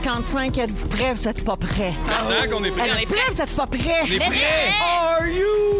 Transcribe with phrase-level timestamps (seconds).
[0.00, 1.92] 15h55, elle dit prêt, vous êtes pas prêt.
[2.08, 2.88] Ah, c'est vrai qu'on est prêts.
[2.90, 4.00] Elle dit prêt, vous êtes pas prêt.
[4.02, 4.72] On est prêts.
[4.82, 5.79] Are you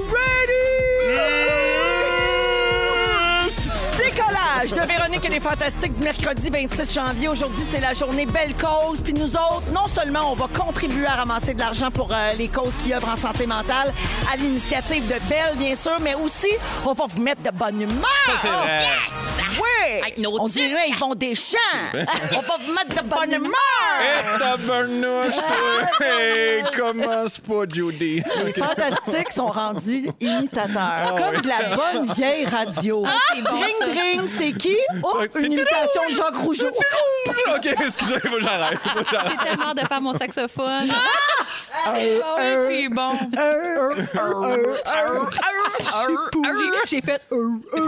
[4.63, 7.29] Décollage de Véronique et les Fantastiques du mercredi 26 janvier.
[7.29, 9.01] Aujourd'hui, c'est la journée Belle Cause.
[9.03, 12.49] Puis nous autres, non seulement on va contribuer à ramasser de l'argent pour euh, les
[12.49, 13.93] causes qui œuvrent en santé mentale,
[14.33, 16.49] à l'initiative de Belle, bien sûr, mais aussi,
[16.85, 18.05] on va vous mettre de bonne humeur.
[18.27, 18.87] Ça, c'est vrai.
[19.57, 20.01] Oui!
[20.03, 20.55] Avec nos on ducs.
[20.55, 21.57] dirait ils font des chants.
[21.95, 23.53] on va vous mettre de bonne humeur.
[24.01, 26.07] Eh, tabarnouche, toi!
[26.11, 28.23] Hey, commence pas, Judy?
[28.45, 31.15] Les fantastiques sont rendus imitateurs.
[31.17, 33.05] comme de la bonne vieille radio.
[33.35, 34.77] c'est bon, Dring, c'est qui?
[35.03, 36.69] Oh, une imitation de Jacques Rougeau.
[36.69, 38.79] OK, excusez, faut que j'arrête.
[38.79, 39.33] Faut que j'arrête.
[39.41, 40.87] J'ai tellement de faire mon saxophone.
[41.87, 43.11] C'est bon.
[46.87, 47.21] J'ai fait...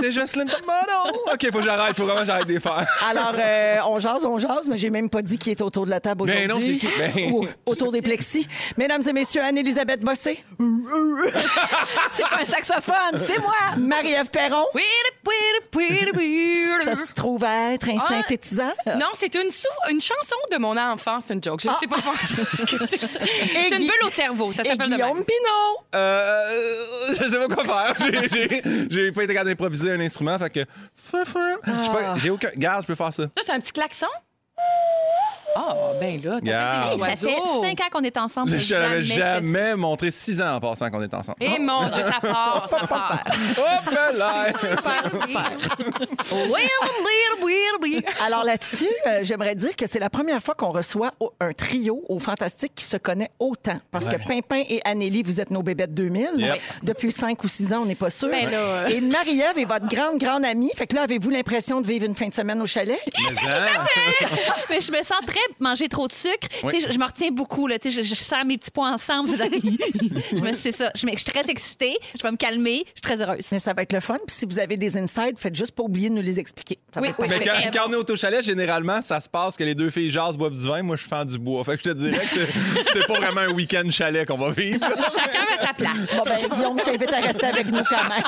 [0.00, 1.18] C'est Jocelyne Tomato.
[1.32, 1.96] OK, faut que j'arrête.
[1.96, 2.84] Faut vraiment que j'arrête de les faire.
[3.08, 5.90] Alors, euh, on jase, on jase, mais j'ai même pas dit qui était autour de
[5.90, 6.46] la table aujourd'hui.
[6.46, 6.88] Ben non, c'est qui?
[6.98, 8.46] Ben- Ou autour des plexis.
[8.76, 10.42] Mesdames et messieurs, Anne-Élisabeth Bossé,
[12.12, 13.52] C'est pas un saxophone, c'est moi.
[13.76, 14.82] Marie-Ève Perron, Oui,
[15.26, 15.32] oui,
[15.76, 16.56] oui, oui.
[16.84, 18.08] ça se trouve à être un Ah.
[18.08, 18.72] synthétisant.
[18.98, 21.60] Non, c'est une, sou- une chanson de mon enfant, c'est une joke.
[21.60, 22.12] Je sais pas pourquoi.
[22.22, 23.18] C'est ça.
[23.20, 25.24] C'est une Gui- bulle au cerveau, ça s'appelle de Guillaume.
[25.24, 25.84] Pinot.
[25.94, 27.94] Euh, je sais pas quoi faire.
[27.98, 30.60] J'ai- J'ai j'ai pas été capable d'improviser un instrument, fait que.
[31.12, 31.18] Je
[31.84, 32.50] sais pas, j'ai aucun.
[32.56, 33.24] Garde, je peux faire ça.
[33.24, 34.06] Ça, c'est un petit klaxon?
[35.54, 36.92] Ah, ben là, t'as Yeah.
[36.92, 38.50] Hey, ça fait cinq ans qu'on est ensemble.
[38.50, 41.38] Je j'ai t'avais jamais montré six ans en passant qu'on est ensemble.
[41.40, 43.24] Et mon Dieu, ça part, ça part.
[43.58, 44.46] Hop là!
[48.20, 52.18] Alors là-dessus, euh, j'aimerais dire que c'est la première fois qu'on reçoit un trio au
[52.18, 53.78] Fantastique qui se connaît autant.
[53.90, 56.30] Parce que Pimpin et Anélie, vous êtes nos bébêtes 2000.
[56.36, 56.60] Yep.
[56.82, 58.28] Depuis cinq ou six ans, on n'est pas sûr.
[58.28, 60.70] Ben là, Et Marie-Ève est votre grande, grande amie.
[60.74, 62.98] Fait que là, avez-vous l'impression de vivre une fin de semaine au chalet?
[63.06, 63.84] Mais hein?
[64.70, 66.48] Mais je me sens très manger trop de sucre.
[66.64, 66.74] Oui.
[66.74, 67.66] Tu sais, Je, je me retiens beaucoup.
[67.66, 67.78] Là.
[67.78, 69.30] Tu sais, Je, je sers mes petits points ensemble.
[70.32, 70.90] je me, c'est ça.
[70.94, 71.96] Je, me- je suis très excitée.
[72.16, 72.84] Je vais me calmer.
[72.86, 73.44] Je suis très heureuse.
[73.52, 74.16] Mais ça va être le fun.
[74.26, 76.78] Puis si vous avez des insides, faites juste pas oublier de nous les expliquer.
[76.94, 79.28] Ça va Oui, être oui, Mais quand, on est au taux chalet, généralement, ça se
[79.28, 80.82] passe que les deux filles jasent, boivent du vin.
[80.82, 81.62] Moi, je fais du bois.
[81.64, 82.46] Fait que je te dirais que c'est
[82.92, 84.80] c'est pas vraiment un week-end chalet qu'on va vivre.
[84.96, 85.92] Chacun à sa place.
[86.16, 88.22] Bon, ben, Guillaume, je t'invite à rester avec nous quand même.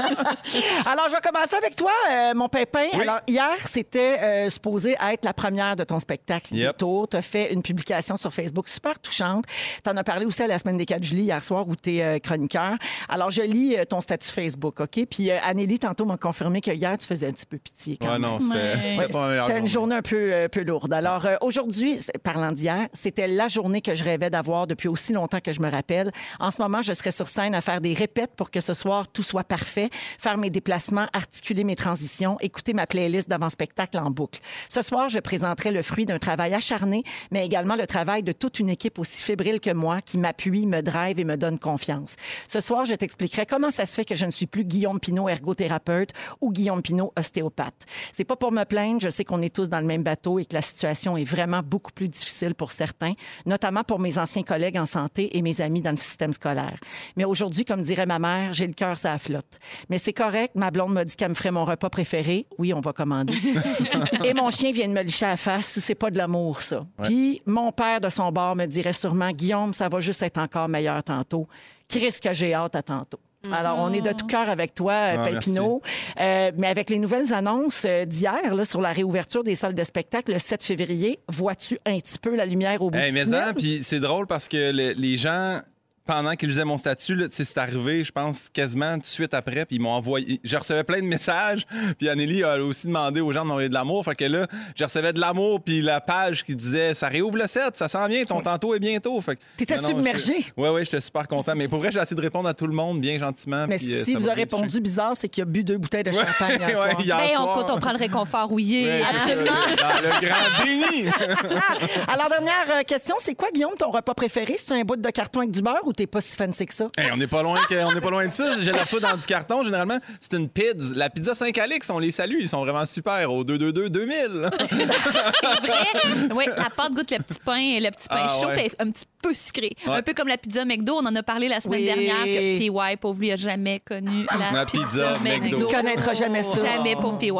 [0.86, 2.86] Alors, je vais commencer avec toi, euh, mon pépin.
[3.00, 6.09] Alors, hier, c'était euh, supposé être la première de ton spectacle.
[6.52, 6.76] Yep.
[7.10, 9.44] Tu as fait une publication sur Facebook super touchante.
[9.84, 11.98] Tu en as parlé aussi à la semaine des 4 juillet, hier soir, où tu
[11.98, 12.74] es chroniqueur.
[13.08, 15.00] Alors, je lis euh, ton statut Facebook, OK?
[15.10, 18.06] Puis, euh, Anélie, tantôt, m'a confirmé que hier, tu faisais un petit peu pitié quand
[18.06, 18.22] Ouais, même.
[18.22, 19.94] non, c'était c'était pas meilleure C'était une journée.
[19.96, 20.92] un peu, euh, peu lourde.
[20.92, 25.40] Alors, euh, aujourd'hui, parlant d'hier, c'était la journée que je rêvais d'avoir depuis aussi longtemps
[25.40, 26.10] que je me rappelle.
[26.38, 29.08] En ce moment, je serais sur scène à faire des répètes pour que ce soir,
[29.08, 29.88] tout soit parfait,
[30.18, 34.40] faire mes déplacements, articuler mes transitions, écouter ma playlist d'avant-spectacle en boucle.
[34.68, 38.58] Ce soir, je présenterai le fruit d'un travail acharné, mais également le travail de toute
[38.58, 42.16] une équipe aussi fébrile que moi qui m'appuie, me drive et me donne confiance.
[42.48, 45.28] Ce soir, je t'expliquerai comment ça se fait que je ne suis plus Guillaume Pinot,
[45.28, 46.10] ergothérapeute,
[46.40, 47.86] ou Guillaume Pinot, ostéopathe.
[48.12, 50.44] C'est pas pour me plaindre, je sais qu'on est tous dans le même bateau et
[50.44, 53.12] que la situation est vraiment beaucoup plus difficile pour certains,
[53.46, 56.78] notamment pour mes anciens collègues en santé et mes amis dans le système scolaire.
[57.16, 59.58] Mais aujourd'hui, comme dirait ma mère, j'ai le cœur ça flotte.
[59.88, 62.46] Mais c'est correct, ma blonde m'a dit qu'elle me ferait mon repas préféré.
[62.58, 63.34] Oui, on va commander.
[64.24, 66.82] et mon chien vient de me licher à la face, c'est pas de l'amour ça.
[67.02, 70.68] Puis mon père de son bord me dirait sûrement Guillaume, ça va juste être encore
[70.68, 71.46] meilleur tantôt.
[71.88, 73.18] Chris que j'ai hâte à tantôt.
[73.50, 75.80] Alors, on est de tout cœur avec toi, euh, Ah, Pépino.
[76.20, 79.82] Euh, mais avec les nouvelles annonces euh, d'hier là, sur la réouverture des salles de
[79.82, 83.24] spectacle le 7 février, vois-tu un petit peu la lumière au bout Hey, du mais
[83.56, 85.58] puis c'est drôle parce que le- les gens
[86.06, 89.64] pendant qu'ils lisaient mon statut, là, c'est arrivé, je pense, quasiment tout de suite après,
[89.64, 90.40] puis ils m'ont envoyé.
[90.42, 91.66] Je recevais plein de messages,
[91.98, 94.04] puis Anneli a aussi demandé aux gens de m'envoyer de l'amour.
[94.04, 97.46] Fait que là, je recevais de l'amour, puis la page qui disait Ça réouvre le
[97.46, 99.20] 7, ça s'en vient, ton tantôt est bientôt.
[99.20, 100.34] Fait que- T'étais Non, submergé.
[100.38, 101.52] j'étais- Ouais, ouais, j'étais super content.
[101.54, 103.66] Mais pour vrai, j'ai essayé de répondre à tout le monde bien gentiment.
[103.68, 104.40] Mais puis, euh, si vous bien touché.
[104.40, 107.00] répondu bizarre, c'est qu'il a bu deux bouteilles de champagne hier Ouais, soir.
[107.00, 107.66] hier Ben, on, soir.
[107.70, 108.84] on prend le réconfort rouillé.
[108.86, 109.50] Ouais, Absolument.
[109.50, 111.08] Dans le grand déni.
[112.08, 114.54] Alors, dernière euh, question, c'est quoi, Guillaume, ton repas préféré?
[114.56, 116.88] C'est un bout de carton avec du beurre ou t'es pas si fancy que ça?
[116.96, 118.62] Hey, on n'est pas loin que- on n'est pas loin de ça.
[118.62, 119.98] Je la reçois dans du carton généralement.
[120.20, 120.94] C'est une pizza.
[120.94, 124.50] La pizza 5 Alix, on les salue, ils sont vraiment super au 222 2000.
[124.70, 126.28] C'est vrai.
[126.34, 128.56] Oui, la pâte goûte le petit pain, le petit pain Ah, chaud, ouais.
[128.68, 129.70] puis un petit peu sucré.
[129.86, 129.96] Ouais.
[129.96, 131.86] Un peu comme la pizza McDo, on en a parlé la semaine Oui.
[131.86, 132.24] dernière.
[132.24, 135.58] Que PY, pauvre lui, a jamais connu la Ma pizza McDo.
[135.68, 136.64] Il connaîtra jamais ça.
[136.64, 137.30] Jamais pour PY.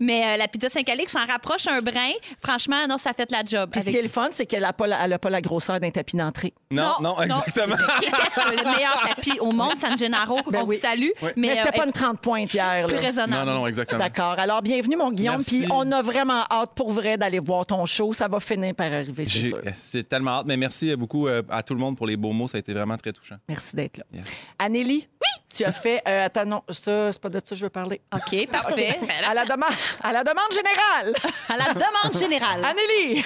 [0.00, 2.10] Mais euh, la pizza 5 Alix s'en rapproche un brin.
[2.44, 3.70] Franchement, non, ça fait la job.
[3.72, 5.40] Puis ce qui est le fun, c'est qu'elle n'a pas, la- elle a pas la
[5.40, 6.52] grosseur d'un tapis d'entrée.
[6.70, 7.76] Non, non, exactement.
[8.00, 10.38] Qui était le meilleur tapis au monde, San Gennaro.
[10.50, 10.76] Ben on oui.
[10.76, 11.08] vous salue.
[11.22, 11.30] Oui.
[11.36, 12.86] Mais, Mais, c'était euh, pas une 30 pointes hier.
[12.86, 13.02] plus là.
[13.02, 13.46] raisonnable.
[13.46, 13.98] Non, non, non, exactement.
[13.98, 14.34] D'accord.
[14.38, 15.36] Alors, bienvenue, mon Guillaume.
[15.36, 15.62] Merci.
[15.62, 18.12] Puis on a vraiment hâte pour vrai d'aller voir ton show.
[18.12, 19.60] Ça va finir par arriver, c'est J'ai- sûr.
[19.74, 22.48] C'est tellement hâte, mais merci beaucoup euh, à tout le monde pour les beaux mots.
[22.48, 23.36] Ça a été vraiment très touchant.
[23.48, 24.04] Merci d'être là.
[24.14, 24.48] Yes.
[24.58, 25.06] Anélie?
[25.54, 26.02] Tu as fait.
[26.08, 28.00] Euh, attends, non, ça, c'est pas de ça que je veux parler.
[28.14, 28.98] OK, parfait.
[29.26, 29.70] À la, demande,
[30.02, 31.12] à la demande générale.
[31.52, 32.64] À la demande générale.
[32.64, 33.22] Anélie,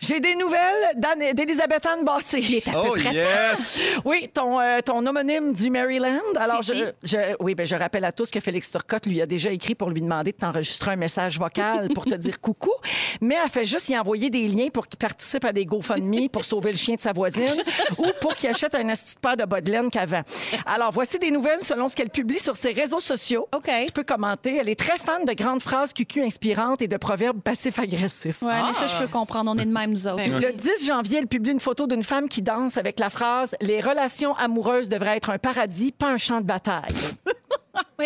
[0.00, 0.96] j'ai des nouvelles
[1.34, 2.62] d'Elisabeth Anne Bassé.
[2.74, 3.80] Oh, yes!
[4.04, 6.18] Oui, ton, euh, ton homonyme du Maryland.
[6.36, 9.26] Alors, je, Si, je- oui, ben, je rappelle à tous que Félix Turcotte lui a
[9.26, 12.72] déjà écrit pour lui demander de t'enregistrer un message vocal pour te dire coucou,
[13.20, 16.44] mais elle fait juste y envoyer des liens pour qu'il participe à des GoFundMe pour
[16.44, 17.62] sauver le chien de sa voisine
[17.98, 20.22] ou pour qu'il achète un asti de paire de bas de laine qu'avant.
[20.66, 23.46] Alors, voici des nouvelles selon ce qu'elle publie sur ses réseaux sociaux.
[23.54, 23.70] OK.
[23.84, 24.56] Tu peux commenter.
[24.56, 28.40] Elle est très fan de grandes phrases cucu inspirantes et de proverbes passifs-agressifs.
[28.42, 29.50] Ouais, mais ça, je peux comprendre.
[29.54, 30.22] On est de même, nous autres.
[30.22, 33.80] Le 10 janvier, elle publie une photo d'une femme qui danse avec la phrase Les
[33.80, 36.94] relations amoureuses devraient être un paradis, pas un champ de bataille.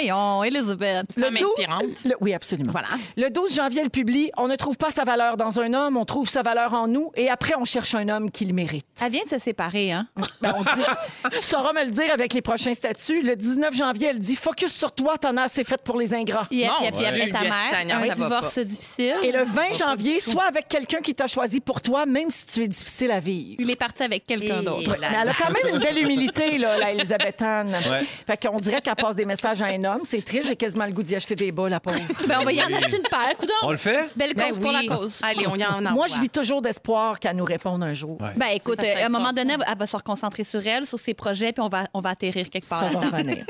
[0.03, 1.06] Voyons, Elisabeth.
[1.21, 2.05] Femme inspirante.
[2.06, 2.73] le- oui, absolument.
[2.73, 2.89] Voilà.
[3.19, 6.06] Le 12 janvier, elle publie On ne trouve pas sa valeur dans un homme, on
[6.06, 8.87] trouve sa valeur en nous, et après, on cherche un homme qui le mérite.
[9.03, 10.06] Elle vient de se séparer, hein?
[10.41, 10.81] Ben, on dit-
[11.33, 13.21] tu sauras me le dire avec les prochains statuts.
[13.21, 16.49] Le 19 janvier, elle dit Focus sur toi, t'en as assez fait pour les ingrats.
[16.50, 17.19] Yep, Bon, yep, yep, ouais.
[17.27, 19.17] mais ta mère, Seigneur, un divorce difficile.
[19.23, 22.62] Et le 20 janvier, soit avec quelqu'un qui t'a choisi pour toi, même si tu
[22.62, 23.56] es difficile à vivre.
[23.59, 24.97] Il est parti avec quelqu'un d'autre.
[25.00, 27.73] Mais elle a quand même une belle humilité, là, la Elisabeth Anne.
[27.91, 28.00] Ouais.
[28.27, 30.00] Fait qu'on dirait qu'elle passe des messages à un homme.
[30.05, 31.99] C'est triste, j'ai quasiment le goût d'y acheter des bas, la pauvre.
[32.26, 33.34] Ben, on va y en acheter une paire.
[33.38, 33.52] coudonc.
[33.62, 34.08] On le fait?
[34.17, 34.87] Belle Ben cause pour oui.
[34.87, 35.19] la cause.
[35.23, 35.90] Allez, on y en a.
[35.93, 38.19] Moi, je vis toujours d'espoir qu'elle nous réponde un jour.
[38.37, 41.14] Ben écoute, euh, à un moment donné, elle va se reconcentrer sur elle, sur ses
[41.14, 43.44] projets, puis on va, on va atterrir quelque part Ça va revenir.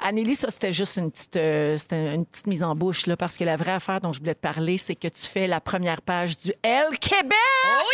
[0.00, 3.36] Anélie, ça, c'était juste une petite, euh, c'était une petite mise en bouche, là, parce
[3.36, 6.02] que la vraie affaire dont je voulais te parler, c'est que tu fais la première
[6.02, 7.32] page du Elle Québec
[7.66, 7.90] Oh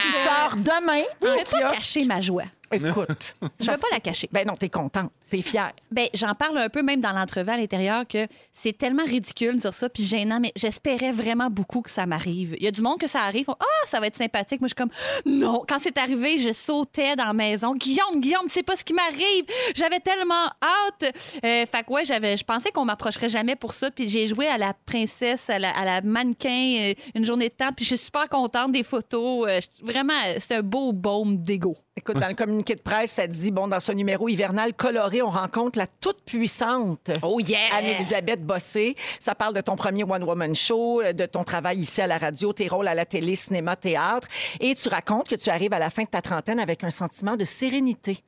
[0.00, 0.24] qui yeah!
[0.24, 2.44] sort demain Je vais pas cacher ma joie.
[2.72, 3.34] Écoute.
[3.60, 4.28] Je ça vais pas la cacher.
[4.32, 5.10] Ben non, t'es contente.
[5.30, 5.72] T'es fière.
[5.90, 9.60] Ben, j'en parle un peu même dans l'entrevue à l'intérieur que c'est tellement ridicule de
[9.60, 12.56] dire ça puis gênant, mais j'espérais vraiment beaucoup que ça m'arrive.
[12.58, 14.60] Il y a du monde que ça arrive, ah, ça va être sympathique.
[14.60, 14.90] Moi, je suis comme
[15.26, 15.64] non.
[15.68, 17.74] Quand c'est arrivé, je sautais dans la maison.
[17.74, 19.44] Guillaume, Guillaume, tu sais pas ce qui m'arrive.
[19.74, 21.14] J'avais tellement hâte.
[21.44, 23.90] Euh, fait que ouais, j'avais, je pensais qu'on m'approcherait jamais pour ça.
[23.90, 27.54] Puis j'ai joué à la princesse, à la, à la mannequin euh, une journée de
[27.54, 27.72] temps.
[27.76, 29.46] Puis je suis super contente des photos.
[29.48, 31.76] Euh, vraiment, c'est un beau baume d'ego.
[31.96, 35.30] Écoute, dans le communiqué de presse, ça dit, bon, dans ce numéro hivernal coloré, on
[35.30, 37.56] rencontre la toute-puissante Oh yes!
[37.72, 38.94] Anne-Elisabeth Bossé.
[39.20, 42.52] Ça parle de ton premier one-woman show, euh, de ton travail ici à la radio,
[42.52, 44.26] tes rôles à la télé, cinéma, théâtre.
[44.58, 47.36] Et tu racontes que tu arrives à la fin de ta trentaine avec un sentiment
[47.36, 48.18] de sérénité.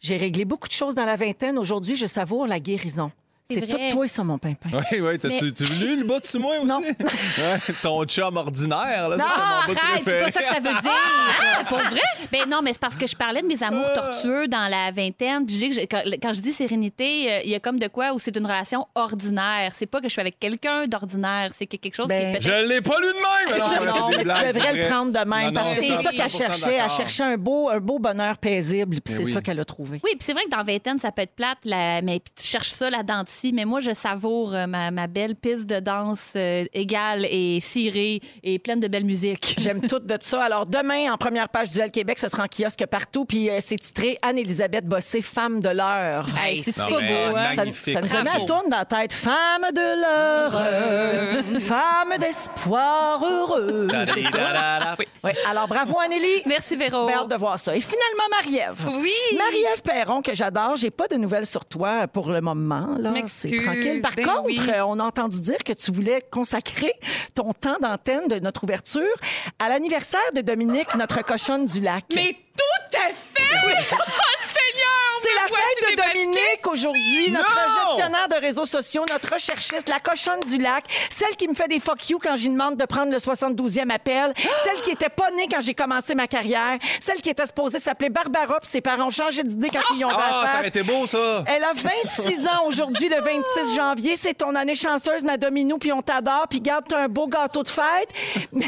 [0.00, 1.58] J'ai réglé beaucoup de choses dans la vingtaine.
[1.58, 3.10] Aujourd'hui, je savoure la guérison.
[3.46, 4.70] C'est tout toi, ça, mon pimpin.
[4.72, 5.18] Oui, oui.
[5.18, 6.66] T'as-tu Mais- tu lu le bas de moi aussi?
[6.66, 6.80] Non.
[7.04, 9.16] Ouais, ton chum ordinaire, là.
[9.16, 11.64] Non, arrête, c'est pas ça que ça veut dire.
[11.68, 12.00] Pour vrai?
[12.32, 15.44] Ben non, mais c'est parce que je parlais de mes amours tortueux dans la vingtaine.
[15.46, 18.18] Puis je quand, quand je dis sérénité, euh, il y a comme de quoi où
[18.18, 19.72] c'est une relation ordinaire.
[19.76, 22.32] C'est pas que je suis avec quelqu'un d'ordinaire, c'est que quelque chose Ben, qui est
[22.32, 22.42] peut-être.
[22.64, 23.62] Je l'ai pas lu de même!
[23.62, 26.10] Alors, Non, mais tu devrais le prendre de même Non, parce non, que c'est ça
[26.10, 26.74] qu'elle 100% cherchait.
[26.82, 29.32] Elle cherchait un beau, un beau bonheur paisible, puis Mais c'est oui.
[29.32, 30.00] ça qu'elle a trouvé.
[30.04, 32.46] Oui, puis c'est vrai que dans vingtaine, ça peut être plate, la- mais puis tu
[32.46, 36.64] cherches ça là-dedans Mais moi, je savoure euh, ma, ma belle piste de danse euh,
[36.72, 39.56] égale et cirée et pleine de belle musique.
[39.58, 40.42] J'aime tout de ça.
[40.42, 43.24] Alors, demain, en première page du L Québec, ce sera en kiosque partout.
[43.24, 46.26] Puis euh, c'est titré Anne-Élisabeth Bossé, femme de l'heure.
[46.40, 47.48] Hey, c'est pas beau, hein?
[47.54, 47.94] Ça, magnifique.
[47.94, 49.12] ça nous a mis à tourne dans la tête.
[49.12, 53.88] Femme de l'heure, femme d'espoir heureux.
[54.14, 54.30] C'est ça?
[54.30, 54.96] Ta-da-da-da.
[55.24, 55.32] Oui.
[55.48, 56.42] Alors, bravo, Anneli.
[56.46, 57.06] Merci, Véro.
[57.06, 57.74] Bien hâte de voir ça.
[57.74, 58.88] Et finalement, Marie-Ève.
[59.00, 59.12] Oui.
[59.36, 60.76] Marie-Ève Perron, que j'adore.
[60.76, 62.94] J'ai pas de nouvelles sur toi pour le moment.
[62.98, 63.10] Là.
[63.28, 64.00] C'est tranquille.
[64.02, 64.60] Par ben contre, oui.
[64.68, 66.92] euh, on a entendu dire que tu voulais consacrer
[67.34, 69.02] ton temps d'antenne de notre ouverture
[69.58, 72.04] à l'anniversaire de Dominique, notre cochonne du lac.
[72.14, 73.44] Mais tout à fait!
[73.92, 75.14] Oh, Seigneur!
[75.22, 76.02] C'est la fête de.
[76.04, 77.54] Dominique aujourd'hui, notre
[77.90, 81.80] gestionnaire de réseaux sociaux, notre recherchiste, la cochonne du lac, celle qui me fait des
[81.80, 85.46] fuck you quand j'y demande de prendre le 72e appel, celle qui était pas née
[85.50, 89.10] quand j'ai commencé ma carrière, celle qui était supposée s'appeler Barbara, puis ses parents ont
[89.10, 91.44] changé d'idée quand ils y ont Ah, la ça aurait été beau, ça.
[91.46, 94.16] Elle a 26 ans aujourd'hui, le 26 janvier.
[94.16, 97.62] C'est ton année chanceuse, ma Dominou, puis on t'adore, puis garde t'as un beau gâteau
[97.62, 98.08] de fête.
[98.52, 98.66] Mais,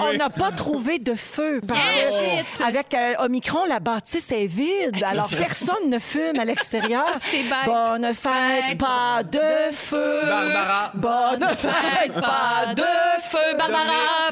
[0.00, 1.60] On n'a pas trouvé de feu.
[1.60, 5.02] Que avec euh, Omicron, la bâtisse est vide.
[5.04, 7.06] Alors, personne ne fume à l'extérieur.
[7.20, 7.66] C'est bête.
[7.66, 10.20] Bonne fête, pas de feu.
[10.26, 10.90] Barbara.
[10.94, 12.82] Bonne fête, pas de
[13.22, 13.84] feu, Barbara.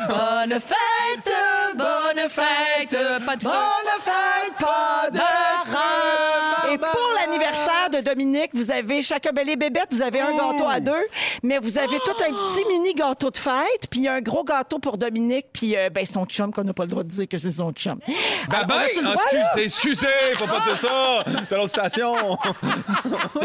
[0.09, 1.33] Bonne fête,
[1.77, 3.49] bonne fête, pas de feu.
[3.49, 5.52] Bonne fête, pas de feu.
[8.13, 11.07] Dominique, vous avez chaque belle et bébête, vous avez un gâteau à deux,
[11.43, 14.99] mais vous avez tout un petit mini gâteau de fête, puis un gros gâteau pour
[14.99, 17.51] Dominique, puis euh, ben, son chum, qu'on n'a pas le droit de dire que c'est
[17.51, 17.99] son chum.
[18.51, 21.25] Ben, ben, excusez, excusez, faut pas dire ça.
[21.49, 22.15] T'as l'autre station.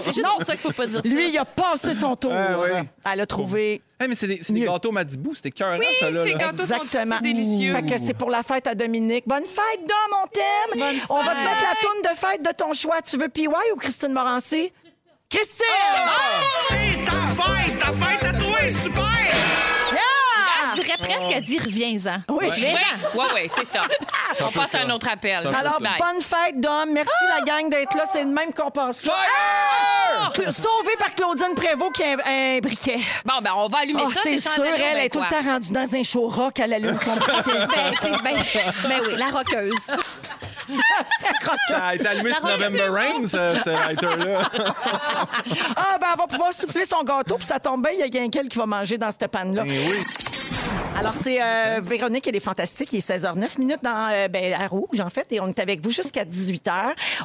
[0.02, 1.08] C'est juste pour ça qu'il faut pas dire ça.
[1.10, 2.34] Lui, il a passé son tour.
[2.34, 2.88] Ah oui.
[3.06, 3.82] Elle a trouvé.
[4.00, 6.24] Hey, mais c'est des, c'est des gâteaux Madibou, c'était cœur, Oui, ça, là.
[6.24, 6.38] ces là.
[6.38, 7.20] gâteaux Exactement.
[7.20, 7.74] délicieux.
[7.74, 9.24] Fait que c'est pour la fête à Dominique.
[9.28, 10.84] Bonne fête, Dom, on t'aime.
[11.10, 13.02] On va te mettre la toune de fête de ton choix.
[13.02, 14.72] Tu veux PY ou Christine Morancy?
[15.30, 15.66] Christine!
[16.70, 17.80] C'est ta fête!
[17.80, 18.72] Ta fête à toi!
[18.72, 19.04] Super!
[21.00, 22.34] Elle dirait presque à dire reviens-en.
[22.34, 22.48] Oui.
[22.50, 22.66] Oui,
[23.16, 23.82] oui, oui, c'est ça.
[24.42, 25.42] On passe à un autre appel.
[25.48, 25.92] Alors, Bye.
[26.00, 26.90] bonne fête, Dom.
[26.92, 28.04] Merci, la gang, d'être là.
[28.12, 28.70] C'est le même qu'on.
[28.70, 32.18] Cla- Sauvé par Claudine Prévost qui a un,
[32.58, 33.00] un briquet.
[33.26, 34.20] Bon, ben, on va allumer Ah, ça.
[34.24, 35.38] c'est ces sûr, elle ben, est tout le quoi?
[35.40, 37.52] temps rendue dans un show rock, allume son briquet.
[37.68, 38.34] Ben, c'est- ben,
[38.90, 39.92] ben oui, la roqueuse.
[41.70, 43.28] Ça a été allumé sur November Rain, ce,
[43.64, 44.40] ce lighter-là.
[45.78, 48.10] ah, ben, elle va pouvoir souffler son gâteau, puis ça tombe bien, il y a
[48.10, 49.64] quelqu'un qui va manger dans cette panne-là.
[49.66, 50.04] Eh oui.
[51.00, 52.92] Alors, c'est euh, Véronique, elle est fantastique.
[52.92, 55.80] Il est 16h09 minutes dans, euh, ben, à Rouge, en fait, et on est avec
[55.84, 56.72] vous jusqu'à 18h.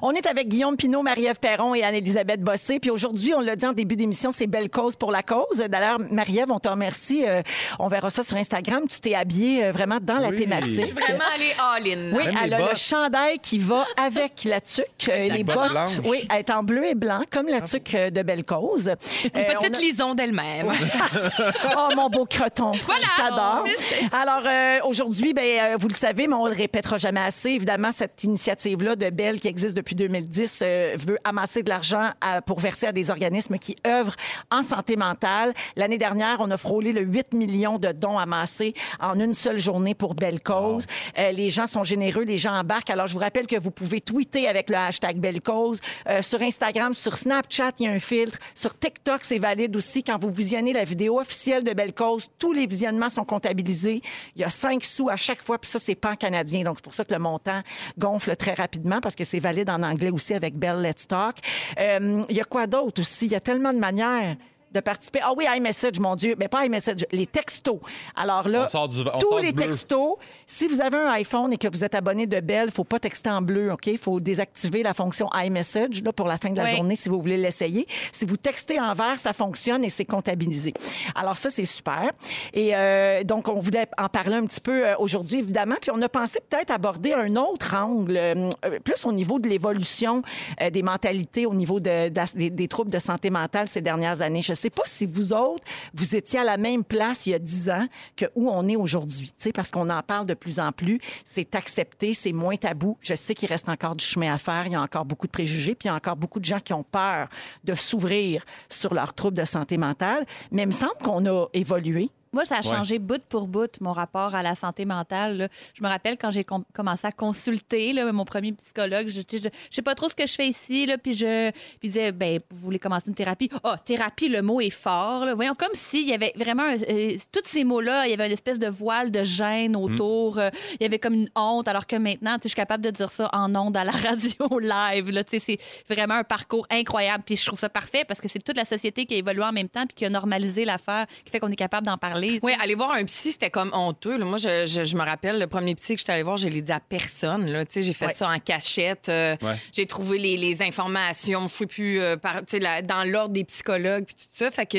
[0.02, 2.80] On est avec Guillaume Pinot, Marie-Ève Perron et Anne-Élisabeth Bossé.
[2.80, 5.64] Puis aujourd'hui, on l'a dit en début d'émission, c'est Belle Cause pour la cause.
[5.70, 7.24] D'ailleurs, Marie-Ève, on te remercie.
[7.26, 7.40] Euh,
[7.78, 8.82] on verra ça sur Instagram.
[8.90, 10.36] Tu t'es habillée euh, vraiment dans la Oui.
[10.36, 10.92] thématique.
[10.92, 11.54] Vraiment aller
[11.88, 12.14] all-in.
[12.14, 14.84] Oui, Même elle a le chandail qui va avec la tuque.
[15.08, 18.22] Euh, les bottes oui, elle est en bleu et blanc, comme la tuque euh, de
[18.22, 18.88] Belle Cause.
[18.88, 18.94] Euh,
[19.34, 20.70] Une petite a- lison d'elle-même.
[21.76, 22.72] oh, mon beau croton.
[22.74, 23.61] Je t'adore.
[24.12, 27.50] Alors, euh, aujourd'hui, ben, euh, vous le savez, mais on le répétera jamais assez.
[27.50, 32.10] Évidemment, cette initiative-là de Belle, qui existe depuis 2010, euh, veut amasser de l'argent
[32.46, 34.16] pour verser à des organismes qui œuvrent
[34.50, 35.52] en santé mentale.
[35.76, 39.94] L'année dernière, on a frôlé le 8 millions de dons amassés en une seule journée
[39.94, 40.86] pour Belle Cause.
[41.18, 42.90] Euh, les gens sont généreux, les gens embarquent.
[42.90, 45.80] Alors, je vous rappelle que vous pouvez tweeter avec le hashtag Belle Cause.
[46.08, 48.38] Euh, sur Instagram, sur Snapchat, il y a un filtre.
[48.54, 50.02] Sur TikTok, c'est valide aussi.
[50.02, 53.51] Quand vous visionnez la vidéo officielle de Belle Cause, tous les visionnements sont comptabilisés.
[53.60, 54.00] Il
[54.36, 56.64] y a 5 sous à chaque fois, puis ça, c'est pas en canadien.
[56.64, 57.60] Donc, c'est pour ça que le montant
[57.98, 61.36] gonfle très rapidement parce que c'est valide en anglais aussi avec Bell Let's Talk.
[61.78, 63.26] Euh, il y a quoi d'autre aussi?
[63.26, 64.36] Il y a tellement de manières
[64.72, 65.20] de participer.
[65.22, 66.34] Ah oui, iMessage, mon Dieu.
[66.38, 67.78] Mais pas iMessage, les textos.
[68.16, 71.52] Alors là, On sort du- on tous sort les textos, si vous avez un iPhone
[71.52, 73.86] et que vous êtes abonné de Bell, faut pas texter en bleu, OK?
[73.86, 76.76] Il faut désactiver la fonction iMessage là, pour la fin de la Oui.
[76.76, 77.86] journée si vous voulez l'essayer.
[78.12, 80.72] Si vous textez en vert, ça fonctionne et c'est comptabilisé.
[81.14, 82.10] Alors ça, c'est super.
[82.52, 85.76] Et euh, donc, on voulait en parler un petit peu euh, aujourd'hui, évidemment.
[85.80, 89.48] Puis on a pensé peut-être aborder un autre angle, euh, euh, plus au niveau de
[89.48, 90.22] l'évolution
[90.60, 93.80] euh, des mentalités, au niveau de, de la- des, des troubles de santé mentale ces
[93.80, 94.42] dernières années.
[94.42, 95.64] Je sais pas si vous autres,
[95.94, 98.76] vous étiez à la même place il y a 10 ans que où on est
[98.76, 99.32] aujourd'hui.
[99.54, 101.00] Parce qu'on en parle de plus en plus.
[101.24, 102.96] C'est accepté, c'est moins tabou.
[103.00, 104.66] Je sais qu'il reste encore du chemin à faire.
[104.66, 106.60] Il y a encore beaucoup de préjugés, puis il y a encore beaucoup de gens
[106.60, 107.28] qui ont peur
[107.64, 110.24] de s'ouvrir sur leurs troubles de santé mentale.
[110.50, 112.10] Mais il me semble qu'on a évolué.
[112.32, 115.36] Moi, ça a changé bout pour bout mon rapport à la santé mentale.
[115.36, 115.48] là.
[115.74, 119.36] Je me rappelle quand j'ai com- commencé à consulter là, mon premier psychologue, je, je,
[119.42, 122.12] je sais pas trop ce que je fais ici, là, puis je puis il disait,
[122.12, 123.50] ben, vous voulez commencer une thérapie?
[123.64, 125.26] Ah, thérapie, le mot est fort.
[125.26, 125.34] là.
[125.34, 128.32] Voyons, comme s'il y avait vraiment, un- euh, tous ces mots-là, il y avait une
[128.32, 130.38] espèce de voile de gêne autour.
[130.38, 130.48] euh,
[130.80, 133.28] il y avait comme une honte, alors que maintenant, je suis capable de dire ça
[133.34, 135.10] en ondes à la radio live.
[135.10, 135.58] Là, c'est
[135.88, 137.24] vraiment un parcours incroyable.
[137.26, 139.52] Puis je trouve ça parfait parce que c'est toute la société qui a évolué en
[139.52, 142.21] même temps puis qui a normalisé l'affaire, qui fait qu'on est capable d'en parler.
[142.42, 144.16] Oui, aller voir un psy, c'était comme honteux.
[144.16, 144.24] là.
[144.24, 146.62] Moi, je, je- je me rappelle, le premier psy que j'étais allée voir, je l'ai
[146.62, 147.50] dit à personne.
[147.50, 147.64] Là.
[147.64, 148.12] Tu sais, J'ai fait Ouais.
[148.12, 149.08] ça en cachette.
[149.08, 149.54] euh, Ouais.
[149.72, 151.48] J'ai trouvé les, les informations.
[151.48, 154.50] Je ne plus euh, par- la- dans l'ordre des psychologues puis tout ça.
[154.50, 154.78] Fait que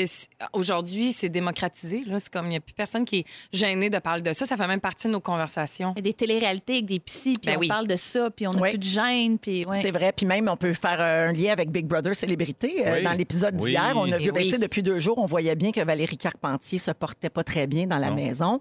[0.52, 2.04] aujourd'hui, c'est démocratisé.
[2.06, 2.18] là.
[2.18, 4.46] C'est comme il n'y a plus personne qui est gêné de parler de ça.
[4.46, 5.92] Ça fait même partie de nos conversations.
[5.96, 7.68] Il y a des téléréalités avec des psys, puis Ben on oui.
[7.68, 9.80] parle de ça, puis on n'a plus de gêne, puis ouais.
[9.80, 10.12] C'est vrai.
[10.12, 12.86] Puis même, on peut faire euh, un lien avec Big Brother Célébrité.
[12.86, 13.02] Euh, Oui.
[13.02, 13.70] Dans l'épisode Oui.
[13.70, 16.78] d'hier, on a vu, ben, sais, depuis deux jours, on voyait bien que Valérie Carpentier
[16.78, 18.16] se portait pas très bien dans la Non.
[18.16, 18.60] maison.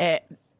[0.00, 0.16] Euh,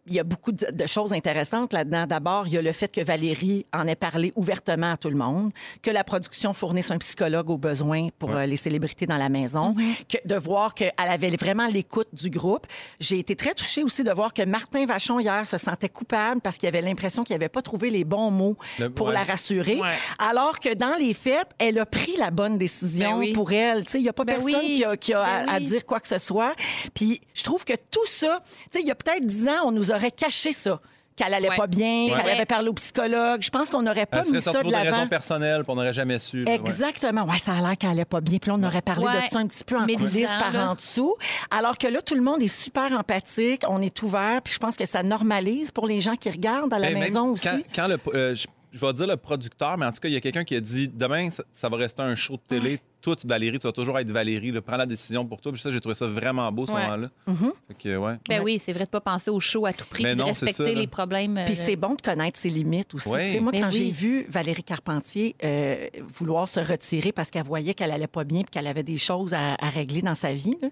[0.07, 2.07] il y a beaucoup de, de choses intéressantes là-dedans.
[2.07, 5.17] D'abord, il y a le fait que Valérie en ait parlé ouvertement à tout le
[5.17, 5.51] monde,
[5.83, 9.75] que la production fournisse un psychologue au besoin pour euh, les célébrités dans la maison,
[10.09, 12.67] que, de voir qu'elle avait vraiment l'écoute du groupe.
[13.01, 16.59] J'ai été très touchée aussi de voir que Martin Vachon, hier, se sentait coupable parce
[16.59, 19.15] qu'il avait l'impression qu'il n'avait pas trouvé les bons mots Le- pour ouais.
[19.15, 19.81] la rassurer,
[20.19, 23.33] alors que dans les faits, elle a pris la bonne décision Ben oui.
[23.33, 23.85] pour elle.
[23.95, 24.75] Il n'y a pas Ben personne oui.
[24.77, 25.65] qui a, qui a à- Ben à, oui.
[25.65, 26.55] dire quoi que ce soit.
[26.95, 28.43] Puis je trouve que tout ça,
[28.75, 30.81] il y a peut-être dix ans, on nous aurait caché ça
[31.17, 31.57] qu'elle allait Ouais.
[31.57, 33.41] pas bien, qu'elle avait parlé au psychologue.
[33.41, 35.07] Je pense qu'on n'aurait pas mis ça de pour des raisons l'avant.
[35.09, 36.45] personnelles, puis on n'aurait jamais su.
[36.49, 37.23] Exactement.
[37.25, 38.39] Ouais, ça a l'air qu'elle allait pas bien.
[38.39, 39.23] Puis là, on aurait parlé Ouais.
[39.23, 40.71] de ça un petit peu en coulisses par là.
[40.71, 41.15] en dessous.
[41.53, 43.63] Alors que là, tout le monde est super empathique.
[43.69, 44.41] On est ouvert.
[44.43, 47.29] Puis je pense que ça normalise pour les gens qui regardent à la Ben, maison
[47.29, 47.47] aussi.
[47.47, 50.15] Quand, quand le, euh, je, je vais dire le producteur, mais en tout cas, il
[50.15, 52.81] y a quelqu'un qui a dit demain, ça, ça va rester un show de télé.
[53.05, 54.51] Toi, tu, Valérie, tu vas toujours être Valérie.
[54.51, 54.63] là.
[54.63, 55.53] Prends la décision pour toi.
[55.53, 56.81] Puis ça, j'ai trouvé ça vraiment beau, ce Ouais.
[56.83, 57.11] moment-là.
[57.29, 57.53] Mm-hmm.
[57.69, 58.15] Fait que, ouais.
[58.29, 60.27] Ben oui, c'est vrai de pas penser au show à tout prix, Mais puis de
[60.27, 61.37] non, c'est respecter ça, les problèmes.
[61.39, 63.11] euh, Puis c'est bon de connaître ses limites aussi.
[63.11, 63.27] Ouais.
[63.27, 63.77] Tu sais, Moi, Ben quand oui.
[63.77, 68.41] j'ai vu Valérie Carpentier euh, vouloir se retirer parce qu'elle voyait qu'elle allait pas bien
[68.41, 70.69] et qu'elle avait des choses à, à régler dans sa vie, là,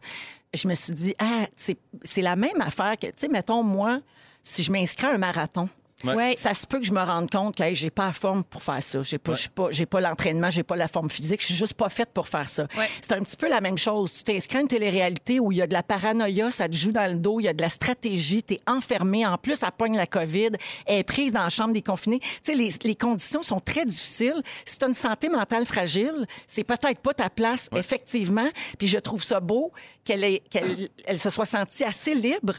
[0.54, 4.00] je me suis dit, ah, c'est c'est la même affaire que, tu sais, mettons, moi,
[4.42, 5.68] si je m'inscris à un marathon,
[6.04, 6.14] Ouais.
[6.14, 6.34] Ouais.
[6.36, 8.62] ça se peut que je me rende compte que hey, j'ai pas la forme pour
[8.62, 9.02] faire ça.
[9.02, 11.40] J'ai pas, suis pas, j'ai pas l'entraînement, j'ai pas la forme physique.
[11.40, 12.66] Je suis juste pas faite pour faire ça.
[12.76, 12.88] Ouais.
[13.00, 14.12] C'est un petit peu la même chose.
[14.12, 16.92] Tu t'inscris à une télé-réalité où il y a de la paranoïa, ça te joue
[16.92, 19.26] dans le dos, il y a de la stratégie, t'es enfermé.
[19.26, 20.50] En plus, elle pogne la COVID,
[20.86, 22.18] elle est prise dans la chambre des confinés.
[22.20, 24.42] Tu sais, les, les conditions sont très difficiles.
[24.64, 28.48] Si tu as une santé mentale fragile, c'est peut-être pas ta place, effectivement.
[28.78, 29.72] Puis je trouve ça beau
[30.04, 32.56] qu'elle ait- qu'elle elle se soit sentie assez libre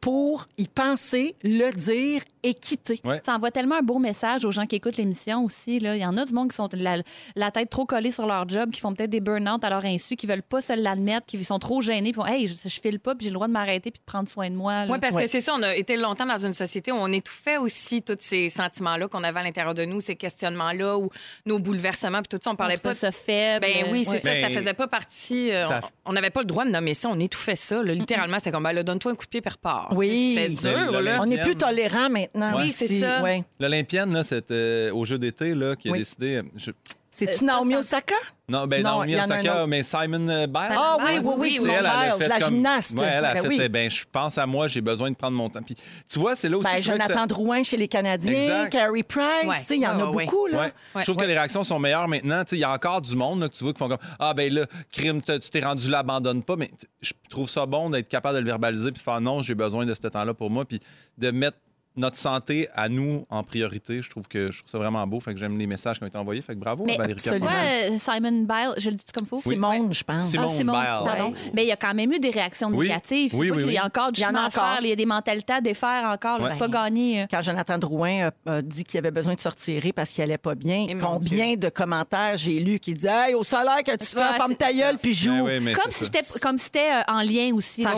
[0.00, 3.00] pour y penser, le dire et quitter.
[3.04, 3.20] Ouais.
[3.24, 5.78] Ça envoie tellement un beau message aux gens qui écoutent l'émission aussi.
[5.80, 5.96] Là.
[5.96, 6.96] Il y en a du monde qui sont la,
[7.34, 10.16] la tête trop collée sur leur job, qui font peut-être des burn-out à leur insu,
[10.16, 13.14] qui veulent pas se l'admettre, qui sont trop gênés, puis Hey, je, je file pas,
[13.14, 14.84] puis j'ai le droit de m'arrêter puis de prendre soin de moi.
[14.88, 15.24] Oui, parce Ouais.
[15.24, 18.16] que c'est ça, on a été longtemps dans une société où on étouffait aussi tous
[18.20, 21.08] ces sentiments-là qu'on avait à l'intérieur de nous, ces questionnements-là, ou
[21.46, 22.94] nos bouleversements, puis tout ça, on parlait pas.
[22.94, 23.66] ça faible.
[23.66, 24.18] Ben oui, c'est Ouais.
[24.18, 25.50] ça, ça Ben, faisait pas partie.
[25.50, 27.82] euh, ça- on- n'avait pas le droit de nommer ça, on étouffait ça.
[27.82, 27.94] là.
[27.94, 29.88] littéralement, c'était comme, ben là, donne-toi un coup de pied, puis repars.
[29.96, 30.34] Oui.
[30.36, 31.18] C'est dur, là.
[31.20, 32.35] On est plus tolérant maintenant.
[32.56, 33.22] Oui, c'est ça.
[33.22, 33.44] Ouais.
[33.60, 35.98] L'Olympienne, là, c'était au jeu d'été, là, qui a Oui.
[35.98, 36.42] décidé.
[36.56, 36.70] je-
[37.08, 38.14] C'est-tu Euh, Naomi Osaka?
[38.46, 39.66] Non, ben Non, Naomi il y en a un Osaka, autre.
[39.68, 40.76] mais Simon euh, Biles.
[40.76, 42.92] Ah oui, oui, oui, oui, Simone C'est elle, elle a Biles, fait la comme- gymnaste.
[42.92, 43.60] Ouais, elle a Ben fait, oui.
[43.62, 45.62] eh ben, je pense à moi, j'ai besoin de prendre mon temps.
[45.62, 46.70] Puis, tu vois, c'est là aussi.
[46.70, 48.70] Ben, je trouvais que ça- Jonathan Drouin chez les Canadiens, Exact.
[48.70, 49.60] Carrie Price, Ouais.
[49.60, 50.46] tu sais, il y en a Ouais, ouais, beaucoup.
[50.46, 50.60] Là.
[50.60, 50.72] Ouais.
[50.96, 52.44] Je trouve que les réactions sont meilleures maintenant.
[52.44, 53.96] Tu sais, Il y a encore du monde là, que tu vois qui font comme
[54.18, 56.56] Ah, ben là, crime, t'as- tu t'es rendu là, abandonne pas.
[56.56, 59.40] Mais t- je trouve ça bon d'être capable de le verbaliser puis de faire non,
[59.40, 60.66] j'ai besoin de ce temps-là pour moi.
[60.66, 60.80] Puis
[61.16, 61.56] de mettre
[61.96, 64.02] notre santé à nous en priorité.
[64.02, 65.20] Je trouve que je trouve ça vraiment beau.
[65.20, 66.42] Fait que j'aime les messages qui ont été envoyés.
[66.42, 67.20] Fait que bravo, Mais Valérie.
[67.20, 67.40] Carpentier.
[67.40, 67.50] Quoi,
[67.94, 69.40] euh, Simon Biles, je le dis comme faux?
[69.40, 70.24] Simone, je pense.
[70.30, 70.46] Simone.
[70.50, 71.28] Ah, Simone, pardon.
[71.30, 71.50] Ouais.
[71.54, 72.88] Mais il y a quand même eu des réactions Oui.
[72.88, 73.34] négatives.
[73.34, 73.86] Oui, pas oui, qu'il y a oui.
[73.86, 74.62] encore du Il y en chemin a à faire.
[74.62, 74.78] encore.
[74.82, 76.40] Il y a des mentalités à défaire encore.
[76.50, 77.26] C'est pas gagné.
[77.30, 80.54] Quand Jonathan Drouin a, dit qu'il avait besoin de se retirer parce qu'il allait pas
[80.54, 84.54] bien, combien de commentaires j'ai lu qui disaient Hey, au salaire que tu fais, ferme
[84.56, 85.44] ta gueule puis joue.
[85.44, 87.82] Ben oui, Comme si c'était comme si c'était euh, en lien aussi.
[87.82, 87.94] Ça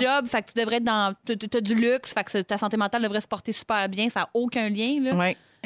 [0.00, 2.76] job, fait que tu devrais être dans tu as du luxe, fait que ta santé
[2.76, 5.14] mentale devrait se porter super bien, ça n'a aucun lien là.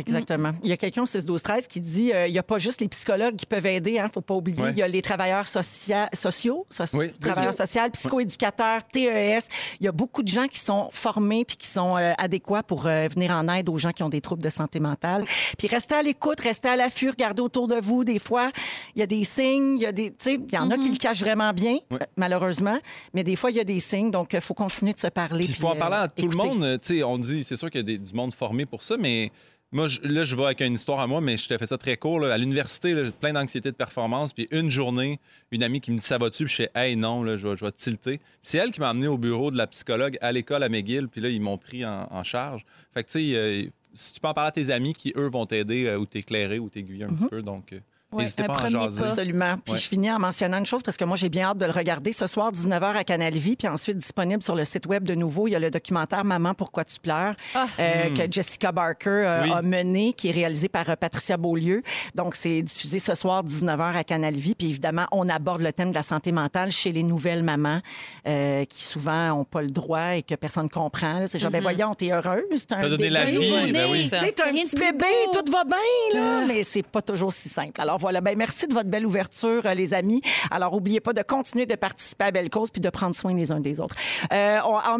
[0.00, 0.52] Exactement.
[0.62, 2.58] Il y a quelqu'un au 6 12 13 qui dit euh, il n'y a pas
[2.58, 4.60] juste les psychologues qui peuvent aider, il ne faut pas oublier.
[4.62, 4.70] Ouais.
[4.72, 7.12] Il y a les travailleurs socia- sociaux, soci- Oui.
[7.20, 9.48] travailleurs sociaux, psychoéducateurs, TES.
[9.80, 12.86] Il y a beaucoup de gens qui sont formés puis qui sont euh, adéquats pour
[12.86, 15.24] euh, venir en aide aux gens qui ont des troubles de santé mentale.
[15.58, 18.04] Puis restez à l'écoute, restez à l'affût, regardez autour de vous.
[18.04, 18.50] Des fois,
[18.94, 20.76] il y a des signes, il y a des, tu sais, il y en a
[20.78, 21.78] qui le cachent vraiment bien,
[22.16, 22.78] malheureusement,
[23.14, 24.10] mais des fois, il y a des signes.
[24.10, 25.44] Donc, il faut continuer de se parler.
[25.44, 26.48] Puis il faut en parler à tout écouter.
[26.48, 26.78] le monde.
[26.80, 28.96] Tu sais, on dit, c'est sûr qu'il y a des- du monde formé pour ça,
[28.98, 29.30] mais
[29.72, 31.78] moi, je- là, je vais avec une histoire à moi, mais je t'ai fait ça
[31.78, 32.18] très court.
[32.20, 32.32] là.
[32.34, 34.32] À l'université, là, plein d'anxiété de performance.
[34.32, 35.20] Puis une journée,
[35.52, 36.44] une amie qui me dit ça va-tu?
[36.44, 38.18] Puis je fais, hey, non, là, je, vais, je vais tilter.
[38.18, 41.08] Puis c'est elle qui m'a amené au bureau de la psychologue à l'école à McGill.
[41.08, 42.64] Puis là, ils m'ont pris en, en charge.
[42.92, 45.28] Fait que, tu sais, euh, si tu peux en parler à tes amis qui, eux,
[45.28, 47.42] vont t'aider euh, ou t'éclairer ou t'aiguiller un petit peu.
[47.42, 47.80] Donc, euh,
[48.12, 49.02] Ouais, n'hésitez un pas à en premier jaser.
[49.02, 49.08] pas.
[49.08, 49.56] Absolument.
[49.64, 49.78] Puis Ouais.
[49.78, 52.10] je finis en mentionnant une chose parce que moi, j'ai bien hâte de le regarder.
[52.12, 55.46] Ce soir, 19h à Canal Vie, puis ensuite disponible sur le site web de nouveau.
[55.46, 57.66] Il y a le documentaire Maman, pourquoi tu pleures Ah.
[57.78, 59.52] euh, que Jessica Barker euh, Oui.
[59.52, 61.82] a mené, qui est réalisé par euh, Patricia Beaulieu.
[62.16, 64.56] Donc, c'est diffusé ce soir, 19h à Canal Vie.
[64.56, 67.80] Puis évidemment, on aborde le thème de la santé mentale chez les nouvelles mamans
[68.26, 71.20] euh, qui souvent n'ont pas le droit et que personne comprend.
[71.20, 71.28] là.
[71.28, 73.10] C'est genre, ben voyons, t'es heureuse, t'as un T'as donné bébé.
[73.10, 74.08] la vie, ben oui.
[74.10, 76.44] T'as un petit bébé, tout va bien, là.
[76.48, 77.80] Mais c'est pas toujours si simple.
[77.80, 78.20] Alors voilà.
[78.20, 80.20] Ben, merci de votre belle ouverture, euh, les amis.
[80.50, 83.52] Alors, oubliez pas de continuer de participer à Belle Cause puis de prendre soin les
[83.52, 83.94] uns des autres.
[84.32, 84.58] Euh,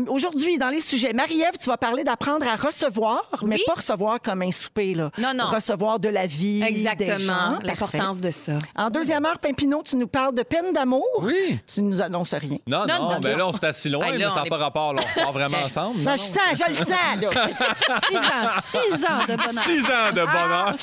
[0.09, 4.43] Aujourd'hui, dans les sujets, Marie-Ève, tu vas parler d'apprendre à recevoir, mais pas recevoir comme
[4.43, 5.11] un souper, là.
[5.19, 5.45] Non, non.
[5.47, 6.63] Recevoir de la vie.
[6.63, 7.59] Exactement.
[7.63, 8.53] L'importance de ça.
[8.77, 11.05] En deuxième heure, Pimpino, tu nous parles de peine d'amour.
[11.21, 11.59] Oui.
[11.73, 12.59] Tu nous annonces rien.
[12.67, 13.37] Non, Non, non, non, non.
[13.37, 14.93] là, on s'est assis loin, Hey, là, mais ça n'a est- pas rapport.
[14.95, 16.01] Là, on part vraiment ensemble.
[16.03, 16.89] Non, je sens, je le sens,
[17.21, 17.31] là.
[18.11, 19.65] Six ans, six ans de bonheur.
[19.65, 20.75] Six ans de bonheur.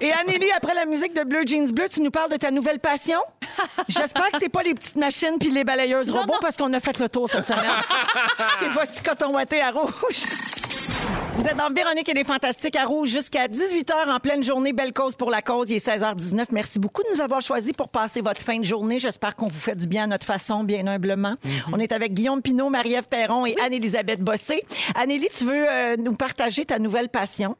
[0.00, 2.80] Et Anneli, après la musique de Bleu Jeans Bleu, tu nous parles de ta nouvelle
[2.80, 3.18] passion?
[3.88, 6.38] J'espère que c'est pas les petites machines puis les balayeuses robots non.
[6.40, 7.60] parce qu'on a fait le tour cette semaine.
[8.62, 10.26] OK, voici Coton Watté à Rouge.
[11.36, 14.72] Vous êtes dans Véronique et les Fantastiques à Rouge jusqu'à 18h en pleine journée.
[14.72, 15.70] Belle cause pour la cause.
[15.70, 16.46] Il est 16h19.
[16.52, 18.98] Merci beaucoup de nous avoir choisis pour passer votre fin de journée.
[18.98, 21.34] J'espère qu'on vous fait du bien à notre façon, bien humblement.
[21.72, 24.64] On est avec Guillaume Pinot, Marie-Ève Perron et Anne-Élisabeth Bossé.
[24.94, 27.56] Annélie, tu veux euh, nous partager ta nouvelle passion?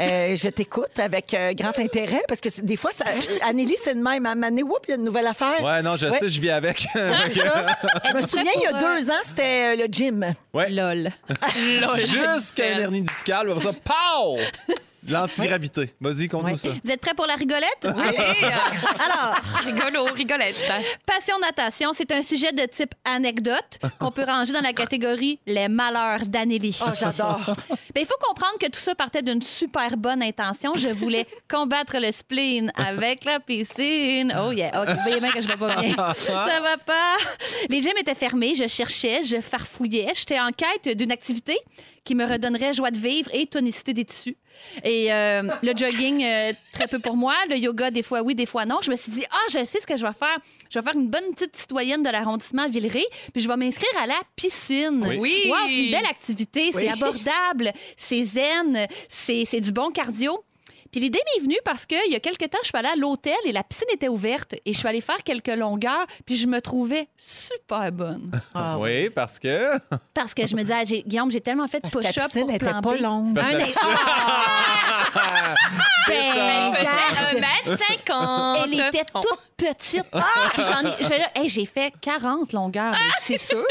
[0.00, 3.04] Euh, je t'écoute avec euh, grand intérêt parce que des fois, ça,
[3.46, 4.24] Annélie, c'est de même.
[4.26, 5.62] À whoop, il y a une nouvelle affaire.
[5.62, 6.18] Ouais, non, je Ouais.
[6.18, 6.86] sais, je vis avec.
[6.94, 10.32] Je me souviens, il y a deux ans, c'était euh, le gym.
[10.54, 10.70] ouais.
[10.70, 11.10] Lol.
[11.98, 14.38] Jusqu'à un hernie discale, ça, pow!
[15.08, 15.90] L'antigravité.
[16.00, 16.56] Vas-y, conte-nous Ouais.
[16.56, 16.68] ça.
[16.84, 17.84] Vous êtes prêts pour la rigolette?
[17.84, 20.64] Alors, Rigolo, rigolette.
[21.06, 25.68] passion natation, c'est un sujet de type anecdote qu'on peut ranger dans la catégorie les
[25.68, 26.78] malheurs d'Anélie.
[26.84, 27.40] Oh, j'adore.
[27.92, 30.74] Ben, il faut comprendre que tout ça partait d'une super bonne intention.
[30.76, 34.32] Je voulais combattre le spleen avec la piscine.
[34.40, 35.96] Oh yeah, OK, vous voyez bien que je vais pas bien.
[36.16, 37.16] Ça va pas.
[37.68, 40.12] Les gyms étaient fermés, je cherchais, je farfouillais.
[40.14, 41.58] J'étais en quête d'une activité
[42.04, 44.36] qui me redonnerait joie de vivre et tonicité des tissus.
[44.84, 47.34] Et euh, le jogging, euh, très peu pour moi.
[47.48, 48.78] Le yoga, des fois oui, des fois non.
[48.82, 50.38] Je me suis dit, ah, je sais ce que je vais faire.
[50.70, 54.06] Je vais faire une bonne petite citoyenne de l'arrondissement Villeray, puis je vais m'inscrire à
[54.06, 55.04] la piscine.
[55.18, 55.44] Oui.
[55.48, 56.82] Wow, c'est une belle activité, Oui.
[56.84, 60.44] c'est abordable, c'est zen, c'est du bon cardio.
[60.92, 63.34] Puis l'idée m'est venue parce qu'il y a quelques temps, je suis allée à l'hôtel
[63.44, 66.60] et la piscine était ouverte et je suis allée faire quelques longueurs puis je me
[66.60, 68.30] trouvais super bonne.
[68.54, 69.78] Ah, oui, parce que?
[70.14, 72.08] Parce que je me disais, ah, j'ai- Guillaume, j'ai tellement fait de Parce que la
[72.08, 73.00] push-up piscine pour n'était plan pas B.
[73.00, 73.38] longue.
[73.38, 73.86] Un la instant.
[76.08, 77.44] Ben, regarde.
[77.66, 78.64] 1m50.
[78.64, 80.04] Elle était toute petite.
[80.56, 83.64] J'en ai, je- là, hey, j'ai fait 40 longueurs, mais c'est sûr.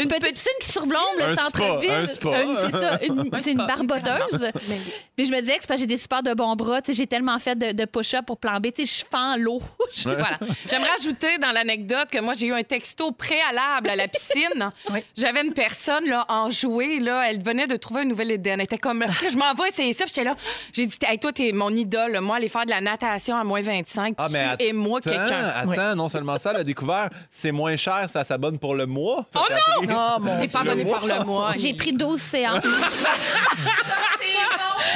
[0.00, 1.90] une petite piscine qui surplombe le Un spa, centre-ville.
[1.90, 2.28] un spa.
[2.28, 4.50] Euh, c'est ça, une, c'est une barboteuse.
[5.16, 6.80] Puis je me disais que c'est parce que j'ai des super de bons bras.
[6.80, 8.66] Tu sais, J'ai tellement fait de, de push-up pour plan B.
[8.78, 9.60] Je fends l'eau.
[10.04, 10.38] Voilà.
[10.68, 14.70] J'aimerais ajouter dans l'anecdote que moi, j'ai eu un texto préalable à la piscine.
[14.92, 15.04] Oui.
[15.16, 16.98] J'avais une personne là, en jouet.
[17.00, 18.54] Là, elle venait de trouver un nouvel Éden.
[18.54, 20.04] Elle était comme, je m'en vais essayer ça.
[20.06, 20.34] J'étais là.
[20.72, 22.18] J'ai dit, hey, toi, t'es mon idole.
[22.20, 24.14] Moi, aller faire de la natation à moins 25.
[24.18, 25.48] Ah, mais tu et moi, attends, quelqu'un.
[25.54, 29.26] Attends, non seulement ça, elle a découvert, c'est moins cher, ça s'abonne pour le mois.
[29.34, 31.52] Oh a pris- Oh, mon pas abonné par le mois.
[31.56, 32.64] J'ai pris 12 séances.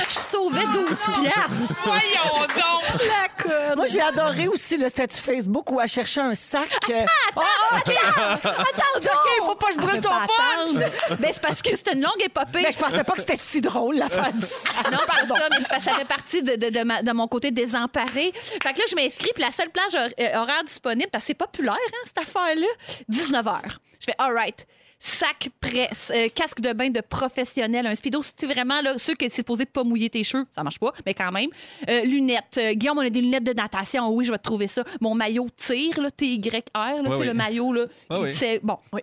[0.08, 1.74] Je sauvais 12 piastres.
[1.84, 2.82] Voyons donc.
[3.00, 3.76] La conne.
[3.76, 6.68] Moi, j'ai adoré aussi le statut Facebook où elle cherchait un sac.
[6.90, 7.00] euh,
[7.36, 7.40] oh,
[7.76, 7.94] OK!
[8.44, 9.06] Attends, OK,
[9.46, 11.18] faut pas que je brûle ton punch!
[11.18, 12.62] Ben, c'est parce que c'est une longue épopée.
[12.62, 14.72] Mais je pensais pas que c'était si drôle, l'affaire du sac.
[14.92, 17.02] Non, c'est pas ça, mais c'est parce que ça fait partie de, de, de, ma-
[17.02, 18.32] de mon côté désemparé.
[18.34, 21.28] Fait que là, je m'inscris, puis la seule plage hor- euh, horaire disponible, parce que
[21.28, 22.66] c'est populaire, hein, cette affaire-là,
[23.08, 23.60] 19 h.
[24.00, 24.66] Je fais, all right.
[25.06, 29.28] Sac presse, euh, casque de bain de professionnel, un speedo, c'est vraiment là, ceux qui
[29.28, 31.50] sont supposés pas mouiller tes cheveux, ça marche pas, mais quand même.
[31.90, 34.66] Euh, lunettes, Euh, Guillaume, on a des lunettes de natation, oui, je vais te trouver
[34.66, 34.82] ça.
[35.02, 37.26] Mon maillot tir, là, T-Y-R, là, tu sais, oui.
[37.26, 38.32] le maillot, là, Ah qui oui.
[38.32, 39.00] tire- bon, oui.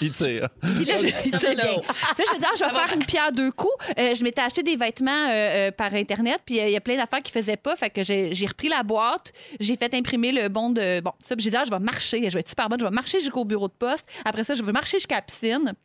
[0.00, 0.48] Il tire.
[0.60, 1.64] Puis là, je, il tire bien.
[1.64, 1.80] Là,
[2.18, 3.72] je me dis, ah, je vais faire une pierre deux coups.
[3.98, 6.80] Euh, je m'étais acheté des vêtements euh, euh, par Internet, puis euh, il y a
[6.80, 7.74] plein d'affaires qui faisaient pas.
[7.74, 11.00] Fait que j'ai repris la boîte, j'ai fait imprimer le bon de.
[11.00, 12.84] Bon, ça, puis j'ai dit, ah, je vais marcher, je vais être super bonne, je
[12.84, 14.04] vais marcher jusqu'au bureau de poste.
[14.24, 15.83] Après ça, je vais marcher jusqu'à la piscine.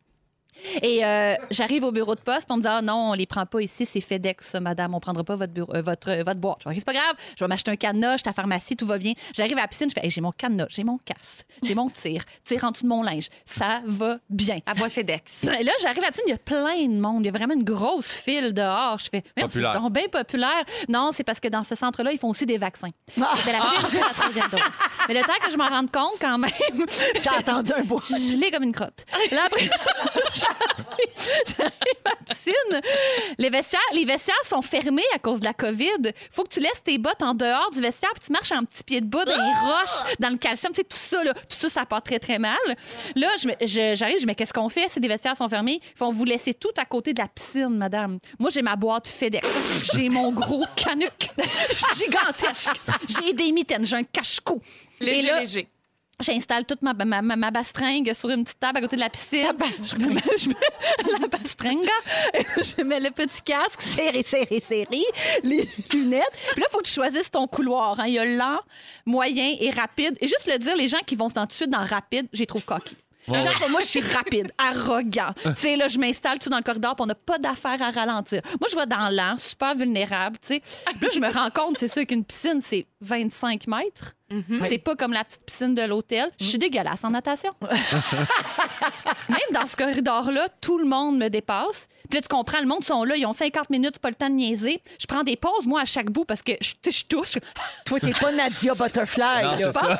[0.82, 3.26] Et euh, j'arrive au bureau de poste, puis on me dit Ah non, on les
[3.26, 6.24] prend pas ici, c'est FedEx, ça, madame, on prendra pas votre, bureau, euh, votre, euh,
[6.24, 6.60] votre boîte.
[6.66, 8.76] Je dis, c'est pas grave, je vais m'acheter un cadenas, je suis à la pharmacie,
[8.76, 9.14] tout va bien.
[9.34, 11.90] J'arrive à la piscine, je fais Hey, j'ai mon cadenas, j'ai mon casque, j'ai mon
[11.90, 14.60] tir, tir en dessous de mon linge, ça va bien.
[14.66, 15.44] À bois FedEx.
[15.46, 17.24] Et là, j'arrive à la piscine, il y a plein de monde.
[17.24, 18.98] Il y a vraiment une grosse file dehors.
[19.00, 19.80] Je fais, c'est Populaire.
[19.80, 20.64] donc bien populaire.
[20.88, 22.90] Non, c'est parce que dans ce centre-là, ils font aussi des vaccins.
[23.08, 24.60] C'était la file pour la troisième dose.
[25.08, 26.50] Mais le temps que je m'en rende compte, quand même,
[27.24, 28.02] J'ai entendu un bout.
[28.10, 29.06] je l'ai comme une crotte.
[29.32, 29.92] Là, après ça,
[30.50, 31.72] j'arrive- j'arrive
[32.06, 32.82] à la piscine.
[33.38, 36.12] Les vestiaires, les vestiaires sont fermés à cause de la COVID.
[36.32, 38.84] faut que tu laisses tes bottes en dehors du vestiaire puis tu marches en petit
[38.84, 40.72] pied de bas dans les roches, dans le calcium.
[40.74, 42.58] Tu sais, tout ça, là, tout ça, ça part très, très mal.
[43.16, 45.50] Là, je me- je- j'arrive, je, dis, mais qu'est-ce qu'on fait si les vestiaires sont
[45.50, 45.80] fermés?
[45.84, 48.18] Ils font, vous laisser tout à côté de la piscine, madame.
[48.40, 49.48] Moi, j'ai ma boîte FedEx.
[49.94, 51.30] J'ai mon gros canuc
[51.98, 52.70] gigantesque.
[53.08, 54.62] J'ai des mitaines, j'ai un cache-cou.
[55.00, 55.68] Léger, là, léger.
[56.22, 59.10] J'installe toute ma, ma, ma, ma bastringue sur une petite table à côté de la
[59.10, 59.44] piscine.
[59.48, 60.00] La bastringue.
[60.38, 61.90] Je mets la bastringue.
[62.58, 65.02] Je mets le petit casque, serré, serré, serré,
[65.44, 66.24] les lunettes.
[66.52, 68.00] Puis là, il faut que tu choisisses ton couloir.
[68.00, 68.06] hein.
[68.08, 68.60] Il y a lent,
[69.06, 70.18] moyen et rapide.
[70.20, 72.64] Et juste le dire, les gens qui vont tout de suite dans rapide, j'ai trouve
[72.66, 72.98] coquille.
[73.28, 75.34] Genre, moi, je suis rapide, arrogant.
[75.36, 77.92] tu sais, là, je m'installe tout dans le corridor, puis on n'a pas d'affaire à
[77.92, 78.42] ralentir.
[78.60, 80.62] Moi, je vais dans lent, super vulnérable, tu sais.
[80.62, 84.16] Puis Là, je me rends compte, c'est sûr qu'une piscine, c'est 25 mètres.
[84.62, 86.30] C'est pas comme la petite piscine de l'hôtel.
[86.40, 87.52] Je suis dégueulasse en natation.
[89.30, 91.88] Même dans ce corridor-là, tout le monde me dépasse.
[92.10, 94.16] Puis là, tu comprends, le monde sont là, ils ont 50 minutes, c'est pas le
[94.16, 94.82] temps de niaiser.
[95.00, 97.34] Je prends des pauses, moi, à chaque bout, parce que je, je touche.
[97.86, 99.44] Toi, t'es pas Nadia Butterfly.
[99.44, 99.58] Non, là.
[99.58, 100.00] c'est ça.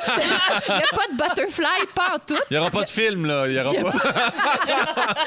[0.68, 2.40] Il n'y a pas de butterfly, pas en tout.
[2.50, 3.46] Il n'y aura pas de film, là.
[3.46, 4.12] Il y aura pas.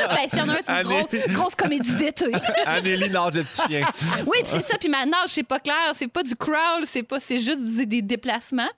[0.10, 2.32] Ben, s'il y en a un, c'est une grosse, grosse comédie d'été.
[2.66, 3.86] Anneli nage le petit chien.
[4.26, 4.78] Oui, puis c'est ça.
[4.78, 5.94] Puis ma nage, c'est pas clair.
[5.96, 8.70] C'est pas du crawl, c'est pas, c'est juste des déplacements.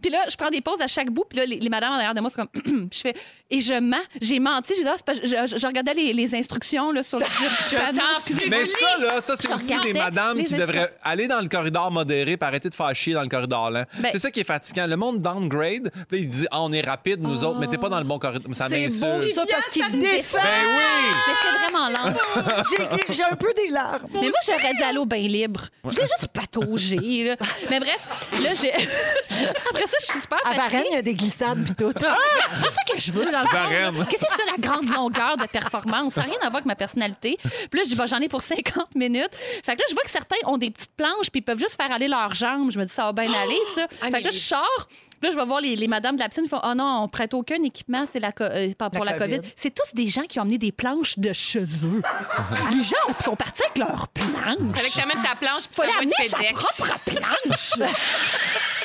[0.00, 1.24] Puis là, je prends des pauses à chaque bout.
[1.28, 3.14] Puis là, les, les madames en arrière de moi, c'est comme, je fais,
[3.50, 3.96] et je mens?
[4.20, 4.74] J'ai menti.
[4.76, 7.24] J'ai dit, ah, c'est pas- je, je- je regardais les, les instructions là, sur le
[8.16, 8.58] Excusez-moi.
[8.58, 11.90] Mais ça, là, ça, c'est Je aussi des madames qui devraient aller dans le corridor
[11.90, 13.84] modéré et arrêter de faire chier dans le corridor lent.
[13.98, 14.86] Ben- c'est ça qui est fatigant.
[14.86, 17.66] Le monde downgrade, puis là, il se dit, ah, on est rapide, nous autres, mais
[17.66, 18.54] t'es pas dans le bon corridor.
[18.54, 19.34] Ça C'est m'insulte.
[19.34, 20.38] ça, parce qu'il ça me défend.
[20.38, 21.16] Ben oui!
[21.26, 22.66] Mais j'étais vraiment lente.
[23.08, 24.06] J'ai- J'ai un peu des larmes.
[24.12, 25.62] Mais moi, j'aurais dû aller au bain libre.
[25.84, 27.24] Je l'ai juste pataugé.
[27.24, 27.36] Là.
[27.70, 27.98] Mais bref,
[28.42, 28.72] là, j'ai.
[29.70, 30.52] Après ça, je suis super À.
[30.54, 31.92] Varennes, il y a des glissades pis tout.
[32.04, 32.16] Ah,
[32.62, 33.30] C'est ça que je veux, fond.
[33.52, 34.06] Varennes.
[34.08, 36.14] Qu'est-ce que c'est ça, la grande longueur de performance?
[36.14, 37.36] Ça n'a rien à voir avec ma personnalité.
[37.42, 39.30] Puis là, je dis, bah, j'en ai pour 50 minutes.
[39.64, 41.80] Fait que là, je vois que certains ont des petites planches puis ils peuvent juste
[41.80, 42.70] faire aller leurs jambes.
[42.70, 43.86] Je me dis, ça va bien aller, ça.
[43.88, 44.88] Fait que là, je sors.
[45.20, 46.44] Puis là, je vais voir les, les madames de la piscine.
[46.46, 49.18] Ils font, oh non, on prête aucun équipement, c'est la, euh, pas pour La la,
[49.18, 49.36] COVID.
[49.38, 49.48] COVID.
[49.56, 52.02] C'est tous des gens qui ont amené des planches de chez eux.
[52.70, 54.76] les gens sont partis avec leurs planches.
[54.76, 56.60] Fallait que tu amènes ta planche pour Fallait amener de sa FedEx.
[56.76, 57.88] propre planche.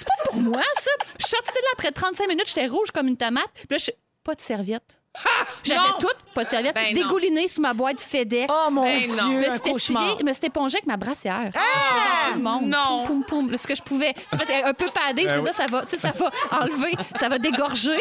[0.00, 0.90] C'est pas pour moi, ça.
[1.18, 3.50] Je suis de là après 35 minutes, j'étais rouge comme une tomate.
[3.54, 3.90] Puis là, je...
[4.24, 4.99] pas de serviette.
[5.64, 6.92] J'avais tout, pas de serviette, Ben non.
[7.02, 8.46] dégoulinée sous ma boîte FedEx.
[8.50, 9.08] Oh mon Ben non.
[9.08, 10.02] Je Dieu, me un suis cauchemar.
[10.04, 11.50] essuyée, je me suis épongée avec ma brassière.
[11.52, 12.66] Devant tout le monde.
[12.68, 13.02] non.
[13.04, 13.58] Poum, poum, poum.
[13.58, 14.14] Ce que je pouvais.
[14.30, 15.26] C'est parce que un peu padé.
[15.28, 16.30] Je me disais, ça va, tu sais, ça va
[16.62, 18.00] enlever, ça va dégorger.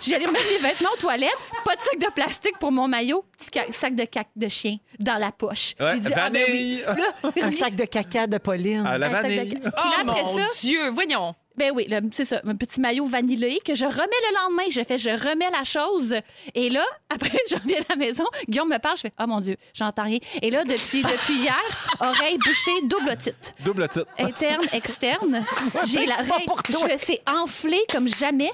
[0.00, 1.36] J'allais remettre mes vêtements aux toilettes.
[1.64, 3.24] Pas de sac de plastique pour mon maillot.
[3.36, 5.74] Petit ca- sac de cac de chien dans la poche.
[5.78, 6.82] Ouais, J'ai dit, ah ben oui.
[6.86, 7.02] vanille.
[7.22, 8.86] Là, Un sac de caca de Pauline.
[8.86, 9.60] À la un sac de vanille.
[9.62, 11.34] ca- Oh Puis là, après mon ça, Dieu, voyons.
[11.58, 14.70] Ben oui, c'est ça, un petit maillot vanillé que je remets le lendemain.
[14.70, 16.14] Je fais, je remets la chose.
[16.54, 18.24] Et là, après, je reviens à la maison.
[18.48, 20.18] Guillaume me parle, je fais, oh mon Dieu, j'entends rien.
[20.40, 21.54] Et là, depuis, depuis hier,
[22.00, 23.52] oreille bouchée, double titre.
[23.64, 24.06] Double titre.
[24.18, 25.44] Interne, externe.
[25.86, 26.06] J'ai
[26.46, 26.88] pour toi.
[26.90, 28.50] je s'est enflée comme jamais.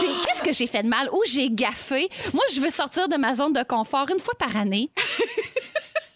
[0.00, 1.08] Qu'est-ce que j'ai fait de mal?
[1.12, 2.08] Où j'ai gaffé?
[2.32, 4.90] Moi, je veux sortir de ma zone de confort une fois par année.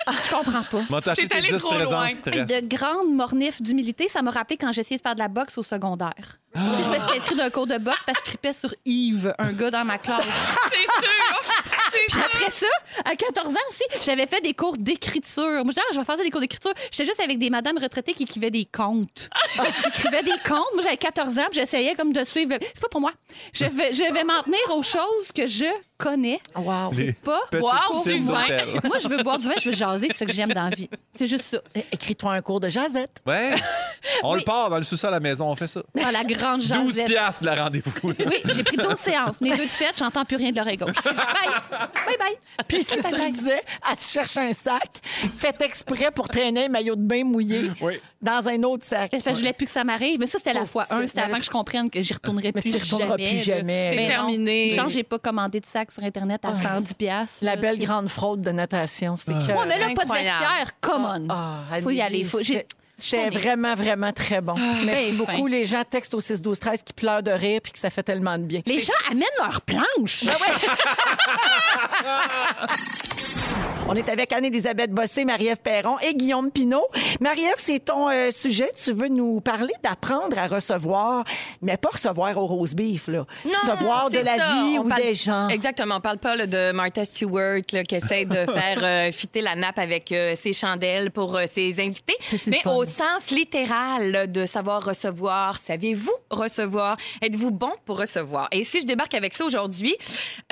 [0.09, 0.81] Je comprends pas.
[0.91, 1.81] M'en t'as acheté T'es tes allé 10 trop loin.
[1.81, 2.31] présences qui te.
[2.61, 5.63] De grandes mornifs d'humilité, ça m'a rappelé quand j'essayais de faire de la boxe au
[5.63, 6.39] secondaire.
[6.55, 9.53] Je me suis inscrite d'un cours de boxe parce que je tripais sur Yves, un
[9.53, 10.25] gars dans ma classe.
[10.73, 11.63] C'est sûr.
[12.09, 12.67] Puis après ça,
[13.05, 15.43] à 14 ans aussi, j'avais fait des cours d'écriture.
[15.45, 16.73] Moi, je disais, ah, je vais faire des cours d'écriture.
[16.91, 19.29] J'étais juste avec des madames retraitées qui écrivaient des contes.
[19.59, 20.67] Ils écrivaient des contes.
[20.75, 22.53] Moi, j'avais 14 ans, puis j'essayais comme de suivre.
[22.55, 23.13] le- C'est pas pour moi.
[23.53, 25.67] Je vais, je vais m'en tenir aux choses que je
[25.99, 26.39] connais.
[26.55, 26.91] Wow.
[26.93, 27.41] Les Pas
[27.93, 28.45] piscines du vin.
[28.85, 30.77] Moi, je veux boire du vin, je veux jaser, c'est ce que j'aime dans la
[30.77, 30.89] vie.
[31.15, 31.59] C'est juste ça.
[31.93, 33.23] Écris-toi un cours de jazette.
[33.27, 33.55] Ouais.
[34.23, 34.41] On Oui.
[34.41, 35.83] le part dans le sous-sol à la maison, on fait ça.
[35.95, 37.07] Dans la grande 12 jasette.
[37.07, 37.93] piastres de la rendez-vous.
[38.05, 39.37] Oui, j'ai pris 12 séances.
[39.41, 40.95] Les deux de fête, j'entends plus rien de l'oreille gauche.
[41.05, 41.15] Bye.
[42.07, 42.37] Bye bye.
[42.69, 46.67] Puis c'est ça que je disais, elle se cherche un sac, fait exprès pour traîner
[46.67, 47.95] un maillot de bain mouillé Oui.
[48.23, 49.11] Dans un autre sac.
[49.13, 50.19] J'espère que je voulais plus que ça m'arrive.
[50.19, 51.07] Mais ça, c'était la fois c'est- 1.
[51.07, 53.29] C'était avant que je comprenne que j'y retournerais Mais plus tu y retourneras jamais.
[53.29, 53.91] plus jamais.
[53.95, 54.73] Mais C'est terminé.
[54.73, 57.45] Genre, j'ai pas commandé de sac sur Internet à 110 piastres.
[57.45, 59.53] La belle grande fraude de natation, c'était que...
[59.53, 60.71] Ouais, mais là, pas de vestiaire.
[60.81, 61.27] Come on.
[61.31, 62.25] Ah, Faut y aller.
[62.25, 62.41] Faut...
[62.97, 64.55] c'était- vraiment, vraiment très bon.
[64.55, 65.33] Puis Merci ben beaucoup.
[65.33, 65.49] fin.
[65.49, 68.03] Les gens textent au 6 12 13 qui pleurent de rire puis que ça fait
[68.03, 68.61] tellement de bien.
[68.67, 70.25] Les gens amènent leurs planches.
[73.89, 76.89] On est avec Anne-Élisabeth Bossé, Marie-Ève Perron et Guillaume Pinault.
[77.21, 78.69] Marie-Ève, c'est ton euh, sujet.
[78.75, 81.23] Tu veux nous parler d'apprendre à recevoir,
[81.63, 83.25] mais pas recevoir au rose beef, là.
[83.45, 84.55] recevoir de la ça.
[84.55, 85.49] vie On ou parle- des gens.
[85.49, 85.97] Exactement.
[85.99, 89.55] On parle pas là, de Martha Stewart là, qui essaie de faire euh, fitter la
[89.55, 92.17] nappe avec euh, ses chandelles pour ses invités.
[92.49, 92.71] Mais fun.
[92.87, 96.97] Sens littéral de savoir recevoir, saviez-vous recevoir?
[97.21, 98.49] Êtes-vous bon pour recevoir?
[98.53, 99.95] Et si je débarque avec ça aujourd'hui,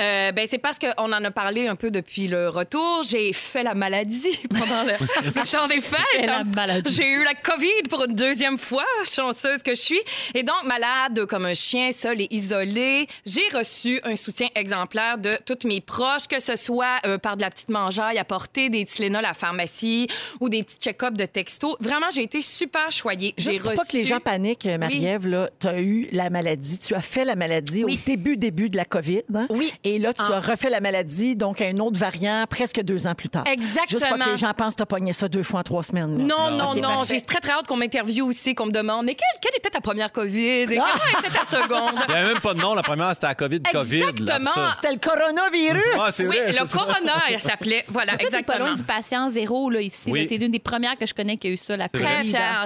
[0.00, 3.02] euh, ben, c'est parce qu'on en a parlé un peu depuis le retour.
[3.04, 4.92] J'ai fait la maladie pendant le,
[5.26, 6.88] le temps des fêtes.
[6.88, 10.00] J'ai eu la COVID pour une deuxième fois, chanceuse que je suis.
[10.34, 15.38] Et donc, malade comme un chien, seul et isolé, j'ai reçu un soutien exemplaire de
[15.46, 19.24] toutes mes proches, que ce soit euh, par de la petite mangeaille apportée, des Tylenol
[19.24, 20.08] à la pharmacie
[20.40, 21.76] ou des petits check-ups de texto.
[21.80, 23.34] Vraiment, j'ai été super choyée.
[23.36, 26.78] J'ai Juste pour pas que les gens paniquent, Marie-Ève, là, tu as eu la maladie,
[26.78, 28.00] tu as fait la maladie Oui.
[28.02, 29.22] au début, début de la COVID.
[29.34, 29.46] hein?
[29.50, 29.72] Oui.
[29.84, 30.36] Et là, tu Ah.
[30.36, 33.44] as refait la maladie, donc un autre variant, presque deux ans plus tard.
[33.46, 33.86] Exactement.
[33.88, 35.82] Juste pas que les gens pensent que tu as pogné ça deux fois en trois
[35.82, 36.18] semaines.
[36.18, 36.24] là.
[36.24, 37.04] Non, non, non.
[37.04, 39.80] J'ai très, très hâte qu'on m'interviewe aussi, qu'on me demande Mais quelle, quelle était ta
[39.80, 40.72] première COVID?
[40.72, 40.84] Et Ah!
[40.94, 42.00] comment était ta seconde?
[42.08, 42.74] Il n'y avait même pas de nom.
[42.74, 44.00] La première, c'était la COVID, COVID.
[44.00, 44.72] là, Exactement.
[44.74, 45.82] C'était le coronavirus.
[45.98, 47.84] Ah, Oui, vrai, le corona, elle s'appelait.
[47.88, 48.66] Voilà, t'es pas exactement.
[48.66, 50.10] loin du patient zéro, là, ici.
[50.10, 50.26] Oui.
[50.26, 51.88] T'es une des premières que je connais qui a eu ça, la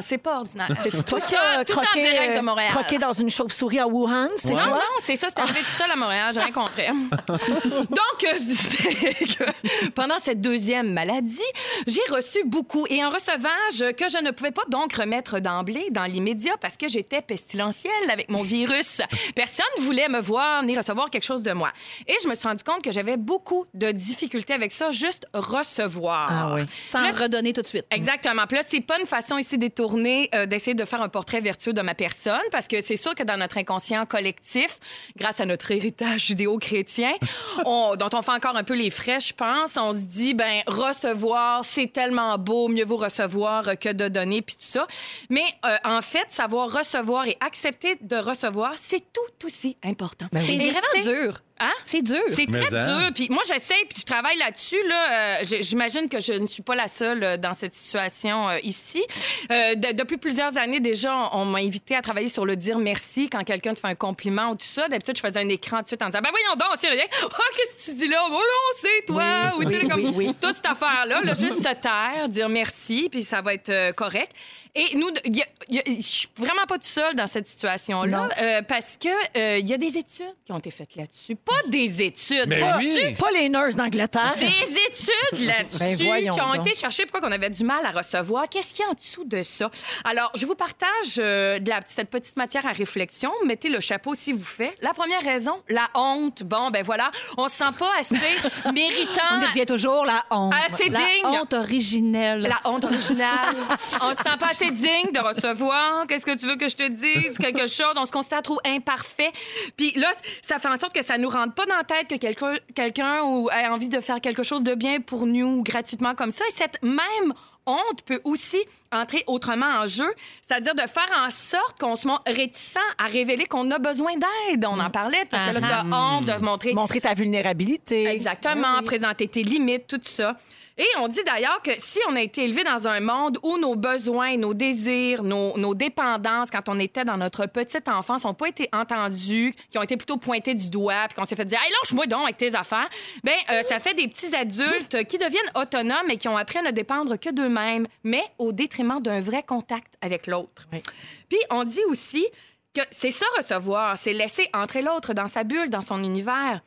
[0.01, 0.69] C'est pas ordinaire.
[0.77, 2.71] C'est toi tout qui ça, as tout ça en croqué, direct de Montréal.
[2.71, 5.91] croqué dans une chauve-souris à Wuhan, c'est Non, non, c'est ça, c'est arrivé tout seul
[5.91, 6.87] à Montréal, j'ai rien compris.
[6.89, 11.41] Donc, euh, je disais que pendant cette deuxième maladie,
[11.87, 16.05] j'ai reçu beaucoup et un recevage que je ne pouvais pas donc remettre d'emblée dans
[16.05, 19.01] l'immédiat parce que j'étais pestilentielle avec mon virus.
[19.35, 21.71] Personne ne voulait me voir ni recevoir quelque chose de moi.
[22.07, 26.27] Et je me suis rendu compte que j'avais beaucoup de difficultés avec ça, juste recevoir.
[26.31, 26.63] Ah oui.
[26.89, 27.87] Sans Là, redonner tout de suite.
[27.91, 28.47] Exactement.
[28.47, 31.73] Puis là, c'est pas une façon ici détournée euh, d'essayer de faire un portrait vertueux
[31.73, 34.79] de ma personne, parce que c'est sûr que dans notre inconscient collectif,
[35.17, 37.13] grâce à notre héritage judéo-chrétien,
[37.67, 40.63] on- dont on fait encore un peu les frais, je pense, on se dit, ben
[40.67, 44.87] recevoir, c'est tellement beau, mieux vaut recevoir euh, que de donner, puis tout ça.
[45.31, 50.27] Mais euh, en fait, savoir recevoir et accepter de recevoir, c'est tout aussi important.
[50.33, 51.41] C'est Et vraiment c'est- dur.
[51.61, 51.73] Hein?
[51.85, 52.21] C'est dur.
[52.29, 53.01] C'est Mais très hein?
[53.01, 53.11] dur.
[53.15, 54.81] Puis moi, j'essaie, puis je travaille là-dessus.
[54.89, 58.59] Là, Euh, j'imagine que je ne suis pas la seule euh, dans cette situation euh,
[58.63, 59.03] ici.
[59.51, 62.79] Euh, de- depuis plusieurs années déjà, on, on m'a invité à travailler sur le dire
[62.79, 64.89] merci quand quelqu'un te fait un compliment ou tout ça.
[64.89, 67.05] D'habitude, je faisais un écran tout de suite en disant ben voyons donc, c'est rien.
[67.25, 68.21] Oh, qu'est-ce que tu dis là?
[68.27, 68.41] Oh non,
[68.81, 69.25] c'est toi.
[69.59, 70.35] Oui, ou tu sais, oui, comme oui, oui.
[70.41, 74.31] toute cette affaire-là, là, juste se taire, dire merci, puis ça va être euh, correct.
[74.79, 78.29] Et nous, y a- y a- je suis vraiment pas toute seule dans cette situation-là
[78.41, 81.35] euh, parce que euh, il y a des études qui ont été faites là-dessus.
[81.37, 82.47] Pas des études.
[82.49, 83.15] Mais pas- oui.
[83.19, 84.37] Pas les nurses d'Angleterre.
[84.39, 86.67] Des études là-dessus Ben, qui ont donc.
[86.67, 88.49] été cherchées pourquoi on avait du mal à recevoir.
[88.49, 89.71] Qu'est-ce qu'il y a en dessous de ça?
[90.05, 93.33] Alors, je vous partage euh, de la, cette petite matière à réflexion.
[93.45, 94.77] Mettez le chapeau si vous faites.
[94.81, 96.43] La première raison, la honte.
[96.45, 98.15] Bon, ben voilà, on se sent pas assez
[98.73, 99.23] méritant.
[99.33, 100.55] On y revient toujours, la honte.
[100.67, 101.25] Assez la digne.
[101.25, 102.43] honte originelle.
[102.43, 103.57] La honte originale.
[104.03, 106.07] on se sent pas assez digne de recevoir.
[106.07, 107.39] Qu'est-ce que tu veux que je te dise?
[107.39, 107.95] Quelque chose.
[107.97, 109.33] On se considère trop imparfait.
[109.77, 110.11] Puis là,
[110.43, 113.23] ça fait en sorte que ça nous rentre pas dans la tête que quelqu'un quelqu'un
[113.23, 116.45] ou ait envie de faire quelque chose de bien pour nous gratuitement comme ça.
[116.49, 117.33] Et cette même
[117.69, 118.59] honte peut aussi
[118.91, 120.11] entrer autrement en jeu,
[120.47, 124.65] c'est-à-dire de faire en sorte qu'on se montre réticent à révéler qu'on a besoin d'aide.
[124.65, 128.07] On en parlait parce que là, tu honte de montrer Montrer ta vulnérabilité.
[128.07, 130.35] Exactement, présenter tes limites, tout ça.
[130.79, 133.75] Et on dit d'ailleurs que si on a été élevé dans un monde où nos
[133.75, 138.49] besoins, nos désirs, nos, nos dépendances, quand on était dans notre petite enfance, n'ont pas
[138.49, 141.73] été entendus, qui ont été plutôt pointés du doigt, puis qu'on s'est fait dire, hey,
[141.83, 142.89] lâche-moi donc avec tes affaires,
[143.25, 146.63] ben euh, ça fait des petits adultes qui deviennent autonomes et qui ont appris à
[146.63, 150.69] ne dépendre que d'eux-mêmes, mais au détriment d'un vrai contact avec l'autre.
[150.73, 150.81] Oui.
[151.29, 152.25] Puis on dit aussi
[152.73, 156.61] que c'est ça recevoir, c'est laisser entrer l'autre dans sa bulle, dans son univers.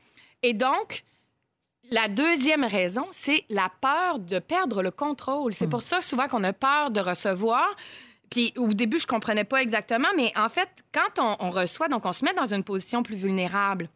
[0.44, 1.04] Et donc,
[1.92, 5.54] la deuxième raison, c'est la peur de perdre le contrôle.
[5.54, 7.68] C'est pour ça souvent qu'on a peur de recevoir.
[8.30, 12.06] Puis au début, je comprenais pas exactement, mais en fait, quand on, on reçoit, donc
[12.06, 13.90] on se met dans une position plus vulnérable.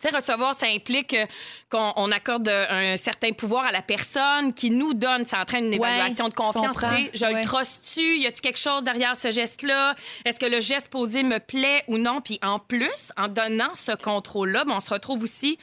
[0.00, 1.24] Tu sais, recevoir, ça implique euh,
[1.70, 5.80] qu'on on accorde un certain pouvoir à la personne qui nous donne, ça entraîne une
[5.80, 6.76] Ouais, évaluation de je confiance.
[6.76, 7.10] sais.
[7.14, 7.34] Je Ouais.
[7.34, 8.18] le trosse-tu?
[8.18, 9.94] Y a-tu quelque chose derrière ce geste-là?
[10.24, 12.20] Est-ce que le geste posé me plaît ou non?
[12.20, 15.56] Puis en plus, en donnant ce contrôle-là, ben, on se retrouve aussi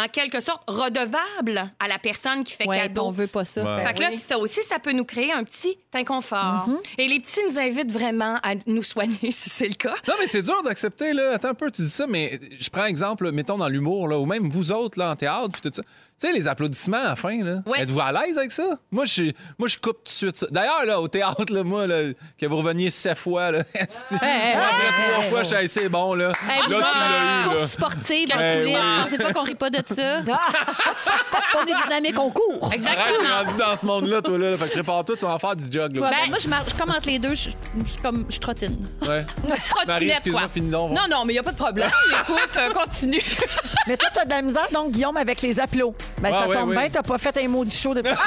[0.00, 3.02] en quelque sorte redevable à la personne qui fait Ouais, cadeau.
[3.02, 3.62] on veut pas ça.
[3.62, 3.84] Ouais.
[3.84, 6.68] Fait que là, ça aussi, ça peut nous créer un petit inconfort.
[6.68, 6.78] Mm-hmm.
[6.98, 9.94] Et les petits nous invitent vraiment à nous soigner, si c'est le cas.
[10.08, 11.32] Non, mais c'est dur d'accepter, là.
[11.34, 14.26] Attends un peu, tu dis ça, mais je prends exemple, mettons, dans l'humour, là, ou
[14.26, 15.82] même vous autres, là, en théâtre, puis tout ça.
[16.20, 17.62] Tu sais, les applaudissements à la fin, là.
[17.64, 17.80] Ouais.
[17.80, 18.78] Êtes-vous à l'aise avec ça?
[18.90, 20.46] Moi, je, moi, je coupe tout de suite ça.
[20.50, 23.60] D'ailleurs, là, au théâtre, là, moi, là, que vous reveniez sept fois, là.
[23.74, 24.16] esti.
[24.20, 26.32] hey, Moi, après trois hey, fois, je suis assez bon, là.
[26.46, 27.68] Hey, là, tu l'as eu, course là.
[27.68, 30.20] sportive, activiste, pensez pas qu'on rit pas de ça?
[31.58, 32.64] on est dynamique, on court.
[32.66, 33.36] Arrête, Exactement.
[33.38, 34.56] rendu dans ce monde-là, toi, là.
[34.58, 36.02] Fait que prépare-toi, tu vas en faire du jog, là.
[36.02, 38.76] Ouais, Ben- ben, moi, je, marche, je commente les deux, je, je, comme, je trottine.
[39.08, 39.24] Ouais.
[39.48, 40.50] Marie, trottinette, excuse-moi, quoi.
[40.50, 40.90] finis donc.
[40.92, 41.90] Non, non, mais il n'y a pas de problème.
[42.20, 43.22] Écoute, euh, continue.
[43.86, 46.09] Mais toi, tu as de la misère, donc, Guillaume, avec les applaudissements.
[46.20, 48.12] Ben, ça Ouais, ouais, tombe bien, t'as pas fait un mot du show depuis.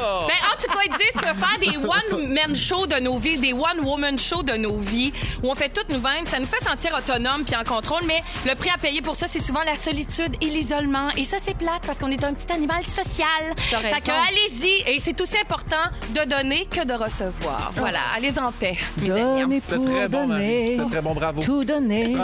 [0.00, 3.52] Ben, en tout cas, ils disent que faire des one-man shows de nos vies, des
[3.52, 7.44] one-woman shows de nos vies, où on fait tout nous-mêmes, ça nous fait sentir autonomes
[7.44, 10.46] puis en contrôle, mais le prix à payer pour ça, c'est souvent la solitude et
[10.46, 11.10] l'isolement.
[11.16, 13.54] Et ça, c'est plate parce qu'on est un petit animal social.
[13.56, 14.90] Fait que allez-y.
[14.90, 15.76] Et c'est aussi important
[16.10, 17.72] de donner que de recevoir.
[17.76, 18.76] Voilà, allez en paix.
[18.98, 20.44] Donner pour très bon, Marie.
[20.44, 20.76] donner.
[20.78, 21.40] C'est très bon, bravo.
[21.40, 22.16] Tout donner,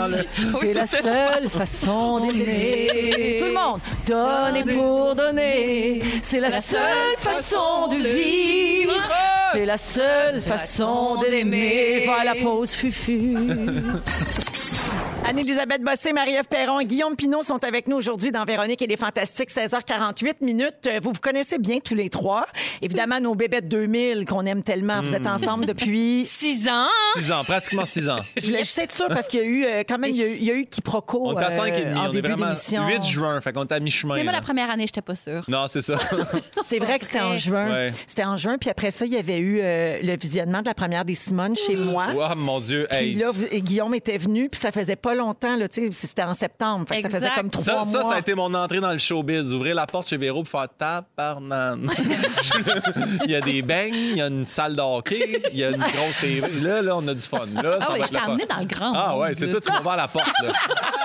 [0.59, 3.35] c'est la seule façon d'aimer.
[3.37, 3.66] Tout le monde,
[4.05, 8.93] donner pour donner, c'est la seule façon de vivre.
[9.53, 12.03] C'est la seule façon d'aimer.
[12.05, 13.35] Voilà la pause fufu.
[15.27, 18.95] Anne-Élisabeth Bossé, Marie-Ève Perron et Guillaume Pinot sont avec nous aujourd'hui dans Véronique et les
[18.95, 20.87] Fantastiques, 16h48 minutes.
[20.87, 22.45] Euh, Vous vous connaissez bien tous les trois.
[22.81, 25.01] Évidemment, nos bébés de 2000 qu'on aime tellement.
[25.01, 26.87] Vous êtes ensemble depuis Six ans.
[27.17, 28.15] Six ans, pratiquement six ans.
[28.37, 30.23] je voulais juste être sûre parce qu'il y a eu euh, quand même il y
[30.23, 31.99] a eu, il y a eu quiproquo On est à euh, cinq et demi.
[31.99, 32.87] en On est début vraiment d'émission.
[32.87, 34.15] 8 juin, fait qu'on est à mi-chemin.
[34.15, 34.37] Mais moi, là.
[34.39, 35.43] la première année, j'étais pas sûre.
[35.49, 35.97] Non, c'est ça.
[36.65, 37.69] C'est vrai que c'était en juin.
[37.71, 37.91] Ouais.
[38.07, 40.73] C'était en juin, puis après ça, il y avait eu euh, le visionnement de la
[40.73, 42.07] première des Simone chez moi.
[42.15, 42.87] oh mon Dieu.
[42.91, 45.85] Puis Hey, là, vous- et Guillaume était venu, puis ça faisait pas longtemps, là, tu
[45.85, 46.85] sais, c'était en septembre.
[46.87, 48.09] Fait que ça faisait comme trois ça, ça, mois.
[48.11, 49.53] ça a été mon entrée dans le showbiz.
[49.53, 51.89] Ouvrir la porte chez Véro pour faire tabarnane.
[53.25, 55.69] il y a des beignes, il y a une salle de hockey, il y a
[55.69, 56.47] une grosse TV.
[56.61, 57.45] Là, là, on a du fun.
[57.55, 58.31] Là, ça Ah va oui, être je le t'ai fun.
[58.31, 60.31] emmené dans le grand Ah ouais, c'est toi, tu m'as ouvert la porte.
[60.43, 60.53] Là.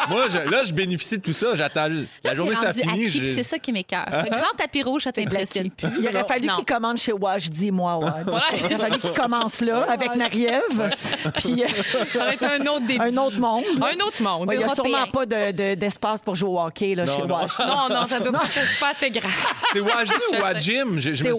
[0.09, 1.55] Moi, je, là, je bénéficie de tout ça.
[1.55, 1.89] J'attends.
[2.25, 4.07] La journée que ça finit, C'est ça qui m'écœure.
[4.11, 5.89] Le grand tapis rouge, ça t'impressionne plus.
[6.01, 8.25] Il aurait fallu qu'il commande chez Wash, dis-moi, Wad.
[8.27, 10.91] Il aurait fallu qu'il commence là avec Marie-Ève,
[11.37, 11.67] puis euh,
[12.13, 13.01] Ça va être un autre début.
[13.03, 13.65] un autre monde.
[13.81, 14.49] Un autre monde.
[14.49, 17.13] Ouais, Il n'y a sûrement pas de- de- d'espace pour jouer au hockey là, Non,
[17.17, 17.35] chez non.
[17.35, 17.59] Wash.
[17.59, 19.31] Non, non, ça doit pas, c'est pas assez grave.
[19.73, 20.43] C'est Wajdi Je ou.
[20.43, 20.99] Wajim?
[20.99, 21.35] Je- je C'est me-.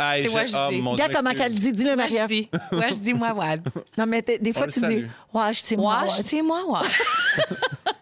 [0.00, 0.56] Hey, C'est je- Wajdi.
[0.78, 1.72] oh, mon Regarde comment qu'elle dit.
[1.72, 2.28] Dis-le, Moi, je Marie-Ève.
[2.28, 2.48] dis.
[2.72, 3.60] Moi, je dis moi, Wad.
[3.96, 5.06] Non, mais t- des fois, le tu dis salue.
[5.32, 6.00] Wash, dis moi.
[6.04, 6.84] Moi, je dis moi, Wad.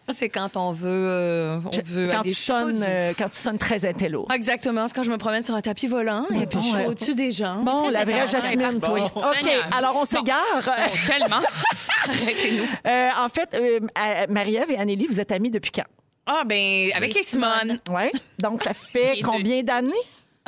[0.07, 3.39] Ça, c'est quand on veut, euh, on veut Quand aller tu, sonnes, euh, quand tu
[3.39, 4.27] sonnes très intello.
[4.33, 6.87] Exactement, c'est quand je me promène sur un tapis volant et puis je suis ouais.
[6.87, 7.63] au-dessus des gens.
[7.65, 8.99] Bon, la vraie Jasmine, toi.
[9.01, 9.07] Bon.
[9.07, 9.65] OK, Seigneur.
[9.77, 10.37] alors on s'égare.
[10.65, 10.71] Oh,
[11.09, 11.41] tellement.
[12.05, 12.65] Arrêtez-nous.
[12.87, 13.81] Euh, en fait, euh,
[14.29, 15.87] Marie-Ève et Anneli, vous êtes amies depuis quand?
[16.27, 17.79] Ah, ben, avec les Simone.
[17.91, 18.11] Oui.
[18.43, 19.93] Donc, ça fait combien d'années?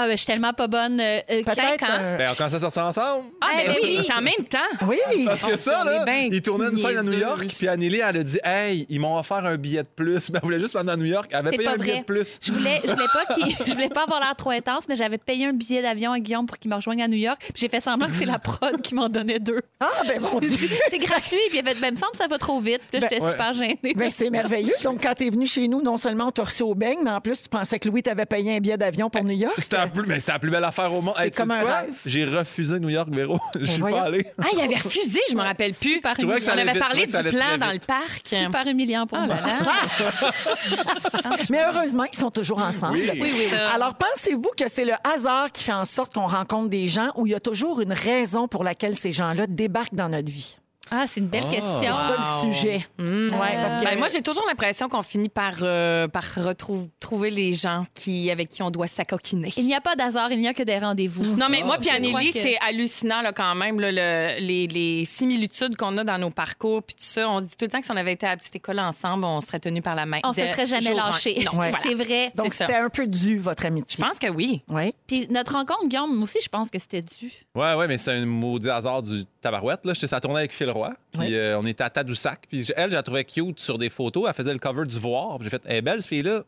[0.00, 1.00] Ah, ben, je suis tellement pas bonne.
[1.00, 1.86] euh, euh, Peut-être Cinq ans.
[1.90, 3.24] un- Ben, on commence à sortir ensemble.
[3.40, 4.04] Ah, Eh ben ben oui, oui.
[4.06, 4.86] c'est en même temps.
[4.86, 4.96] Oui.
[5.26, 8.22] Parce que ça, là, ils tournaient une scène à New York, puis Anneli, elle a
[8.22, 10.30] dit Hey, ils m'ont offert un billet de plus.
[10.30, 11.26] Mais elle voulait juste m'emmener à New York.
[11.30, 12.00] Elle avait C'est payé pas un billet vrai.
[12.00, 12.38] de plus.
[12.42, 15.18] Je voulais, je voulais pas qu'il- je voulais pas avoir l'air trop intense, mais j'avais
[15.18, 17.38] payé un billet d'avion à Guillaume pour qu'il me rejoigne à New York.
[17.40, 19.60] Puis j'ai fait semblant que c'est la prod qui m'en donnait deux.
[19.80, 20.68] Ah, ben mon Dieu.
[20.90, 21.36] C'est gratuit.
[21.50, 22.80] Puis il ben, me semble que ça va trop vite.
[22.90, 23.30] Puis là, Ben, j'étais ouais.
[23.32, 23.78] super gênée.
[23.96, 24.72] Ben, c'est merveilleux.
[24.84, 27.10] Donc, quand tu es venu chez nous, non seulement on t'a reçu au beigne, mais
[27.10, 29.54] en plus, tu pensais que Louis t'avait payé un billet d'avion pour New York.
[29.58, 31.14] C'était la plus, mais c'est la plus belle affaire au monde.
[31.16, 31.76] C'est Hey, comme un quoi?
[31.80, 31.94] rêve.
[32.06, 33.38] J'ai refusé New York, Véro.
[33.60, 34.26] Je suis pas allé.
[34.40, 35.94] Ah, il avait refusé, je me rappelle plus.
[35.94, 38.20] Super Je trouvais que ça On avait vite, parlé du plan dans le parc.
[38.24, 39.36] Super humiliant pour Oh moi.
[39.36, 41.32] là là.
[41.50, 42.94] Mais heureusement, ils sont toujours ensemble.
[42.98, 43.10] Oui.
[43.14, 43.56] Oui, oui.
[43.74, 47.26] Alors, pensez-vous que c'est le hasard qui fait en sorte qu'on rencontre des gens ou
[47.26, 50.56] il y a toujours une raison pour laquelle ces gens-là débarquent dans notre vie?
[50.90, 51.92] Ah, c'est une belle C'est question.
[51.92, 52.16] ça
[52.46, 52.84] le sujet.
[52.98, 57.30] Ouais, parce que Ben, moi, j'ai toujours l'impression qu'on finit par, euh, par retrouver trouver
[57.30, 59.50] les gens qui, avec qui on doit s'acoquiner.
[59.56, 61.36] Il n'y a pas d'hasard, il n'y a que des rendez-vous.
[61.36, 64.66] Non, mais moi, puis je Anneli, que- c'est hallucinant là, quand même, là, le- les,
[64.66, 66.82] les similitudes qu'on a dans nos parcours.
[66.82, 68.30] Puis tout ça, on se dit tout le temps que si on avait été à
[68.30, 70.20] la petite école ensemble, on serait tenus par la main.
[70.24, 71.34] On se de serait jamais jour en- lâché.
[71.44, 71.70] Non, Ouais.
[71.70, 71.78] voilà.
[71.82, 72.32] C'est vrai.
[72.36, 74.04] Donc, c'est c'était un peu dû, votre Je amitié.
[74.04, 74.62] pense que oui.
[74.68, 74.92] Oui.
[75.06, 77.32] Puis notre rencontre, Guillaume, moi aussi, je pense que c'était dû.
[77.54, 79.84] Ouais, ouais, mais c'est un maudit hasard du tabarouette.
[79.84, 79.94] Là.
[79.94, 80.92] J'étais ça tournait avec Phil Roy.
[81.12, 82.42] Puis euh, on était à Tadoussac.
[82.48, 84.24] Puis elle, je la trouvais cute sur des photos.
[84.28, 85.36] Elle faisait le cover du Voir.
[85.38, 86.42] Puis j'ai fait, elle est belle, cette fille-là.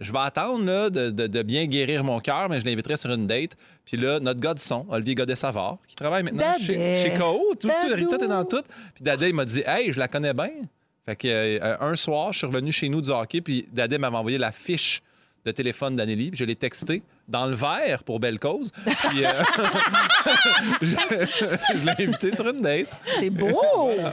[0.00, 3.10] Je vais attendre là, de, de- de bien guérir mon cœur, mais je l'inviterai sur
[3.12, 3.56] une date.
[3.84, 6.64] Puis là, notre gars de son, Olivier Godet-Savard, qui travaille maintenant Dadé.
[6.64, 7.54] chez, chez KO.
[7.58, 8.08] Tout, tout, Dadou.
[8.08, 8.62] tout est dans tout.
[8.94, 10.50] Puis Dadé, il m'a dit, hey, je la connais bien.
[11.04, 13.40] Fait que euh, un soir, je suis revenu chez nous du hockey.
[13.40, 15.02] Puis Dadé m'avait envoyé la fiche
[15.44, 16.30] de téléphone d'Anneli.
[16.30, 18.72] Puis je l'ai texté dans le verre pour belle cause.
[18.84, 19.30] Puis euh,
[20.82, 20.86] je,
[21.74, 22.88] je l'ai invité sur une date.
[23.18, 23.60] C'est beau!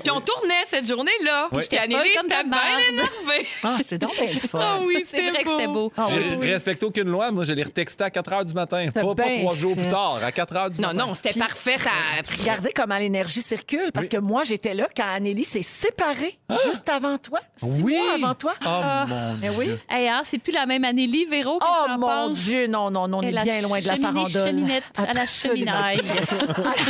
[0.03, 1.47] Puis on tournait cette journée-là.
[1.51, 3.47] Puis j'étais comme t'as ta bien énervé.
[3.63, 4.59] Ah, c'est donc bien le fun.
[4.61, 5.91] Ah oui, C'est vrai que c'était beau.
[5.97, 6.25] Ah oui.
[6.41, 7.31] J'ai respecté aucune loi.
[7.31, 8.87] Moi, je l'ai retexté à 4 h du matin.
[8.93, 11.07] Pas, pas trois jours plus tard, à 4 h du Non, matin.
[11.07, 11.77] non, c'était parfait.
[11.77, 11.91] Ça
[12.39, 17.17] Regardez comment l'énergie circule, parce que moi, j'étais là quand Anneli s'est séparée juste avant
[17.17, 17.39] toi.
[17.57, 17.93] Six Oui!
[17.95, 18.53] mois avant toi.
[18.65, 18.67] Oh
[19.07, 19.51] mon Eh Dieu.
[19.59, 19.69] oui.
[19.89, 21.59] Hey, hein, c'est plus la même Anneli, Véro.
[21.61, 22.29] Oh mon?
[22.29, 24.27] Dieu, non, non, on est la bien loin de la farandole.
[24.31, 26.01] cheminette à la cheminaille.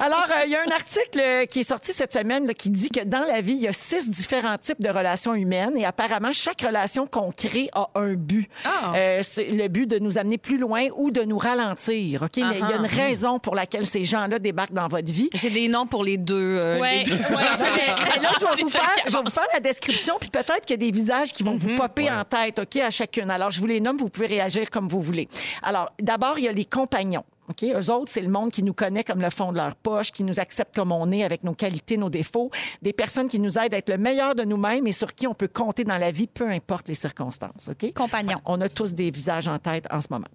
[0.00, 2.70] Alors, euh, il y a un article euh, qui est sorti cette semaine là, qui
[2.70, 5.84] dit que dans la vie, il y a six différents types de relations humaines et
[5.84, 8.48] apparemment, chaque relation qu'on crée a un but.
[8.94, 12.22] Euh, c'est le but de nous amener plus loin ou de nous ralentir.
[12.22, 12.36] OK?
[12.38, 15.28] Mais il y a une raison pour laquelle ces gens-là débarquent dans votre vie.
[15.34, 16.60] J'ai des noms pour les deux.
[16.62, 16.98] euh, Ouais.
[16.98, 17.16] les deux.
[17.16, 17.22] Ouais.
[18.16, 20.74] Mais là, je vais, vous faire, je vais vous faire la description, puis peut-être qu'il
[20.74, 23.30] y a des visages qui vont vous popper en tête, OK, à chacune.
[23.30, 25.28] Alors, je vous les nomme, vous pouvez réagir comme vous voulez.
[25.62, 27.24] Alors, d'abord, il y a les compagnons.
[27.48, 27.62] OK?
[27.62, 30.24] Eux autres, c'est le monde qui nous connaît comme le fond de leur poche, qui
[30.24, 32.50] nous accepte comme on est, avec nos qualités, nos défauts.
[32.82, 35.34] Des personnes qui nous aident à être le meilleur de nous-mêmes et sur qui on
[35.34, 37.70] peut compter dans la vie, peu importe les circonstances.
[37.70, 37.92] OK?
[37.94, 38.38] Compagnons.
[38.44, 40.28] On a tous des visages en tête en ce moment.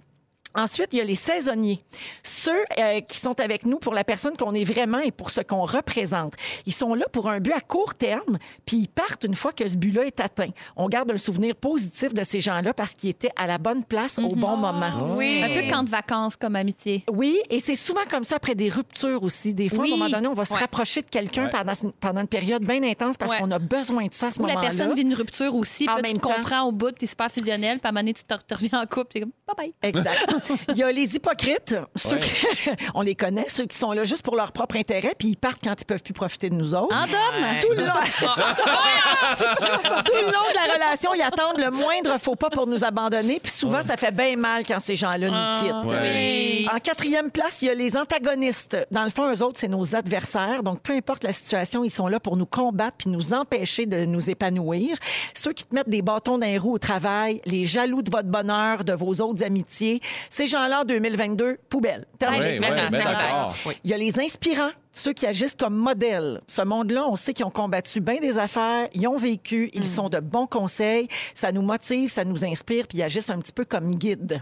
[0.55, 1.79] Ensuite, il y a les saisonniers.
[2.23, 5.41] Ceux euh, qui sont avec nous pour la personne qu'on est vraiment et pour ce
[5.41, 6.33] qu'on représente.
[6.65, 9.67] Ils sont là pour un but à court terme, puis ils partent une fois que
[9.67, 10.49] ce but-là est atteint.
[10.75, 14.19] On garde un souvenir positif de ces gens-là parce qu'ils étaient à la bonne place
[14.19, 14.81] au bon moment.
[14.81, 17.03] Un peu de camp de vacances comme amitié.
[17.11, 19.53] Oui, et c'est souvent comme ça après des ruptures aussi.
[19.53, 19.91] Des fois, Oui.
[19.91, 20.59] à un moment donné, on va se Ouais.
[20.59, 23.39] rapprocher de quelqu'un pendant, pendant une période bien intense parce Ouais.
[23.39, 24.69] qu'on a besoin de ça à ce Ou la moment-là.
[24.69, 27.85] personne vit une rupture aussi, puis tu comprends au bout, tu es super fusionnel, puis
[27.87, 29.25] à un moment donné, tu te, te reviens en couple,
[29.57, 29.89] c'est comme bye bye.
[29.89, 30.35] Exact.
[30.69, 32.45] Il y a les hypocrites, ceux qui-
[32.95, 35.61] on les connaît, ceux qui sont là juste pour leur propre intérêt, puis ils partent
[35.63, 36.95] quand ils peuvent plus profiter de nous autres.
[36.95, 37.45] En dôme!
[37.61, 37.91] Tout le, long...
[40.05, 43.39] Tout le long de la relation, ils attendent le moindre faux pas pour nous abandonner,
[43.41, 45.97] puis souvent, ça fait bien mal quand ces gens-là nous quittent.
[46.01, 46.67] oui.
[46.73, 48.77] En quatrième place, il y a les antagonistes.
[48.91, 50.63] Dans le fond, eux autres, c'est nos adversaires.
[50.63, 54.05] Donc, peu importe la situation, ils sont là pour nous combattre puis nous empêcher de
[54.05, 54.97] nous épanouir.
[55.35, 58.27] Ceux qui te mettent des bâtons dans les roues au travail, les jaloux de votre
[58.29, 60.01] bonheur, de vos autres amitiés.
[60.29, 62.05] Ces gens-là, en 2022, poubelle.
[62.19, 62.59] Terminé.
[62.59, 63.47] Oui, oui, ça, ben.
[63.65, 63.77] Oui.
[63.83, 66.41] Il y a les inspirants, ceux qui agissent comme modèles.
[66.47, 70.09] Ce monde-là, on sait qu'ils ont combattu bien des affaires, ils ont vécu, ils sont
[70.09, 73.65] de bons conseils, ça nous motive, ça nous inspire, puis ils agissent un petit peu
[73.65, 74.41] comme guide.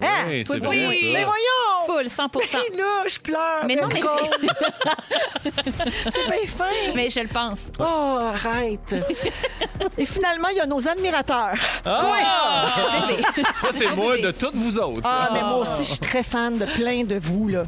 [0.00, 0.06] Hein?
[0.28, 1.10] Oui, c'est Oui, oui.
[1.12, 1.75] Mais voyons!
[2.08, 3.64] Full, 100 Ben là, je pleure.
[3.66, 4.00] Mais non, mais
[5.44, 6.64] c'est bien fin.
[6.94, 7.66] Mais je le pense.
[7.78, 8.94] Oh, arrête.
[9.98, 11.54] Et finalement, il y a nos admirateurs.
[11.84, 12.64] Ah!
[13.08, 13.22] Bébé.
[13.62, 15.00] Ça, c'est moi de toutes vous autres.
[15.04, 17.48] Ah, mais moi aussi, je suis très fan de plein de vous.
[17.48, 17.64] Là.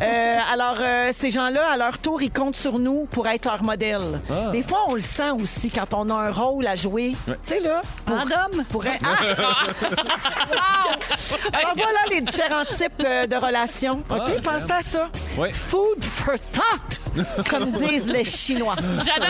[0.00, 3.62] Euh, alors, euh, ces gens-là, à leur tour, ils comptent sur nous pour être leur
[3.62, 4.20] modèle.
[4.52, 7.14] Des fois, on le sent aussi quand on a un rôle à jouer.
[7.26, 7.80] Tu sais, là.
[8.06, 8.64] Pour, dôme?
[8.70, 10.84] pour être- Ah!
[11.52, 13.81] Alors, voilà les différents types euh, de relations.
[13.90, 14.42] OK?
[14.42, 15.08] Pensez à ça.
[15.38, 15.48] Oui.
[15.52, 17.00] Food for thought,
[17.48, 18.76] comme disent les Chinois.
[19.04, 19.28] J'adore.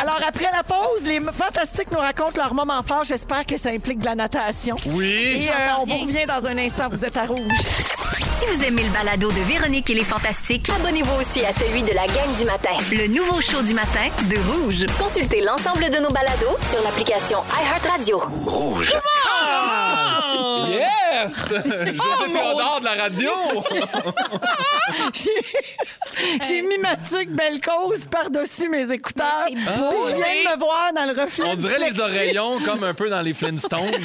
[0.00, 3.04] Alors, après la pause, les Fantastiques nous racontent leur moment fort.
[3.04, 4.76] J'espère que ça implique de la natation.
[4.86, 5.44] Oui.
[5.44, 6.88] Et euh, on vous revient dans un instant.
[6.90, 7.38] Vous êtes à rouge.
[8.38, 11.92] Si vous aimez le balado de Véronique et les Fantastiques, Abonnez-vous aussi à celui de
[11.92, 12.70] la gang du matin.
[12.92, 14.84] le nouveau show du matin de Rouge.
[14.98, 18.20] Consultez l'ensemble de nos balados sur l'application iHeartRadio.
[21.22, 21.48] Yes!
[21.48, 23.30] José Théodore de la radio!
[26.42, 29.44] J'ai- mis ma tuque belle cause par-dessus mes écouteurs.
[29.46, 31.44] Puis je viens de me voir dans le reflet.
[31.48, 33.80] On du dirait les oreillons comme un peu dans les Flintstones.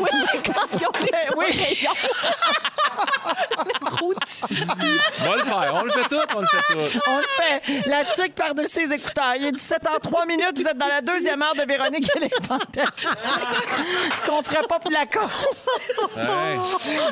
[0.00, 0.10] Oui,
[0.44, 1.44] quand ils ont les Eh oui.
[1.46, 1.90] oreillons.
[5.20, 7.00] on va le faire, on le fait tout, on le fait tout.
[7.06, 7.88] On le fait.
[7.88, 9.34] La tuque par-dessus les écouteurs.
[9.38, 10.52] Il est 17h03 minutes.
[10.56, 13.08] Vous êtes dans la deuxième heure de Véronique et les Fantastiques.
[14.16, 15.26] Ce qu'on ferait pas pour la con.
[16.28, 16.58] Ouais.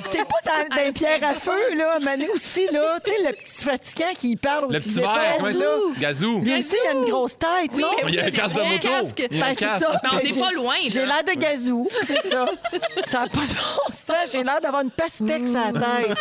[0.05, 1.99] C'est pas dans, dans les pierres à feu, là.
[2.01, 2.99] Mané aussi, là.
[3.05, 5.65] Tu sais, le petit fatigant qui parle au Le petit verre, comment ça?
[5.99, 6.41] Gazou.
[6.41, 7.89] Lui aussi, il a une grosse tête, non?
[8.07, 8.89] Il y a un casque de Un moto.
[8.89, 9.27] casque.
[9.31, 9.85] Il y a un Ben, c'est casque.
[9.85, 10.01] ça.
[10.03, 10.89] Mais on n'est pas loin, là.
[10.89, 12.47] J'ai l'air de gazou, c'est ça.
[13.05, 14.31] Ça n'a pas de bon sens.
[14.33, 16.17] J'ai l'air d'avoir une pastèque sur la tête.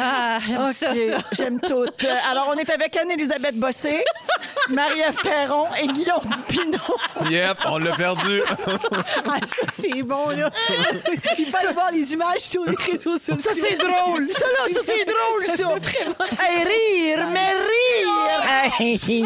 [0.00, 1.22] Ah, j'aime OK, ça, ça.
[1.32, 1.84] j'aime tout.
[2.04, 4.04] Euh, Alors, on est avec Anne-Élisabeth Bossé,
[4.68, 6.18] Marie-Ève Perron et Guillaume
[6.48, 7.28] Pinot.
[7.30, 8.42] Yep, on l'a perdu.
[9.26, 10.50] Ah, ça, c'est bon, là.
[11.38, 13.36] Il fallait voir les images sur les réseaux sociaux.
[13.38, 14.30] Ça, c'est drôle.
[14.30, 15.68] Ça, là, ça, c'est drôle, ça.
[16.40, 18.78] Hey, rire, mais rire.
[18.80, 19.24] Hey.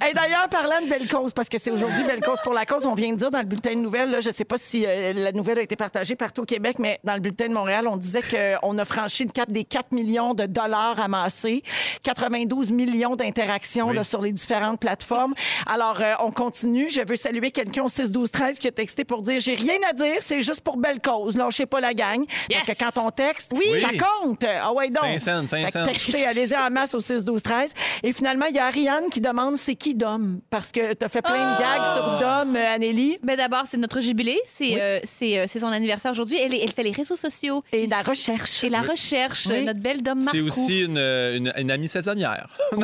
[0.00, 2.86] Hey, D'ailleurs, parlant de belle cause, parce que c'est aujourd'hui belle cause pour la cause,
[2.86, 4.84] on vient de dire dans le bulletin de nouvelles, là, je ne sais pas si
[4.86, 7.86] euh, la nouvelle a été partagée partout au Québec, mais dans le bulletin de Montréal,
[7.88, 11.62] on disait qu'on a franchi le cap des 4 millions de dollars amassés,
[12.02, 14.04] 92 millions d'interactions Oui.
[14.04, 15.34] sur les différentes plateformes.
[15.66, 16.88] Alors, euh, on continue.
[16.88, 20.21] Je veux saluer quelqu'un au 6-12-13 qui a texté pour dire J'ai rien à dire,
[20.22, 21.36] c'est juste pour belle cause.
[21.36, 22.24] Lâchez pas la gang.
[22.50, 22.62] Yes.
[22.66, 23.80] Parce que quand on texte, Oui.
[23.80, 24.44] ça compte.
[24.44, 25.02] Ah ouais, donc.
[25.18, 25.84] Cinq cents, cinq Fait que cents.
[25.86, 27.70] textez, allez-y en masse au 6-12-13.
[28.02, 30.40] Et finalement, il y a Ariane qui demande c'est qui Dom?
[30.50, 33.18] Parce que tu as fait plein de gags sur Dom, euh, Anneli.
[33.22, 34.38] Ben d'abord, c'est notre jubilé.
[34.52, 36.38] C'est euh, c'est, euh, c'est son anniversaire aujourd'hui.
[36.40, 37.62] Elle, fait les réseaux sociaux.
[37.72, 38.62] Et la recherche.
[38.64, 39.62] Et la recherche, Oui.
[39.64, 40.20] notre belle Dom.
[40.20, 42.46] C'est aussi une, une, une amie saisonnière.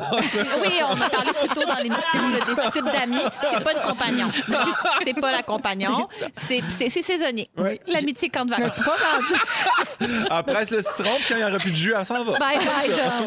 [0.60, 3.20] Oui, on a parlé plus tôt dans l'émission là, des types d'amis.
[3.52, 4.28] C'est pas une compagnon.
[5.04, 6.08] C'est pas la compagnon.
[6.36, 6.90] C'est c'est-
[7.36, 7.48] c'est.
[7.86, 8.74] L'amitié quand de vacances.
[8.74, 10.28] suis pas rendue.
[10.30, 12.38] Elle presse le citron, puis quand il n'y aura plus de jus, elle s'en va.
[12.38, 13.26] Bye bye, Dom.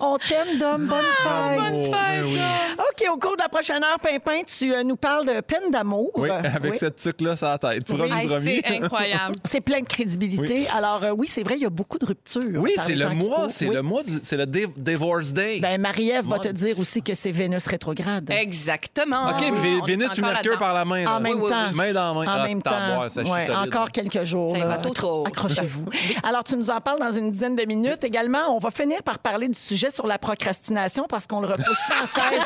[0.00, 0.86] On t'aime, Dom.
[0.86, 1.26] Bonne fête.
[1.26, 2.38] Oh, ben oui.
[2.78, 6.10] OK, au cours de la prochaine heure, Pimpin, tu euh, nous parles de peine d'amour.
[6.14, 6.78] Oui, avec oui.
[6.78, 7.82] cette tuque-là sur la tête.
[7.86, 9.34] C'est incroyable.
[9.44, 10.66] C'est plein de crédibilité.
[10.76, 12.42] Alors, euh, oui, c'est vrai, il y a beaucoup de ruptures.
[12.54, 13.74] Oui, par c'est le mois, c'est Oui.
[13.74, 15.58] le mois, du- c'est le Div- Divorce Day.
[15.60, 18.30] Ben, Marie-Ève va te dire aussi que c'est Vénus rétrograde.
[18.30, 19.30] Exactement.
[19.30, 21.06] OK, mais Vénus puis Mercure par la main.
[21.06, 21.50] En même oui, oui.
[21.50, 21.72] temps.
[21.74, 22.47] Main dans main.
[22.48, 23.32] Ah, même temps.
[23.32, 24.56] Ouais, encore quelques jours.
[24.56, 24.78] Là.
[24.94, 25.26] trop.
[25.26, 25.86] Accrochez-vous.
[26.22, 28.04] Alors, tu nous en parles dans une dizaine de minutes.
[28.04, 31.78] Également, on va finir par parler du sujet sur la procrastination parce qu'on le repousse
[31.88, 32.22] sans cesse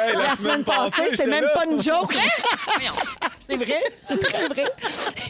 [0.00, 1.02] Hey, la, semaine passée.
[1.10, 1.50] C'est j'étais même là.
[1.50, 2.14] pas une joke.
[3.46, 3.82] c'est vrai.
[4.04, 4.72] C'est très vrai.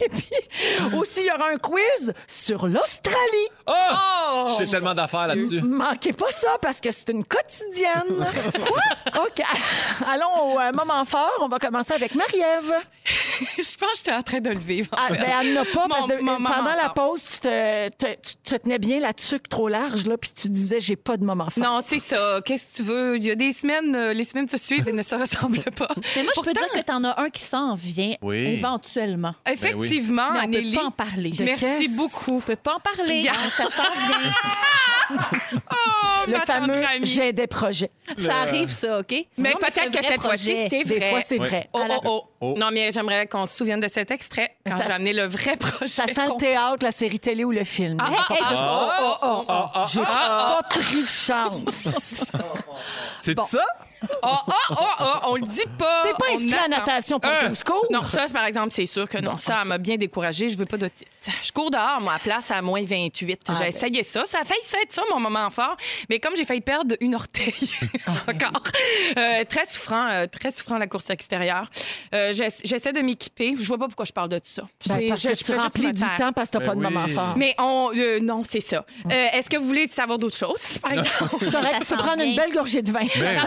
[0.01, 3.49] Et puis, aussi, il y aura un quiz sur l'Australie.
[3.67, 4.47] Oh!
[4.59, 5.61] J'ai tellement d'affaires là-dessus.
[5.61, 8.25] Manquez pas ça parce que c'est une quotidienne.
[8.65, 9.23] Quoi?
[9.25, 9.43] OK.
[10.11, 11.31] Allons au euh, moment fort.
[11.41, 12.73] On va commencer avec Marie-Ève.
[13.57, 14.89] Je pense que j'étais en train de le vivre.
[14.93, 15.17] en Ah, fait.
[15.17, 18.79] ben, elle n'a pas, parce que pendant la pause, tu te, te- tu te tenais
[18.79, 21.63] bien la tuque trop large, là, puis tu disais, j'ai pas de moment fort.
[21.63, 22.39] Non, c'est ça.
[22.45, 23.17] Qu'est-ce que tu veux?
[23.17, 25.89] Il y a des semaines, euh, les semaines se suivent et ne se ressemblent pas.
[26.15, 28.37] Mais moi, je peux dire que t'en as un qui s'en vient Oui.
[28.37, 29.33] éventuellement.
[29.49, 30.75] Effectivement, Mais on peut Anneli.
[30.75, 31.31] pas en parler.
[31.31, 32.37] De Merci beaucoup.
[32.37, 33.29] On peut pas en parler.
[33.33, 34.31] Ça s'en vient.
[35.71, 37.91] Oh, le fameux j'ai des projets.
[38.17, 39.13] Ça arrive, ça, OK?
[39.37, 40.67] Mais peut-être que cette fois-ci, projet.
[40.69, 41.09] c'est Des vrai.
[41.11, 41.47] fois, c'est Oui.
[41.47, 41.69] vrai.
[41.73, 42.23] Oh, oh, oh.
[42.45, 42.53] Oh.
[42.57, 45.55] Non, mais j'aimerais qu'on se souvienne de cet extrait quand Ça j'ai amené le vrai
[45.59, 45.87] projet.
[45.87, 47.97] Ça sent le théâtre, la série télé ou le film.
[47.99, 49.53] Ah, ah, Hey, ah, ah, oh, oh, oh.
[49.73, 52.31] Ah, J'ai pas pris de chance.
[53.21, 53.65] C'est ça?
[54.27, 56.01] Oh, oh, oh, oh, on le dit pas.
[56.03, 57.47] T'es pas inscrit à natation pour Euh.
[57.49, 57.85] ton secours?
[57.91, 59.37] Non, ça, par exemple, c'est sûr que non.
[59.37, 60.49] Ça elle m'a bien découragée.
[60.49, 60.95] Je veux pas d'autres.
[61.41, 63.41] Je cours dehors, moi, à place à moins 28.
[63.47, 63.65] Ah, j'ai ben.
[63.67, 64.23] essayé ça.
[64.25, 65.75] Ça a failli être ça, mon moment fort.
[66.09, 67.53] Mais comme j'ai failli perdre une orteil
[68.07, 68.63] Ah, encore,
[69.17, 71.69] euh, très souffrant, euh, très souffrant la course extérieure.
[72.13, 73.55] Euh, j'ess- J'essaie de m'équiper.
[73.57, 74.63] Je vois pas pourquoi je parle de ça.
[74.87, 76.81] Ben, C'est- parce que je tu remplis du temps parce que t'as Ben pas de
[76.81, 77.33] moment fort.
[77.37, 77.91] Mais on.
[77.95, 78.85] euh, non, c'est ça.
[79.11, 81.35] Euh, Est-ce que vous voulez savoir d'autres choses, par exemple?
[81.39, 82.99] C'est correct, tu prendre une belle gorgée de vin.
[83.19, 83.41] Ben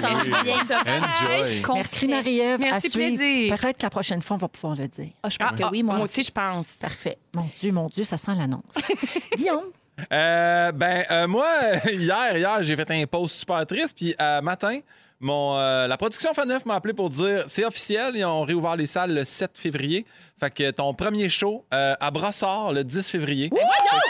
[0.45, 0.53] oui.
[0.71, 1.63] Enjoy.
[1.75, 2.61] Merci, Marie-Ève.
[2.61, 3.57] Merci, plaisir.
[3.57, 5.11] Peut-être que la prochaine fois, on va pouvoir le dire.
[5.23, 5.95] Ah, je pense Ah, que ah, oui, moi.
[5.97, 6.69] Moi aussi, je pense.
[6.75, 7.19] Parfait.
[7.35, 8.91] Mon Dieu, mon Dieu, ça sent l'annonce.
[9.37, 9.65] Guillaume,
[10.13, 11.49] Euh, ben, euh, moi,
[11.93, 14.79] hier, hier, j'ai fait un post super triste, puis euh, matin,
[15.21, 18.87] mon, euh, la production Faneuf m'a appelé pour dire c'est officiel, ils ont réouvert les
[18.87, 20.07] salles le 7 février.
[20.39, 23.51] Fait que ton premier show euh, à Brossard le 10 février.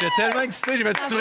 [0.01, 1.15] J'étais tellement excité, j'ai fait tu?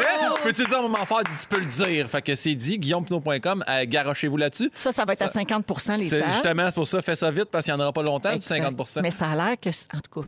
[0.44, 1.22] Peux-tu dire un moment fort?
[1.24, 2.10] Tu peux le dire.
[2.10, 4.70] Fait que c'est dit, guillaumepinot.com, euh, garochez-vous là-dessus.
[4.74, 6.24] ça, ça va être à 50% les salles.
[6.30, 8.36] justement, c'est pour ça, fais ça vite parce qu'il n'y en aura pas longtemps, du
[8.36, 8.64] Exact.
[8.64, 10.28] 50 Mais ça a l'air que, en tout cas,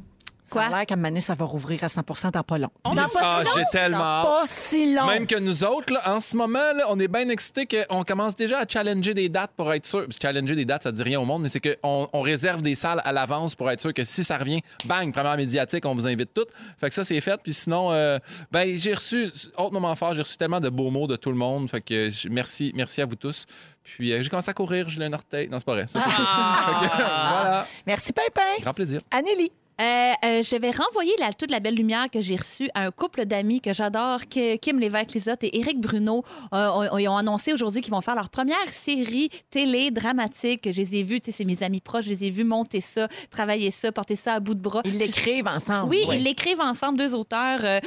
[0.49, 0.61] Quoi?
[0.63, 2.69] ça a l'air qu'à un moment donné, ça va rouvrir à 100 dans pas long.
[2.83, 3.51] Dans pas Ah, si long?
[3.55, 4.25] j'ai tellement hâte.
[4.25, 5.05] Pas si long.
[5.07, 8.35] Même que nous autres, là, en ce moment, là, on est bien excités qu'on commence
[8.35, 10.05] déjà à challenger des dates pour être sûr.
[10.07, 12.75] Puis challenger des dates, ça dit rien au monde, mais c'est qu'on on réserve des
[12.75, 16.07] salles à l'avance pour être sûr que si ça revient, bang, première médiatique, on vous
[16.07, 16.49] invite toutes.
[16.79, 17.39] Fait que ça, c'est fait.
[17.41, 18.19] Puis sinon, euh,
[18.51, 19.27] ben, j'ai reçu,
[19.57, 21.69] autre moment fort, j'ai reçu tellement de beaux mots de tout le monde.
[21.69, 23.45] Fait que je- merci, merci à vous tous.
[23.83, 25.47] Puis euh, j'ai commencé à courir, j'ai un orteil.
[25.49, 25.85] Non, c'est pas vrai.
[25.87, 27.67] Ça, c'est- Fait que, voilà.
[27.87, 28.61] Merci, Pimpin.
[28.61, 29.01] Grand plaisir.
[29.11, 29.51] Anélie.
[29.81, 29.83] Euh,
[30.25, 33.25] euh, je vais renvoyer la, toute la belle lumière que j'ai reçue à un couple
[33.25, 36.23] d'amis que j'adore, que- Kim Lévesque-Lisotte et Éric Bruno.
[36.53, 40.69] Euh, ont- ils ont annoncé aujourd'hui qu'ils vont faire leur première série télé dramatique.
[40.71, 42.81] Je les ai vus, tu sais, c'est mes amis proches, je les ai vus monter
[42.81, 44.81] ça, travailler ça, porter ça à bout de bras.
[44.85, 45.89] Ils l'écrivent ensemble.
[45.89, 46.17] Oui, Ouais.
[46.17, 47.59] ils l'écrivent ensemble, deux auteurs.
[47.63, 47.79] euh,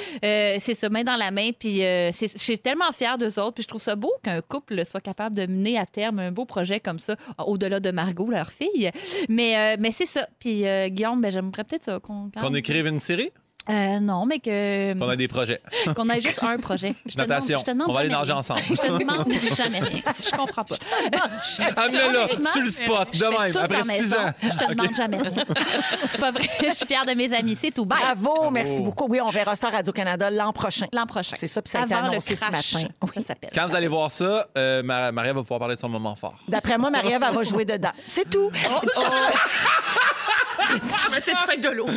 [0.58, 1.50] c'est ça, main dans la main.
[1.58, 3.52] Puis je suis tellement fière d'eux autres.
[3.54, 6.44] Puis je trouve ça beau qu'un couple soit capable de mener à terme un beau
[6.46, 7.16] projet comme ça,
[7.46, 8.90] au-delà de Margot, leur fille.
[9.28, 10.26] Mais, mais c'est ça.
[10.38, 12.30] Puis Guillaume, ben, j'aimerais peut-être ça qu'on...
[12.40, 13.30] Qu'on écrive une série,
[13.70, 15.60] Euh, non, mais que qu'on a des projets.
[15.94, 16.96] qu'on ait juste un projet.
[17.06, 18.38] Je te demande- je te demande On va aller nager rien.
[18.38, 18.60] ensemble.
[18.68, 20.02] Je te demande jamais rien.
[20.20, 20.74] Je comprends pas.
[21.76, 24.32] Amenez-le là, sur le spot, de même, après six ans.
[24.42, 25.44] Je te demande jamais rien.
[26.10, 26.48] C'est pas vrai.
[26.60, 27.56] Je suis fière de mes amis.
[27.60, 27.86] C'est tout.
[27.86, 28.00] Bye.
[28.02, 29.06] Bravo, merci beaucoup.
[29.08, 30.86] Oui, on verra ça à Radio-Canada l'an prochain.
[30.92, 31.36] L'an prochain.
[31.38, 32.88] C'est ça, puis ça a été Avant annoncé le ce crash, matin.
[33.14, 33.50] Ça s'appelle.
[33.54, 36.34] Quand vous allez voir ça, euh, Ma- Maria va pouvoir parler de son moment fort.
[36.48, 37.92] D'après moi, Marie-Ève, elle va jouer dedans.
[38.08, 38.50] C'est tout.
[41.62, 41.86] De l'eau.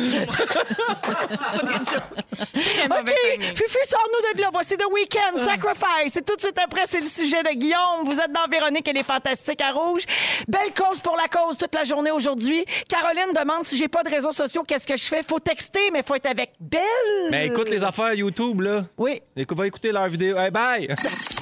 [2.90, 3.12] OK,
[3.54, 4.50] Fufu, sors-nous de là.
[4.52, 6.16] Voici The Weeknd, Sacrifice.
[6.16, 8.04] Et tout de suite après, c'est le sujet de Guillaume.
[8.04, 10.02] Vous êtes dans Véronique et les Fantastiques à Rouge.
[10.48, 12.64] Belle cause pour la cause toute la journée aujourd'hui.
[12.88, 15.22] Caroline demande si j'ai pas de réseaux sociaux, qu'est-ce que je fais?
[15.22, 16.82] Faut texter, mais faut être avec Belle.
[17.30, 18.84] Mais écoute les affaires YouTube, là.
[18.98, 19.22] Oui.
[19.36, 20.36] Écoute, va écouter leur vidéo.
[20.36, 20.88] Hey, bye!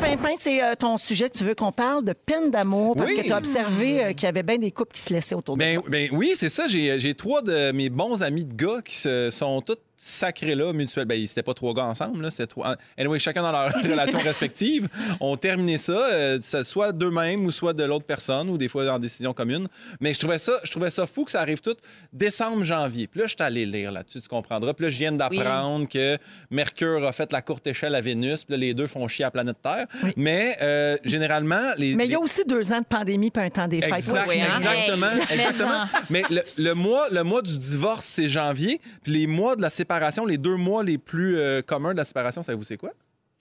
[0.00, 1.28] Pimpin, c'est euh, ton sujet.
[1.28, 3.16] Tu veux qu'on parle de peine d'amour parce Oui.
[3.18, 5.56] que tu as observé euh, qu'il y avait bien des couples qui se laissaient autour
[5.56, 5.84] de Ben, toi.
[5.90, 6.66] ben oui, c'est ça.
[6.68, 10.72] J'ai j'ai trois de mes bons amis de gars qui se sont tous sacrés là,
[10.72, 11.04] mutuels.
[11.04, 12.30] Ben, c'était pas trois gars ensemble, là.
[12.30, 12.74] C'était trois.
[12.96, 14.88] Anyway, chacun dans leur relation respective,
[15.20, 18.88] ont terminé ça, euh, ça, soit d'eux-mêmes ou soit de l'autre personne ou des fois
[18.90, 19.68] en décision commune.
[20.00, 21.76] Mais je trouvais ça, je trouvais ça fou que ça arrive tout
[22.14, 23.06] décembre, janvier.
[23.08, 24.72] Puis là, je suis allé lire là-dessus, tu comprendras.
[24.72, 26.16] Puis là, je viens d'apprendre que
[26.50, 28.44] Mercure a fait la courte échelle à Vénus.
[28.44, 29.86] Puis là, les deux font chier à la planète Terre.
[30.16, 31.94] Mais euh, généralement, les.
[31.94, 33.92] Mais il y a aussi deux ans de pandémie puis un temps des fêtes.
[33.96, 34.54] Exact- Oui, hein?
[34.56, 35.84] Exactement, Hey, exactement.
[36.08, 38.80] Mais le, le mois, le mois du divorce, c'est janvier.
[39.02, 39.89] Puis les mois de la séparation,
[40.26, 42.90] les deux mois les plus euh, communs de la séparation, savez-vous c'est quoi?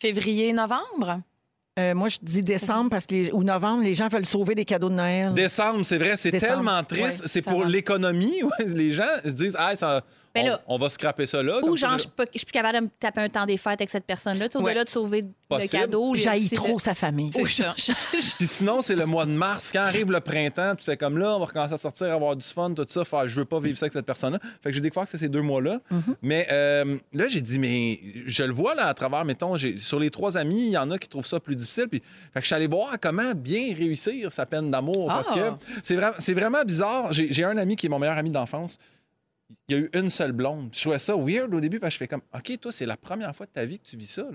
[0.01, 1.21] Février, novembre?
[1.77, 4.65] Euh, moi, je dis décembre parce que les- ou novembre, les gens veulent sauver des
[4.65, 5.33] cadeaux de Noël.
[5.33, 7.21] Décembre, c'est vrai, c'est tellement triste.
[7.21, 8.41] ouais, c'est pour l'économie.
[8.65, 10.01] les gens se disent, ah, ça,
[10.43, 11.59] Ben on, là- on va scraper ça là.
[11.63, 13.89] Ou genre, je je- suis plus capable de me taper un temps des fêtes avec
[13.89, 14.47] cette personne-là.
[14.55, 14.61] Ouais.
[14.61, 15.73] Au-delà de sauver Possible.
[15.73, 16.15] le cadeau.
[16.15, 17.31] J'haïs trop le- sa famille.
[17.31, 19.71] Puis sinon, c'est le mois de mars.
[19.73, 22.45] Quand arrive le printemps, tu fais comme là, on va recommencer à sortir, avoir du
[22.45, 23.03] fun, tout ça.
[23.05, 24.39] Faire, je veux pas vivre ça avec cette personne-là.
[24.61, 25.79] Fait que j'ai découvert que c'est ces deux mois-là.
[26.21, 30.09] Mais euh, là, j'ai dit, mais je le vois là à travers, mettons, sur les
[30.09, 31.87] trois amis, il y en a qui trouvent ça plus difficile.
[31.89, 32.01] Puis,
[32.33, 35.07] fait que je suis allé voir comment bien réussir sa peine d'amour.
[35.07, 35.57] Parce Ah.
[35.81, 35.83] que
[36.19, 37.11] c'est vraiment, bizarre.
[37.13, 38.77] J'ai un ami qui est mon meilleur ami d'enfance.
[39.67, 40.69] Il y a eu une seule blonde.
[40.73, 42.97] Je trouvais ça weird au début parce que je fais comme, OK, toi, c'est la
[42.97, 44.27] première fois de ta vie que tu vis ça.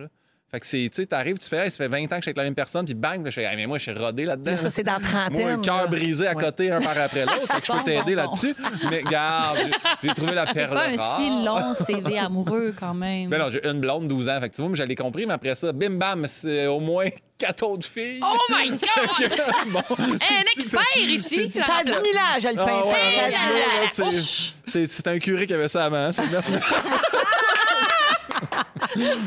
[0.55, 2.21] Fait que c'est, tu sais, t'arrives, tu fais, hey, ça fait 20 ans que je
[2.21, 3.93] suis avec la même personne, puis bang, là, je fais, Hey, mais moi, je suis
[3.93, 4.53] rodé là-dedans.
[4.53, 5.33] Mais ça, c'est dans la trentaine.
[5.41, 6.45] Moi, un cœur brisé à Ouais.
[6.45, 7.53] côté, un par après l'autre.
[7.53, 8.55] Fait que je peux t'aider là-dessus.
[8.89, 9.59] Mais regarde,
[10.01, 13.29] j'ai- trouvé la perle Pas un si long CV amoureux, quand même.
[13.31, 14.41] Mais non, j'ai une blonde, 12 ans.
[14.41, 17.07] Fait que tu vois, moi, j'allais compris, mais après ça, bim bam, c'est au moins
[17.37, 18.21] quatre autres filles.
[18.23, 18.79] Oh my God!
[19.73, 21.51] bon, Un expert ici!
[21.51, 22.87] Ça a 10 000 ans, je le Ah Pimpin.
[22.87, 23.83] ouais, Ça a ouais, 10 000 ouais, ans.
[23.83, 25.97] là, c'est- c'est c'est un curé qui avait ça avant.
[25.97, 26.49] hein, C'est neuf.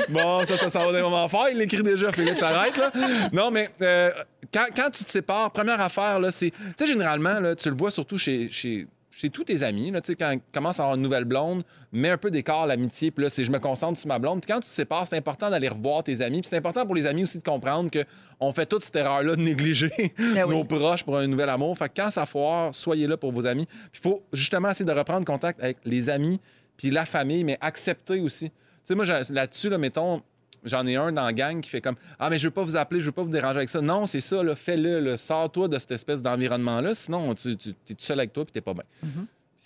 [0.10, 1.50] bon, ça, ça s'en va des moments forts.
[1.52, 2.78] Il l'écrit déjà, arrête.
[2.78, 2.92] Là.
[3.34, 4.12] Non, mais euh,
[4.54, 6.52] quand, quand tu te sépares, première affaire, là, c'est.
[6.52, 8.50] Tu sais, généralement, là, tu le vois surtout chez.
[8.50, 8.88] chez
[9.18, 11.64] chez tous tes amis, là, tu sais, quand tu commences à avoir une nouvelle blonde,
[11.92, 14.42] mets un peu d'écart l'amitié, puis là, c'est je me concentre sur ma blonde.
[14.42, 16.42] Puis quand tu te sépares, c'est important d'aller revoir tes amis.
[16.42, 18.06] Puis c'est important pour les amis aussi de comprendre que
[18.40, 20.56] on fait toute cette erreur-là de négliger Ben oui.
[20.56, 21.76] nos proches pour un nouvel amour.
[21.76, 23.66] Fait que quand ça foire, soyez là pour vos amis.
[23.66, 26.40] Puis il faut justement essayer de reprendre contact avec les amis
[26.78, 28.52] puis la famille, mais accepter aussi.
[28.88, 30.22] Sais, moi, là-dessus, là, mettons,
[30.64, 32.78] j'en ai un dans la gang qui fait comme Ah, mais je veux pas vous
[32.78, 33.82] appeler, je veux pas vous déranger avec ça.
[33.82, 38.18] Non, c'est ça, fais-le, sors-toi de cette espèce d'environnement-là, sinon tu, tu es tout seul
[38.18, 38.86] avec toi puis t'es pas bien.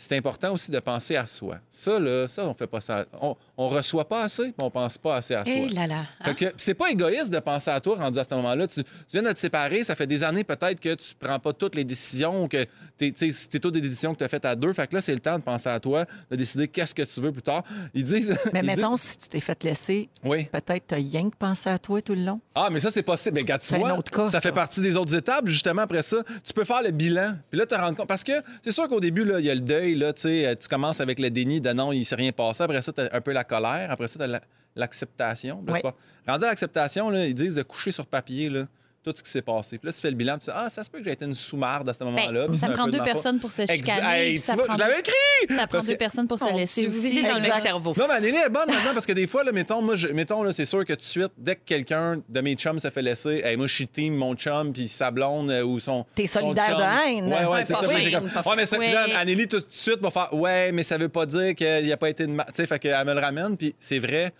[0.02, 1.60] C'est important aussi de penser à soi.
[1.70, 3.06] Ça, là, ça, on fait pas ça.
[3.22, 5.54] On, on reçoit pas assez, puis on pense pas assez à soi.
[5.56, 6.34] Eh là là.
[6.34, 8.66] Que c'est pas égoïste de penser à toi rendu à ce moment-là.
[8.68, 11.54] Tu, tu viens de te séparer, ça fait des années peut-être que tu prends pas
[11.54, 12.66] toutes les décisions, que
[12.98, 14.74] c'est toutes des décisions que tu as faites à deux.
[14.74, 17.22] Fait que là, c'est le temps de penser à toi, de décider qu'est-ce que tu
[17.22, 17.64] veux plus tard.
[17.94, 18.36] Ils disent.
[18.54, 20.46] Mais ils mettons, disent- si tu t'es fait laisser, Oui.
[20.46, 22.40] peut-être tu rien que pensé à toi tout le long.
[22.56, 23.36] Ah, mais ça, c'est possible.
[23.36, 24.42] Mais regarde, tu vois, cas, ça, ça.
[24.42, 25.46] fait partie des autres étapes.
[25.48, 27.36] Justement, après ça, tu peux faire le bilan.
[27.50, 28.08] Puis là, te rendre compte.
[28.08, 28.34] Parce que
[28.64, 29.91] c'est sûr qu'au début, là, il y a le deuil.
[29.96, 32.64] Là, tu sais, tu commences avec le déni de non, il s'est rien passé.
[32.64, 33.92] Après ça, tu as un peu la colère.
[33.92, 34.42] Après ça, tu as
[34.76, 35.64] l'acceptation.
[35.68, 35.80] Oui.
[35.82, 35.96] vois.
[36.28, 38.66] Rendu à l'acceptation, ils disent de coucher sur papier là,
[39.04, 39.78] tout ce qui s'est passé.
[39.78, 40.38] Puis là, tu fais le bilan.
[40.38, 42.48] Tu dis, ah, ça se peut que j'ai été une sous-marde à ce moment-là.
[42.48, 44.02] Ben, ça prend deux personnes pour se chicaner.
[44.08, 45.14] Hey, puis tu ça prend je l'avais écrit!
[45.50, 47.24] Ça prend Parce deux que- personnes pour se laisser aussi.
[47.24, 47.62] dans le Exact.
[47.62, 47.94] cerveau.
[47.98, 50.44] Non, mais Anneli est bonne là-dedans parce que des fois, là, mettons, moi, je- mettons,
[50.44, 53.02] là, c'est sûr que tout de suite, dès que quelqu'un de mes chums se fait
[53.02, 56.06] laisser, hey, moi, je suis team, mon chum, puis sa blonde euh, ou son.
[56.16, 56.78] T'es son solidaire chum.
[56.78, 56.84] de
[57.18, 57.26] haine.
[57.34, 58.00] Ouais, ouais, Ouais, c'est ça.
[58.00, 58.78] J'ai comme- Ouais, mais ça.
[59.18, 61.98] Anneli, tout de suite, va faire, ouais, mais ça veut pas dire qu'il n'y a
[61.98, 62.32] pas été de.
[62.32, 64.32] ma- Tu sais, fait qu'elle me le ramène, puis c'est vrai.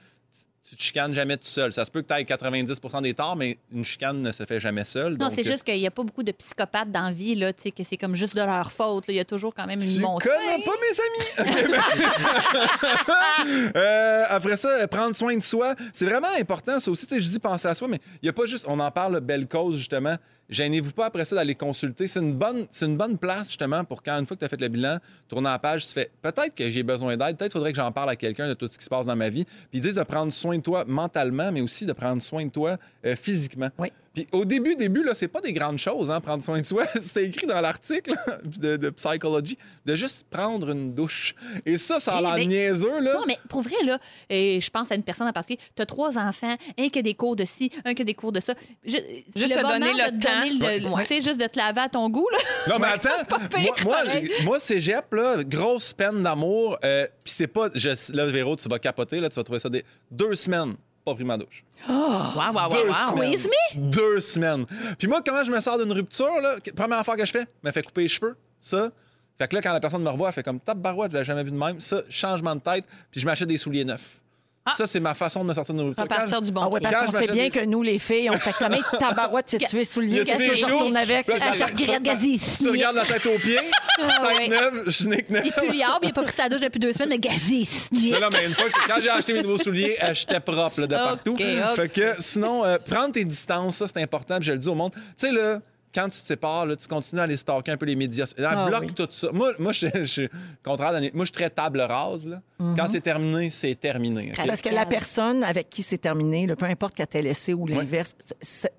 [0.72, 1.74] Tu te chicanes jamais tout seul.
[1.74, 4.62] Ça se peut que tu aies 90% des torts, mais une chicane ne se fait
[4.62, 5.18] jamais seule.
[5.18, 7.52] Non, c'est euh, juste qu'il n'y a pas beaucoup de psychopathes dans la vie, là,
[7.52, 9.08] tu sais, que c'est comme juste de leur faute.
[9.08, 9.14] là.
[9.14, 10.30] Il y a toujours quand même une Tu montée.
[10.30, 11.52] connais pas mes amis.
[13.76, 16.80] Euh, après ça, prendre soin de soi, c'est vraiment important.
[16.80, 18.66] Ça aussi, tu sais, je dis penser à soi, mais il y a pas juste,
[18.68, 20.16] on en parle, belle cause justement.
[20.52, 22.08] Gênez-vous pas après ça d'aller consulter.
[22.08, 24.50] C'est une bonne, c'est une bonne place justement pour quand une fois que tu as
[24.50, 24.98] fait le bilan,
[25.30, 28.10] tourner la page, tu fais peut-être que j'ai besoin d'aide, peut-être faudrait que j'en parle
[28.10, 29.46] à quelqu'un de tout ce qui se passe dans ma vie.
[29.46, 32.52] Puis ils disent de prendre soin de toi mentalement, mais aussi de prendre soin de
[32.52, 33.70] toi euh, physiquement.
[34.14, 36.86] Puis au début, début, là, c'est pas des grandes choses, hein, prendre soin de soi.
[37.02, 38.14] C'était écrit dans l'article
[38.60, 41.34] de, de Psychology, de juste prendre une douche.
[41.66, 43.14] Et ça, ça a Eh l'air ben, niaiseux, là.
[43.14, 44.00] Non, mais pour vrai, là,
[44.30, 47.02] et je pense à une personne en particulier, tu as trois enfants, un qui a
[47.02, 48.54] des cours de ci, un qui a des cours de ça.
[48.84, 48.98] Je-
[49.36, 50.92] Juste le te donner le temps.
[50.96, 51.04] Ouais.
[51.04, 52.38] Tu sais, juste de te laver à ton goût, là.
[52.74, 53.10] Non, mais attends,
[53.50, 56.78] pire, moi, moi, moi, cégep, là, grosse peine d'amour.
[56.84, 57.70] euh, Puis c'est pas.
[57.74, 59.86] Je, là, Véro, tu vas capoter, là, tu vas trouver ça des.
[60.10, 61.64] Deux semaines, pas pris ma douche.
[61.88, 62.94] Wow, wow, wow, Deux wow.
[62.94, 63.38] semaines.
[63.38, 64.66] Squeeze Deux semaines.
[64.98, 66.56] Puis moi, comment je me sors d'une rupture, là?
[66.76, 68.36] Première affaire que je fais, me fait couper les cheveux.
[68.60, 68.90] Ça.
[69.38, 71.24] Fait que là, quand la personne me revoit, elle fait comme top barouette, je l'ai
[71.26, 71.80] jamais vu de même.
[71.80, 74.22] Ça, changement de tête, puis je m'achète des souliers neufs.
[74.76, 76.04] Ça, c'est ma façon de me sortir de rupture.
[76.04, 76.90] Repartir Quand- du bon Ah ouais, pied.
[76.92, 79.48] parce Quand qu'on sait bien des- que nous, les filles, on fait comme hey, tabarouette,
[79.48, 81.28] tu tu es soulier, qu'est-ce que des je retourne avec?
[81.28, 82.58] Là, Ah, je regrette Gazis.
[82.60, 83.58] Tu regardes la tête aux pieds,
[84.00, 85.42] Ah, tête neuve, je nique neuve.
[85.46, 87.88] Il pue liable, il n'a pas pris sa douche depuis deux semaines, mais Gazis.
[87.92, 90.82] Non, non, mais une fois que quand j'ai acheté mes nouveaux souliers, euh, j'étais propre
[90.82, 91.38] là, de partout.
[91.76, 94.38] Fait que sinon, euh, prendre tes distances, ça, c'est important.
[94.38, 94.92] puis Je le dis au monde.
[94.94, 95.60] Tu sais, là,
[95.94, 98.32] quand tu te sépares, là, tu continues à aller stalker un peu les médias.
[98.38, 98.94] Là, Ah, bloque oui.
[98.94, 99.30] tout ça.
[99.32, 100.30] Moi, moi je je suis
[100.64, 100.92] contraire.
[100.92, 102.28] Moi, je suis très table rase.
[102.28, 102.42] Là.
[102.78, 104.32] Quand c'est terminé, c'est terminé.
[104.46, 107.66] Parce que la personne avec qui c'est terminé, là, peu importe qu'elle t'ait laissé ou
[107.66, 108.16] l'inverse,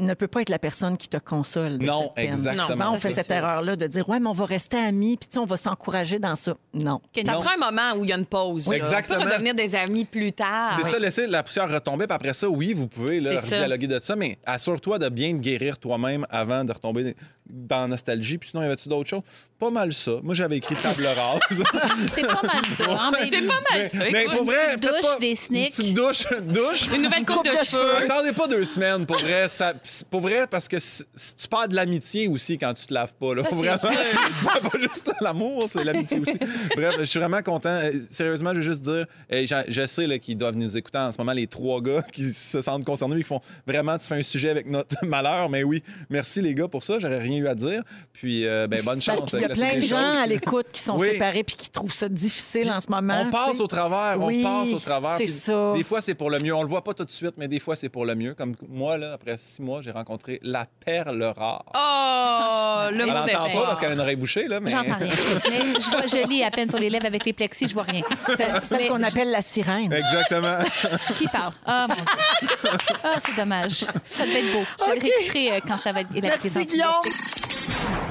[0.00, 1.78] ne peut pas être la personne qui te console.
[1.78, 2.26] de Non, cette peine.
[2.28, 2.66] exactement.
[2.68, 5.34] Souvent, on fait cette erreur-là de dire Ouais, mais on va rester amis, puis tu
[5.34, 6.54] sais, on va s'encourager dans ça.
[6.74, 7.00] Non.
[7.14, 8.70] Ça prend un moment où il y a une pause.
[8.72, 9.18] Exactement.
[9.18, 10.78] On peut redevenir des amis plus tard.
[10.80, 13.56] C'est ça, laisser la poussière retomber, puis après ça, oui, vous pouvez là, C'est ça.
[13.58, 17.01] dialoguer de ça, mais assure-toi de bien te guérir toi-même avant de retomber
[17.48, 18.38] dans nostalgie.
[18.38, 19.22] Puis sinon, y avait-tu d'autres choses?
[19.58, 20.12] Pas mal ça.
[20.22, 21.40] Moi, j'avais écrit table rase.
[22.12, 22.84] C'est pas mal ça.
[22.88, 23.12] hein?
[23.30, 23.98] C'est pas mal ça.
[24.10, 24.36] mais écoute.
[24.36, 25.78] pour vrai, Une faites douche, pas- des sneaks.
[25.78, 26.94] Une petite douche, douche.
[26.94, 27.96] Une nouvelle coupe de, cheveux.
[27.98, 29.46] Attendez pas deux semaines, pour vrai.
[29.48, 29.72] Ça,
[30.10, 33.14] pour vrai, parce que si- si tu perds de l'amitié aussi quand tu te laves
[33.14, 33.34] pas.
[33.34, 33.42] Là.
[33.48, 33.76] c'est Vraiment,
[34.38, 36.38] tu perds pas juste l'amour, c'est l'amitié aussi.
[36.74, 37.70] Bref, je suis vraiment content.
[37.70, 40.98] Euh, Sérieusement, je veux juste dire, euh, je, je sais là, qu'ils doivent nous écouter
[40.98, 44.06] en ce moment, les trois gars qui se sentent concernés et qui font vraiment, tu
[44.06, 45.48] fais un sujet avec notre malheur.
[45.50, 46.91] Mais oui, merci les gars pour ça.
[47.00, 47.82] J'aurais rien eu à dire.
[48.12, 49.30] Puis, euh, ben, bonne chance.
[49.30, 50.18] qu'il y a plein de gens choses.
[50.22, 51.10] à l'écoute qui sont Oui.
[51.10, 53.24] séparés puis qui trouvent ça difficile en ce moment.
[53.26, 55.16] On passe au travers, Oui, on passe au travers.
[55.16, 55.72] c'est ça.
[55.74, 56.54] Des fois, c'est pour le mieux.
[56.54, 58.34] On le voit pas tout de suite, mais des fois, c'est pour le mieux.
[58.34, 61.64] Comme moi, là, après six mois, j'ai rencontré la perle rare.
[61.74, 63.52] Oh, le Elle mot d'effet.
[63.54, 64.70] pas parce qu'elle a une oreille bouchée, là, mais...
[64.70, 65.08] J'entends rien.
[65.50, 67.82] Mais je, vois, je lis à peine sur les lèvres avec les plexis, je vois
[67.82, 68.02] rien.
[68.18, 69.92] Celle, celle qu'on appelle la sirène.
[69.92, 70.58] Exactement.
[71.18, 71.52] Qui parle?
[71.66, 72.70] Ah, mon Dieu.
[73.04, 73.84] Ah, c'est dommage.
[74.04, 74.64] Ça devait être beau.
[74.80, 75.34] Je vais OK.
[75.34, 76.66] le euh, quand ça va être la Merci, présence.
[76.72, 76.81] Guillaume.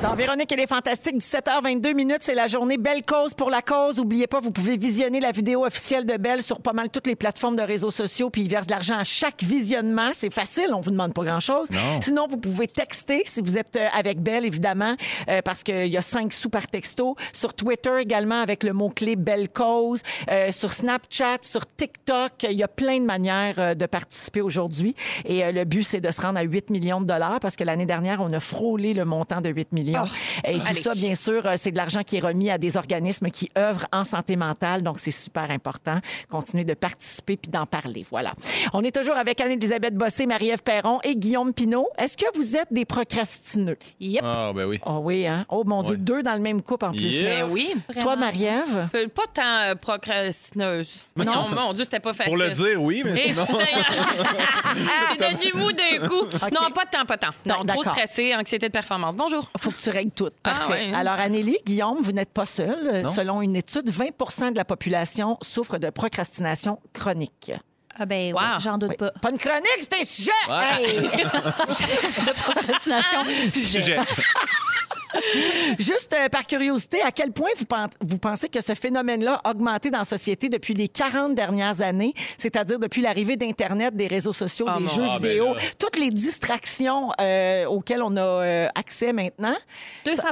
[0.02, 1.18] Dans Véronique, elle est fantastique.
[1.18, 4.00] 17h22 minutes, c'est la journée Belle Cause pour la cause.
[4.00, 7.16] Oubliez pas, vous pouvez visionner la vidéo officielle de Belle sur pas mal toutes les
[7.16, 10.10] plateformes de réseaux sociaux, puis ils versent de l'argent à chaque visionnement.
[10.14, 11.68] C'est facile, on vous demande pas grand-chose.
[12.02, 14.96] Sinon, vous pouvez texter si vous êtes euh, avec Belle, évidemment,
[15.30, 17.16] euh, parce qu'il y a 5 sous par texto.
[17.32, 20.02] Sur Twitter également, avec le mot-clé Belle Cause.
[20.32, 24.96] Euh, sur Snapchat, sur TikTok, il y a plein de manières de participer aujourd'hui.
[25.26, 27.86] Et le but, c'est de se rendre à 8 millions de dollars, parce que l'année
[27.86, 30.06] dernière, on a frôlé le montant de 8 millions.
[30.46, 30.80] Et tout allez.
[30.80, 33.88] ça, bien sûr, euh, c'est de l'argent qui est remis à des organismes qui œuvrent
[33.92, 34.84] en santé mentale.
[34.84, 36.00] Donc, c'est super important.
[36.30, 38.06] Continuez de participer puis d'en parler.
[38.12, 38.34] Voilà.
[38.74, 41.90] On est toujours avec Anne-Élisabeth Bossé, Marie-Ève Perron et Guillaume Pinault.
[41.98, 43.78] Est-ce que vous êtes des procrastineux?
[44.00, 44.22] Yep.
[44.24, 44.80] Ah, ben oui.
[44.86, 45.44] Oh oui, hein?
[45.50, 45.98] Oh mon Dieu, Ouais.
[45.98, 47.12] deux dans le même couple en plus.
[47.12, 47.46] Yeah.
[47.46, 47.74] Ben oui.
[48.00, 48.90] Toi, Marie-Ève?
[49.16, 51.08] Pas tant euh, procrastineuse.
[51.16, 52.32] Non, mon Dieu, c'était pas facile.
[52.34, 53.46] Pour le dire, oui, mais Et sinon...
[55.12, 56.26] C'est devenu mou d'un coup.
[56.52, 57.34] Non, pas de temps, pas de temps.
[57.46, 59.16] Non, trop stressé, anxiété de performance.
[59.16, 59.50] Bonjour.
[59.58, 60.28] faut que tu règles tout.
[60.44, 60.90] Ah, Parfait.
[60.90, 60.94] ouais.
[60.94, 63.06] Alors, Anélie, Guillaume, vous n'êtes pas seul.
[63.16, 67.54] Selon une étude, 20 de la population souffre de procrastination chronique.
[67.98, 68.40] Ah, ben, Wow.
[68.40, 68.96] ouais, j'en doute Oui.
[68.98, 69.12] pas.
[69.12, 70.32] Pas une chronique, c'est un sujet!
[70.50, 71.02] Hey!
[72.26, 73.24] De procrastination,
[73.54, 74.00] sujet.
[75.80, 79.52] Juste euh, par curiosité, à quel point vous, pen- vous pensez que ce phénomène-là a
[79.52, 84.34] augmenté dans la société depuis les 40 dernières années, c'est-à-dire depuis l'arrivée d'Internet, des réseaux
[84.34, 84.90] sociaux, Ah des non.
[84.90, 89.56] jeux Ah, ben vidéo, toutes les distractions euh, auxquelles on a euh, accès maintenant?
[90.06, 90.24] 200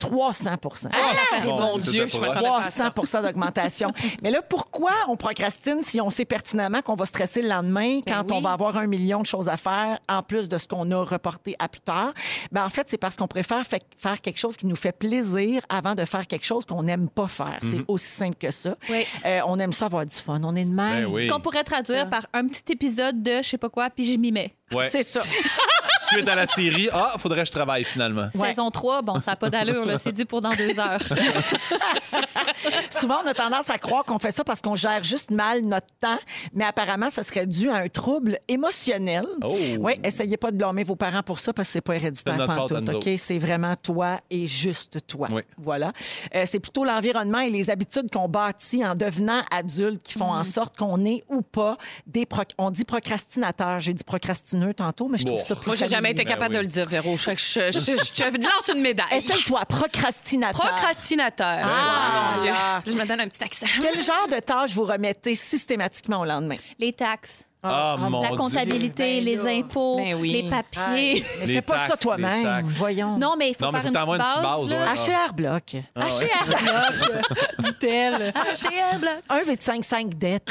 [0.00, 0.50] 300
[0.92, 2.20] Ah, mon Dieu, je fait.
[2.20, 2.88] m'attendais pas à ça.
[2.90, 3.92] 300% d'augmentation.
[4.22, 8.22] Mais là, pourquoi on procrastine si on sait pertinemment qu'on va stresser le lendemain quand
[8.30, 8.32] oui.
[8.36, 11.04] on va avoir un million de choses à faire en plus de ce qu'on a
[11.04, 12.12] reporté à plus tard?
[12.50, 15.62] Ben, en fait, c'est parce qu'on préfère fa- faire quelque chose qui nous fait plaisir
[15.68, 17.58] avant de faire quelque chose qu'on n'aime pas faire.
[17.60, 18.74] C'est aussi simple que ça.
[18.88, 19.06] Oui.
[19.26, 20.40] Euh, on aime ça avoir du fun.
[20.42, 21.04] On est de même.
[21.04, 21.26] Ben oui.
[21.26, 24.32] Qu'on pourrait traduire par un petit épisode de je sais pas quoi, puis j'y m'y
[24.32, 24.54] mets.
[24.72, 24.88] Ouais.
[24.90, 25.20] C'est ça.
[26.00, 28.28] Suite à la série, ah, faudrait que je travaille finalement.
[28.34, 28.48] Ouais.
[28.48, 29.98] Saison 3, bon, ça n'a pas d'allure, là.
[29.98, 31.00] C'est dû pour dans deux heures.
[32.90, 35.86] Souvent, on a tendance à croire qu'on fait ça parce qu'on gère juste mal notre
[36.00, 36.18] temps,
[36.54, 39.24] mais apparemment, ça serait dû à un trouble émotionnel.
[39.42, 39.54] Oh.
[39.78, 42.88] Oui, essayez pas de blâmer vos parents pour ça parce que c'est pas héréditaire pantoute,
[42.90, 43.08] OK?
[43.18, 45.28] C'est vraiment toi et juste toi.
[45.30, 45.42] Oui.
[45.58, 45.92] Voilà.
[46.34, 50.44] Euh, c'est plutôt l'environnement et les habitudes qu'on bâtit en devenant adulte qui font en
[50.44, 51.76] sorte qu'on est ou pas
[52.06, 52.24] des...
[52.26, 53.78] proc- On dit procrastinateur.
[53.80, 55.44] J'ai dit procrastineux tantôt, mais je trouve Bon.
[55.44, 56.34] ça plus Moi, jamais été familier.
[56.34, 57.16] capable Ben de le dire, Véro.
[57.16, 59.06] Je, je, je, je- je te lance une médaille.
[59.12, 60.60] Essaye-toi, procrastinateur.
[60.60, 61.58] Procrastinateur.
[61.62, 62.50] Ah, mon Dieu.
[62.52, 62.82] là.
[62.86, 63.66] Je me donne un petit accent.
[63.80, 66.56] Quel genre de tâche vous remettez systématiquement au lendemain?
[66.78, 68.36] Les taxes, Ah, mon la Dieu.
[68.38, 70.32] comptabilité, Ben les impôts, Ben oui.
[70.32, 71.22] les papiers.
[71.40, 72.64] Mais Les fais pas taxes, ça toi-même.
[72.66, 73.18] Voyons.
[73.18, 74.70] Non, mais il faut Non, mais faire faut une petite base.
[74.70, 74.92] une petite base, là.
[74.92, 75.14] ouais.
[75.26, 75.76] HR Bloc.
[75.96, 77.26] HR Block,
[77.58, 78.32] dit-elle.
[78.34, 79.46] HR Block.
[79.46, 80.42] 1,25 dettes.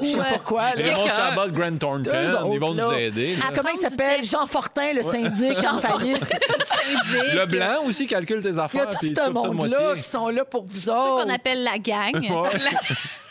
[0.00, 0.24] Je sais Ouais.
[0.32, 0.62] pas quoi.
[0.62, 0.70] là.
[0.76, 2.10] Raymond Chabot, Grant Thornton,
[2.52, 3.36] ils vont nous aider.
[3.36, 3.44] là.
[3.54, 4.24] Comment il s'appelle?
[4.24, 6.24] Jean Fortin, le syndic en faillite.
[6.24, 7.34] Syndic.
[7.34, 8.88] Le blanc aussi calcule tes Il y a affaires.
[8.88, 11.24] tout ce monde-là qui sont là pour vous autres.
[11.24, 12.12] qu'on appelle la gang.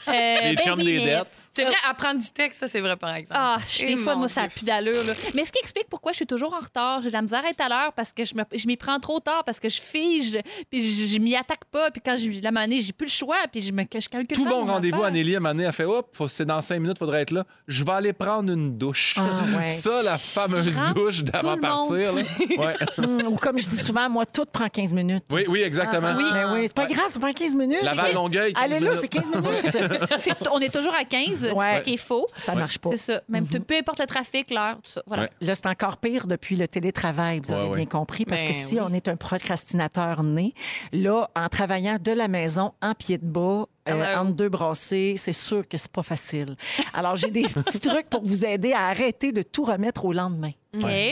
[0.07, 0.11] Euh,
[0.49, 1.27] Les ben chums oui, des dettes.
[1.53, 3.39] C'est vrai, apprendre du texte, ça, c'est vrai, par exemple.
[3.43, 4.53] Ah, je- des Eh, fois, mon moi, ça a Dieu.
[4.57, 5.03] plus d'allure.
[5.03, 5.13] là.
[5.35, 7.01] Mais ce qui explique pourquoi je suis toujours en retard.
[7.01, 8.99] J'ai de la misère à être à l'heure parce que je me- je m'y prends
[8.99, 10.39] trop tard, parce que je fige,
[10.69, 11.91] puis je, je m'y attaque pas.
[11.91, 14.45] Puis quand j'ai la manée, j'ai plus le choix, puis je me je calcule Tout
[14.45, 15.03] pas bon rendez-vous.
[15.03, 17.43] Anélie, à donné, elle fait Hop, c'est dans cinq minutes, faudrait être là.
[17.67, 19.15] Je vais aller prendre une douche.
[19.17, 19.67] Ah, ouais.
[19.81, 22.13] Ça, la fameuse Prends douche d'avant partir.
[22.13, 22.21] là.
[22.57, 23.25] Ouais.
[23.25, 25.25] Ou comme je dis souvent, moi, tout prend 15 minutes.
[25.31, 26.13] Oui, oui, exactement.
[26.17, 27.81] Oui, mais oui, c'est pas grave, ça prend 15 minutes.
[27.81, 28.97] Laval-Longueuil, 15 Allez là, minutes.
[29.01, 29.77] c'est 15 minutes.
[30.19, 31.79] C'est- On est toujours à 15, Ouais.
[31.79, 32.27] ce qui est faux.
[32.35, 32.89] Ça marche pas.
[32.91, 33.21] C'est ça.
[33.29, 35.01] Même tout- peu importe le trafic, l'heure, tout ça.
[35.07, 35.23] Voilà.
[35.23, 35.29] Ouais.
[35.41, 38.75] Là, c'est encore pire depuis le télétravail, vous avez bien compris, parce Ben que si
[38.75, 38.81] oui.
[38.83, 40.53] on est un procrastinateur né,
[40.93, 44.21] là, en travaillant de la maison, en pied de bas, euh, Hello.
[44.21, 46.55] entre deux brassées, c'est sûr que c'est pas facile.
[46.93, 50.51] Alors, j'ai des petits trucs pour vous aider à arrêter de tout remettre au lendemain.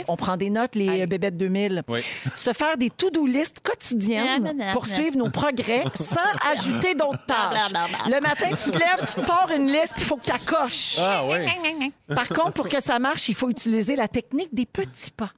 [0.07, 1.83] On prend des notes, les bébêtes 2000.
[1.87, 1.99] Oui.
[2.35, 6.15] Se faire des to-do list quotidiennes pour suivre nos progrès sans
[6.51, 7.71] ajouter d'autres tâches.
[8.07, 10.31] Le matin, tu te lèves, tu te pars une liste, puis il faut que tu
[10.31, 10.95] la coches.
[10.99, 11.91] Ah, oui.
[12.07, 15.31] Par contre, pour que ça marche, il faut utiliser la technique des petits pas.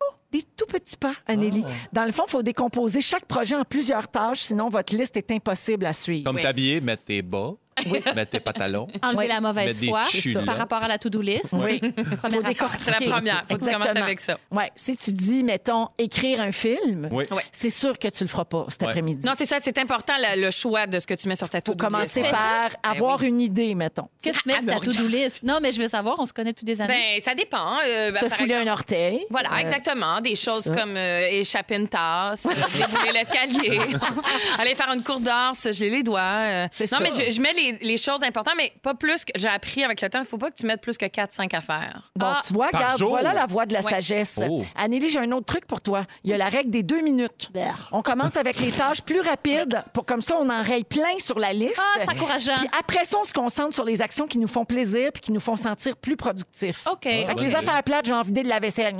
[0.00, 1.64] Oh, Des tout petits pas, Anélie.
[1.66, 1.70] Ah.
[1.92, 5.30] Dans le fond, il faut décomposer chaque projet en plusieurs tâches, sinon votre liste est
[5.30, 6.24] impossible à suivre.
[6.24, 7.54] Comme t'habiller, mettre tes bas,
[8.14, 8.86] mettre tes pantalons.
[9.02, 9.28] Enlever Oui.
[9.28, 10.02] la mauvaise foi
[10.44, 11.54] par rapport à la to-do list.
[11.58, 11.78] Oui.
[11.80, 12.42] Première Faut affaire.
[12.42, 12.84] décortiquer.
[12.98, 13.44] C'est la première.
[13.48, 14.04] Faut que tu commences Exactement.
[14.04, 14.38] avec ça.
[14.50, 14.70] Ouais.
[14.74, 17.24] Si tu dis, mettons, écrire un film, Oui.
[17.52, 18.88] C'est sûr que tu le feras pas cet Ouais.
[18.88, 19.26] après-midi.
[19.26, 21.58] Non, c'est ça, c'est important le, le choix de ce que tu mets sur ta
[21.58, 22.32] faut to-do commencer list.
[22.32, 24.08] par avoir une idée, mettons.
[24.22, 25.42] Qu'est-ce que tu mets sur ta Ah, ben, to-do list?
[25.42, 26.94] Non, mais je veux savoir, on se connaît depuis des années.
[27.16, 27.76] Ben, ça dépend.
[27.86, 29.26] Euh, ben, Se fouler exemple- un orteil.
[29.30, 30.20] Voilà, Euh, exactement.
[30.20, 30.74] Des choses ça.
[30.74, 33.80] comme euh, échapper une tasse, euh, débouler l'escalier,
[34.58, 36.20] aller faire une course d'or, se geler les doigts.
[36.20, 36.68] euh.
[36.92, 39.84] Non, mais je, je mets les, les choses importantes, mais pas plus que j'ai appris
[39.84, 40.20] avec le temps.
[40.20, 42.10] Il faut pas que tu mettes plus que 4-5 affaires.
[42.16, 43.90] Bon, Ah, tu vois, regarde, voilà la voie de la Ouais.
[43.90, 44.40] sagesse.
[44.48, 44.64] Oh.
[44.76, 46.04] Anneli, j'ai un autre truc pour toi.
[46.24, 47.50] Il y a la règle des deux minutes.
[47.92, 51.38] On commence avec les tâches plus rapides, pour comme ça, on en raye plein sur
[51.38, 51.78] la liste.
[51.80, 52.56] Ah, c'est encourageant.
[52.56, 55.32] Puis après ça, on se concentre sur les actions qui nous font plaisir puis qui
[55.32, 56.86] nous font sentir plus productifs.
[56.90, 57.02] OK.
[57.04, 58.94] Fait que les affaires plates, j'ai envie de la vaisselle.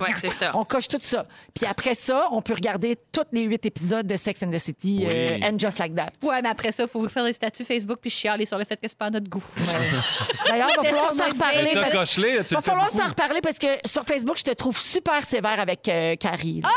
[0.00, 0.50] Ouais, c'est ça.
[0.54, 1.26] On coche tout ça.
[1.54, 4.98] Puis après ça, on peut regarder tous les huit épisodes de Sex and the City
[5.02, 5.06] Oui.
[5.08, 6.10] euh, and Just Like That.
[6.22, 8.76] Ouais, mais après ça, il faut faire des statuts Facebook puis chialer sur le fait
[8.76, 9.42] que c'est pas à notre goût.
[10.46, 11.62] D'ailleurs, il va falloir s'en reparler.
[11.64, 11.72] dire.
[11.72, 12.98] Ça, parce- coche-les, là, tu Il va le fais falloir beaucoup.
[12.98, 16.62] s'en reparler parce que sur Facebook, je te trouve super sévère avec euh, Carrie.
[16.62, 16.68] là.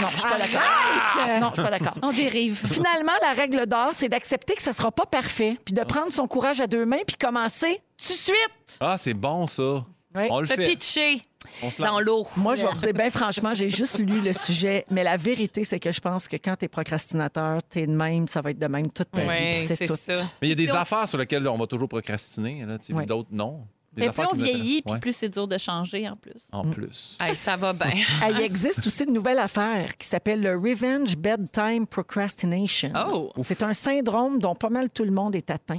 [0.00, 1.40] non, je suis pas d'accord.
[1.40, 1.94] Non, je suis pas d'accord.
[2.02, 2.60] On dérive.
[2.66, 6.26] Finalement, la règle d'or, c'est d'accepter que ça sera pas parfait, puis de prendre son
[6.26, 8.78] courage à deux mains, puis commencer tout de suite.
[8.80, 9.84] Ah, c'est bon, ça.
[10.14, 10.22] Oui.
[10.30, 10.64] On le fait.
[10.64, 11.20] pitcher
[11.62, 12.26] On se dans l'eau.
[12.36, 15.64] Moi, je vais vous dire, bien franchement, j'ai juste lu le sujet, mais la vérité,
[15.64, 18.66] c'est que je pense que quand t'es procrastinateur, t'es de même, ça va être de
[18.66, 19.96] même toute ta vie, Oui, puis c'est tout.
[19.96, 20.12] ça.
[20.40, 22.64] Mais il y a des affaires sur lesquelles on va toujours procrastiner.
[22.64, 22.78] Là.
[23.04, 23.66] D'autres, non.
[23.92, 26.42] Des Mais plus on vieillit, puis plus c'est dur de changer en plus.
[26.52, 27.16] En plus.
[27.20, 27.94] Hey, ça va bien.
[28.30, 32.92] Il existe aussi une nouvelle affaire qui s'appelle le Revenge Bedtime Procrastination.
[33.10, 33.32] Oh.
[33.42, 35.78] C'est un syndrome dont pas mal tout le monde est atteint.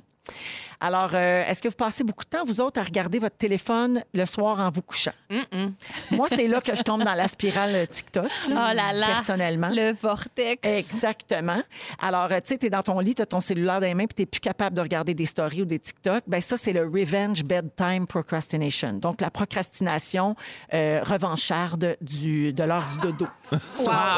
[0.81, 4.01] Alors, euh, est-ce que vous passez beaucoup de temps, vous autres, à regarder votre téléphone
[4.13, 5.11] le soir en vous couchant?
[6.11, 9.69] Moi, c'est là que je tombe dans la spirale euh, TikTok, Oh là, là personnellement.
[9.73, 10.59] Le vortex.
[10.63, 11.61] Exactement.
[12.01, 13.93] Alors, euh, tu sais, tu es dans ton lit, tu as ton cellulaire dans les
[13.93, 16.23] mains, puis tu plus capable de regarder des stories ou des TikTok.
[16.27, 18.93] Ben ça, c'est le revenge bedtime procrastination.
[18.93, 20.35] Donc, la procrastination
[20.73, 23.27] euh, revancharde du, de l'heure du dodo.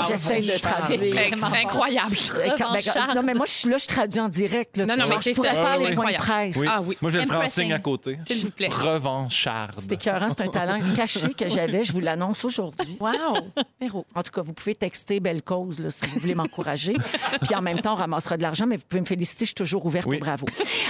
[0.07, 1.15] J'essaie de traduire.
[1.63, 2.11] Incroyable.
[2.45, 4.77] Ben, non, mais moi, je suis là, je traduis en direct.
[4.77, 5.65] Là, Non, non, mais je pourrais ça.
[5.65, 5.95] faire Oui, les oui.
[5.95, 6.50] points de Incroyable.
[6.57, 6.67] Oui.
[6.69, 6.95] Ah oui.
[7.01, 7.63] Moi, je vais le prendre en Impressing.
[7.63, 8.17] signe à côté.
[8.27, 8.69] S'il vous plaît.
[8.71, 9.75] Revancharde.
[9.75, 11.83] C'est écœurant, c'est un talent caché que j'avais.
[11.83, 12.97] Je vous l'annonce aujourd'hui.
[12.99, 14.03] Wow.
[14.15, 16.95] En tout cas, vous pouvez texter Belle Cause là, si vous voulez m'encourager.
[17.43, 19.55] Puis en même temps, on ramassera de l'argent, mais vous pouvez me féliciter, je suis
[19.55, 20.17] toujours ouverte Oui.
[20.17, 20.45] au bravo.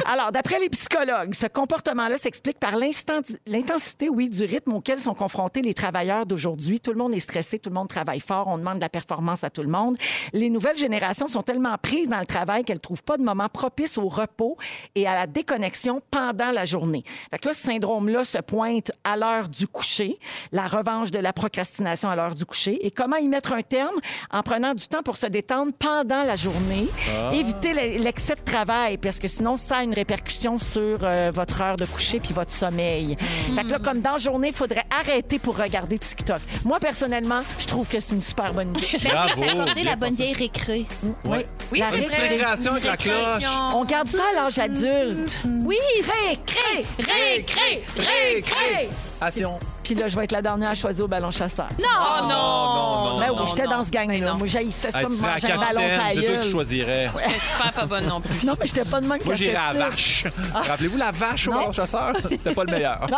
[0.06, 5.62] Alors, d'après les psychologues, ce comportement-là s'explique par l'intensité, oui, du rythme auquel sont confrontés
[5.62, 6.80] les travailleurs d'aujourd'hui.
[6.80, 9.44] Tout le monde est stressé, tout le monde travaille fort, on demande de la performance
[9.44, 9.98] à tout le monde.
[10.34, 13.48] Les nouvelles générations sont tellement prises dans le travail qu'elles ne trouvent pas de moment
[13.50, 14.58] propice au repos
[14.96, 17.04] et à la déconnexion pendant la journée.
[17.30, 20.18] Fait que là, ce syndrome-là se pointe à l'heure du coucher,
[20.52, 22.86] la revanche de la procrastination à l'heure du coucher.
[22.86, 23.96] Et comment y mettre un terme?
[24.32, 26.88] En prenant du temps pour se détendre pendant la journée.
[27.34, 31.62] Éviter le- l'excès de travail, parce que sinon, ça a une répercussion sur euh, votre
[31.62, 33.18] heure de coucher puis votre sommeil.
[33.56, 36.40] Fait que là, comme dans la journée, il faudrait arrêter pour regarder TikTok.
[36.64, 38.88] Moi, personnellement, je trouve que c'est une super bonne idée.
[39.04, 40.86] Bravo, s'accorder la bonne vieille récré.
[41.26, 41.46] Ouais.
[41.72, 43.44] Oui, La récréation avec la cloche.
[43.74, 45.41] On garde ça à l'âge adulte.
[45.46, 46.86] Oui, Récré!
[47.00, 48.90] Récré, récré.
[49.20, 49.60] Passion.
[49.84, 51.68] Puis là, je vais être la dernière à choisir au ballon chasseur.
[51.80, 51.84] Oh
[52.22, 52.28] non!
[52.30, 53.78] non, Ben non, oui, j'étais non.
[53.78, 54.18] dans ce gang-là.
[54.32, 54.36] Non.
[54.38, 57.12] Moi, j'haïssais ça, me à manger un ballon capitaine, c'est toi qui choisirais.
[57.18, 58.46] J'étais super pas bonne non plus.
[58.46, 60.24] Non, mais j'étais pas de même Moi, j'irais à la vache.
[60.54, 61.58] Rappelez-vous la vache au Non.
[61.60, 62.14] ballon chasseur?
[62.30, 63.08] C'était pas le meilleur.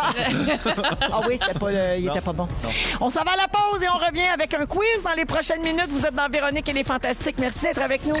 [1.00, 2.48] Ah oui, c'était pas le- il était pas bon.
[3.00, 5.62] On s'en va à la pause et on revient avec un quiz dans les prochaines
[5.62, 5.88] minutes.
[5.90, 7.36] Vous êtes dans Véronique et les Fantastiques.
[7.38, 8.14] Merci d'être avec nous.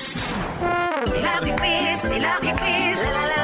[0.00, 2.98] C'est l'heure du quiz, c'est l'heure du quiz.
[2.98, 3.39] La, la, la,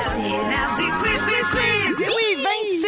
[0.00, 2.00] C'est l'heure du quiz, quiz, quiz.
[2.00, 2.44] Et oui,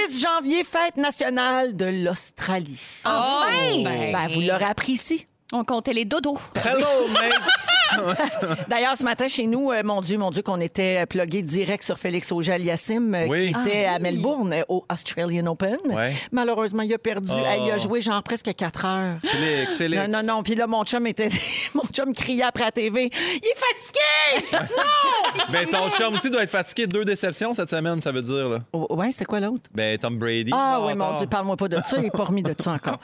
[0.07, 3.01] 26 janvier, fête nationale de l'Australie.
[3.05, 3.83] Enfin!
[3.83, 5.27] Ben, vous l'aurez appris ici.
[5.53, 6.39] On comptait les dodos.
[6.65, 8.69] Hello, mate!
[8.69, 11.99] D'ailleurs, ce matin, chez nous, euh, mon Dieu, mon Dieu, qu'on était plugué direct sur
[11.99, 13.53] Félix Auger-Aliassime, euh, Oui.
[13.53, 15.77] qui était à Melbourne, euh, au Australian Open.
[15.87, 16.15] Ouais.
[16.31, 17.33] Malheureusement, il a perdu.
[17.35, 17.45] Oh.
[17.45, 19.17] Hey, Il a joué genre presque 4 heures.
[19.25, 20.03] Félix, Félix.
[20.09, 20.43] Non, non, non.
[20.45, 21.29] Puis là, mon chum était.
[21.75, 23.11] mon chum criait après la TV.
[23.13, 24.67] Il est fatigué!
[25.53, 26.87] Ben, ton chum aussi doit être fatigué.
[26.87, 28.49] Deux déceptions cette semaine, ça veut dire.
[28.49, 28.59] Là.
[28.73, 29.65] Oh, ouais, c'est quoi l'autre?
[29.73, 30.51] Ben, Tom Brady.
[30.53, 31.97] Ah oui, mon Dieu, parle-moi pas de ça.
[31.99, 32.99] Il n'est pas remis de ça encore.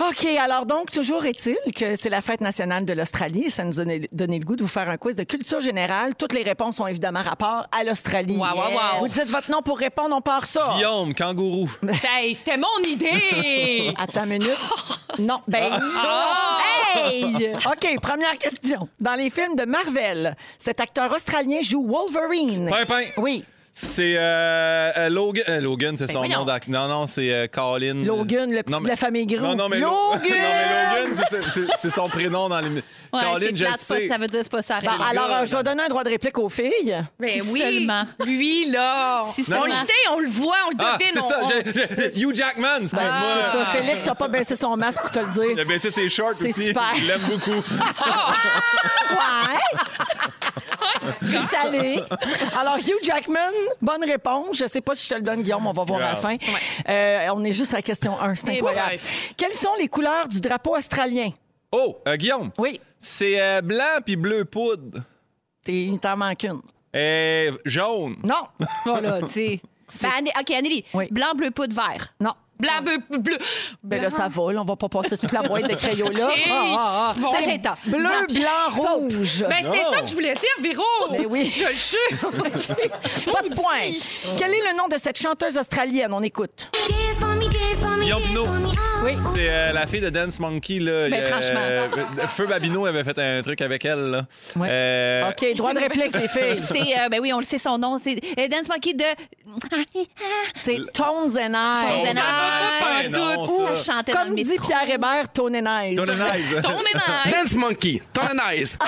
[0.00, 3.50] OK, alors donc, toujours est-il que c'est la fête nationale de l'Australie.
[3.50, 6.14] Ça nous a donné donné le goût de vous faire un quiz de culture générale.
[6.16, 8.36] Toutes les réponses ont évidemment rapport à l'Australie.
[8.36, 8.98] Wow, wow, wow.
[9.00, 10.72] Vous dites votre nom pour répondre, on part ça.
[10.76, 11.68] Guillaume, kangourou.
[12.16, 13.92] Hey, c'était mon idée!
[13.98, 14.50] Attends une minute.
[15.20, 15.70] Non, ben.
[16.96, 17.52] Hey!
[17.66, 18.88] OK, première question.
[18.98, 22.68] Dans les films de Marvel, cet acteur australien joue Wolverine.
[22.68, 23.02] Pimpin.
[23.18, 23.44] Oui.
[23.76, 25.42] C'est euh, euh, Logan.
[25.48, 26.38] euh, Logan, c'est son voyons.
[26.38, 26.72] nom d'acteur.
[26.72, 28.04] Non, non, c'est euh, Colin.
[28.04, 29.40] Logan, le petit Non, de la famille Gros.
[29.40, 30.22] Non, non, mais Lo- Logan!
[30.22, 31.24] non, mais Logan,
[31.80, 32.68] c'est- son prénom dans les.
[32.68, 32.80] Ouais,
[33.12, 34.06] Colin, je plate, sais.
[34.06, 34.78] ça veut dire c'est pas ça.
[34.80, 35.18] Bon, Arrête.
[35.18, 36.96] alors, euh, je vais donner un droit de réplique aux filles.
[37.18, 38.04] Ben Si oui, seulement.
[38.24, 39.22] lui, là.
[39.32, 41.12] Si on le sait, on le voit, on le Ah, devine.
[41.12, 41.40] c'est ça.
[41.42, 43.10] on- Hugh Jackman, Ben, excuse-moi.
[43.52, 43.66] c'est ça.
[43.66, 45.66] Félix n'a pas baissé son masque pour te le Il a dire.
[45.66, 46.66] baissé ses shorts C'est aussi.
[46.66, 46.92] super.
[46.96, 47.50] Il l'aime beaucoup.
[49.10, 49.78] Ouais!
[51.22, 52.00] C'est salé.
[52.58, 53.38] Alors, Hugh Jackman,
[53.82, 54.56] bonne réponse.
[54.58, 56.36] Je sais pas si je te le donne, Guillaume, on va voir à la fin.
[56.88, 58.86] Euh, on est juste à la question 1, c'est incroyable.
[58.88, 59.32] bref.
[59.36, 61.30] Quelles sont les couleurs du drapeau australien?
[61.72, 62.50] Oh, euh, Guillaume.
[62.58, 65.00] Oui, C'est euh, blanc puis bleu poudre.
[65.64, 66.60] t'es- t'en manque une.
[66.96, 68.16] Et jaune.
[68.22, 68.46] Non,
[68.84, 69.60] Voilà, tu sais.
[70.02, 70.82] Ben, OK, Anneli.
[70.94, 71.08] Oui.
[71.10, 72.14] Blanc, bleu, poudre, vert.
[72.20, 72.32] non.
[72.58, 73.38] Blanc, bleu, bleu.
[73.82, 76.26] Ben là, ça va, là, on va pas passer toute la boîte de crayons là.
[76.28, 76.42] OK.
[76.48, 77.40] Ah, ah, ah.
[77.40, 77.76] Sagetta.
[77.86, 79.44] Bleu, blanc, rouge.
[79.48, 80.82] Ben, c'était ça que je voulais dire, Véro.
[81.10, 81.52] Ben oui.
[81.52, 83.32] Je le jure.
[83.32, 84.38] Pas de point.
[84.38, 86.12] Quel est le nom de cette chanteuse australienne?
[86.12, 86.70] On écoute.
[88.00, 88.46] Guillaume Pinot.
[89.04, 89.12] Oui.
[89.14, 90.78] C'est euh, la fille de Dance Monkey.
[90.78, 91.08] Là.
[91.10, 91.60] Ben, Il, franchement.
[91.60, 91.88] euh,
[92.28, 94.10] Feu Babino avait fait un truc avec elle.
[94.10, 94.22] Là.
[94.56, 94.68] Ouais.
[94.70, 96.62] Euh, OK, droit de réplique, les filles.
[96.62, 97.98] C'est, euh, ben oui, on le sait son nom.
[98.02, 99.04] C'est euh, Dance Monkey de.
[100.54, 102.02] C'est Tones and I.
[102.04, 103.70] Tones and nom, Ouh, ça.
[103.70, 104.66] elle chantait dans le Comme dit métro.
[104.66, 105.96] Pierre Hébert, Tone and Eyes.
[105.96, 106.62] Tony Nice.
[106.62, 107.30] Ton ménage.
[107.32, 108.78] Dance Monkey, ton nice.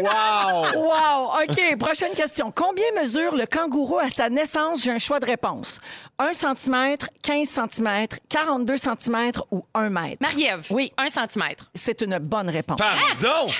[0.00, 0.64] wow!
[0.76, 1.42] Wow!
[1.42, 2.50] OK, prochaine question.
[2.54, 4.67] Combien mesure le kangourou à sa naissance?
[4.76, 5.80] J'ai un choix de réponse.
[6.18, 10.16] 1 cm, 15 cm, 42 cm ou 1 mètre?
[10.20, 10.66] Marie-Ève.
[10.70, 10.92] Oui.
[10.98, 11.70] Un centimètre.
[11.74, 12.78] C'est une bonne réponse.
[12.78, 13.50] Pardon!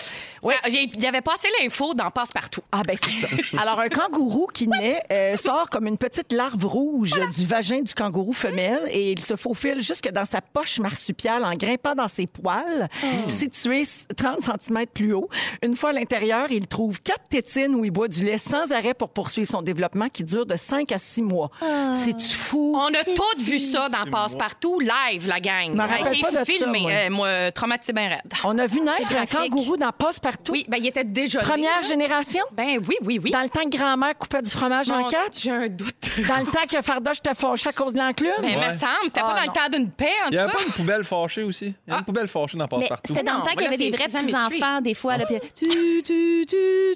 [0.68, 2.60] J'ai- Il y avait passé l'info dans Passe-Partout.
[2.70, 3.60] Ah ben c'est ça.
[3.60, 7.92] Alors un kangourou qui naît euh, sort comme une petite larve rouge du vagin du
[7.94, 12.26] kangourou femelle et il se faufile jusque dans sa poche marsupiale en grimpant dans ses
[12.28, 12.88] poils
[13.26, 13.82] situés
[14.16, 15.28] 30 cm plus haut.
[15.62, 18.94] Une fois à l'intérieur, il trouve quatre tétines où il boit du lait sans arrêt
[18.94, 21.50] pour poursuivre son développement qui dure de 5 à 6 mois.
[21.92, 22.76] C'est fou?
[22.78, 25.76] On a tous vu ça dans Passe-Partout, live, la gang.
[25.76, 26.80] Ça a été pas de ça, filmé.
[26.80, 26.90] moi.
[26.90, 28.22] Euh, moi, traumatisé bien raide.
[28.44, 30.52] On a vu naître un kangourou dans Passe-Partout.
[30.52, 31.88] Oui, ben il était déjà Première là.
[31.88, 32.42] génération?
[32.52, 33.30] Ben oui, oui, oui.
[33.30, 35.38] Dans le temps que grand-mère coupait du fromage en quatre?
[35.38, 36.10] J'ai un doute.
[36.28, 38.30] Dans le temps que Fardoche t'a fâché à cause de l'enclume?
[38.40, 38.72] Ben, Ouais.
[38.72, 39.52] me semble, c'était Ah, pas dans non.
[39.54, 40.58] le temps d'une paix, en Il tout n'y avait cas.
[40.58, 41.74] pas une poubelle fâchée aussi?
[41.86, 43.14] Il y a une poubelle fâchée dans Mais Passe-Partout.
[43.14, 44.42] c'était dans le temps qu'il y avait des vrais Sesame Street.
[44.48, 45.16] petits-enfants, des fois.
[45.16, 45.36] Là, puis...
[45.54, 46.46] tu, tu, tu,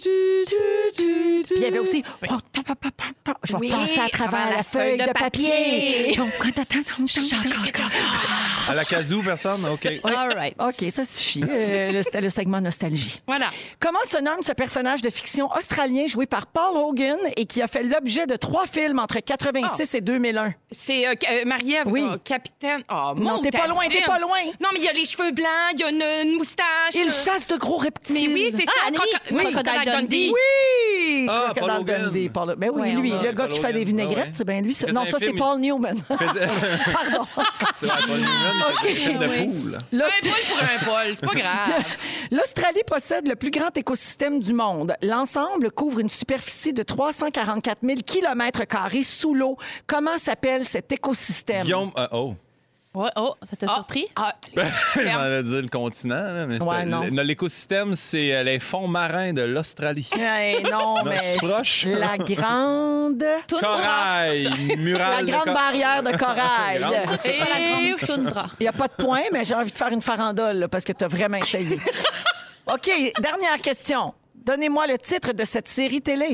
[0.00, 0.08] tu,
[0.44, 0.54] tu,
[0.96, 2.02] tu, Puis il y avait aussi.
[2.30, 2.36] Oh.
[3.44, 6.14] Je vais passer à travers la feuille de papier.
[8.68, 9.64] À la casou, personne?
[9.72, 9.86] OK.
[10.04, 10.54] All right.
[10.62, 11.42] OK, ça suffit.
[11.48, 13.20] Euh, C'était le segment nostalgie.
[13.26, 13.46] Voilà.
[13.80, 17.66] Comment se nomme ce personnage de fiction australien joué par Paul Hogan et qui a
[17.68, 20.54] fait l'objet de trois films entre 86 et 2001?
[20.70, 22.02] C'est euh, euh, Marie-Ève, Oui.
[22.02, 22.82] euh, capitaine.
[22.90, 24.38] Oh, Non, mon t'es pas loin, t'es pas loin.
[24.60, 26.94] Non, mais il y a les cheveux blancs, il y a une, une moustache.
[26.94, 28.14] Il euh, chasse de gros reptiles.
[28.28, 28.86] Mais oui, c'est Ah, ça.
[28.88, 30.32] Anneli, Croco- oui, Crocodile Dundee.
[30.32, 31.26] Oui!
[31.28, 32.02] Ah, Crocodile Paul Hogan.
[32.04, 33.96] Dundee, Paul- Ben oui, Ouais, lui, le gars Paul qui fait des Hogan.
[33.96, 34.32] vinaigrettes, Ah ouais.
[34.32, 34.76] c'est bien lui.
[34.92, 35.96] Non, ça, c'est Paul Newman.
[36.08, 37.26] Pardon.
[37.74, 39.78] C'est Paul Newman, il un film de poule.
[39.92, 41.84] Un pour un c'est pas grave.
[42.30, 44.94] L'Australie possède le plus grand écosystème du monde.
[45.02, 48.62] L'ensemble couvre une superficie de 344 000 km
[49.02, 49.56] sous l'eau.
[49.86, 51.62] Comment s'appelle cet écosystème?
[51.64, 52.34] Guillaume, euh, oh.
[52.94, 54.06] Ouais, oh, ça t'a surpris?
[54.16, 54.34] Ah,
[54.96, 57.00] On allait dire le continent, là, mais c'est Ouais, pas- non.
[57.10, 60.10] le- L'écosystème, c'est euh, les fonds marins de l'Australie.
[60.70, 61.86] Non, mais proche.
[61.86, 63.24] la grande...
[63.48, 66.78] Corail, La murale grande cor- barrière de corail.
[66.80, 66.94] grande.
[67.20, 67.60] C'est pas la
[67.96, 68.46] grande toundra.
[68.60, 70.84] Il n'y a pas de point, mais j'ai envie de faire une farandole là, parce
[70.84, 71.78] que tu as vraiment essayé.
[72.72, 72.90] OK,
[73.20, 74.14] dernière question.
[74.44, 76.32] Donnez-moi le titre de cette série télé.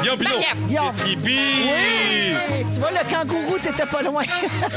[0.00, 0.30] Guillaume Pinot.
[0.30, 0.66] Marie-Ève.
[0.66, 0.84] Guillaume.
[0.94, 1.38] C'est Skippy.
[1.38, 2.36] Oui!
[2.72, 4.22] Tu vois, le kangourou, t'étais pas loin.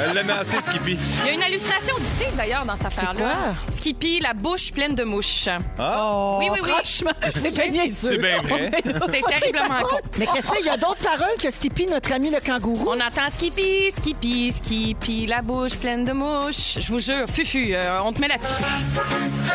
[0.05, 0.97] Elle l'aimait assez, Skippy.
[1.21, 3.19] Il y a une hallucination auditive d'ailleurs dans cette affaire-là.
[3.19, 3.55] quoi?
[3.73, 5.47] Skippy, la bouche pleine de mouches.
[5.77, 6.69] Ah, Oui, oui, oui.
[6.69, 8.09] Franchement, c'est bien niaiseux.
[8.09, 8.71] c'est bien vrai.
[8.83, 9.97] C'est terriblement con.
[10.17, 10.59] Mais qu'est-ce que c'est?
[10.61, 12.89] Il y a d'autres paroles que Skippy, notre ami le kangourou?
[12.89, 16.77] On entend Skippy, Skippy, Skippy, la bouche pleine de mouches.
[16.79, 18.63] Je vous jure, Fufu, euh, on te met là-dessus.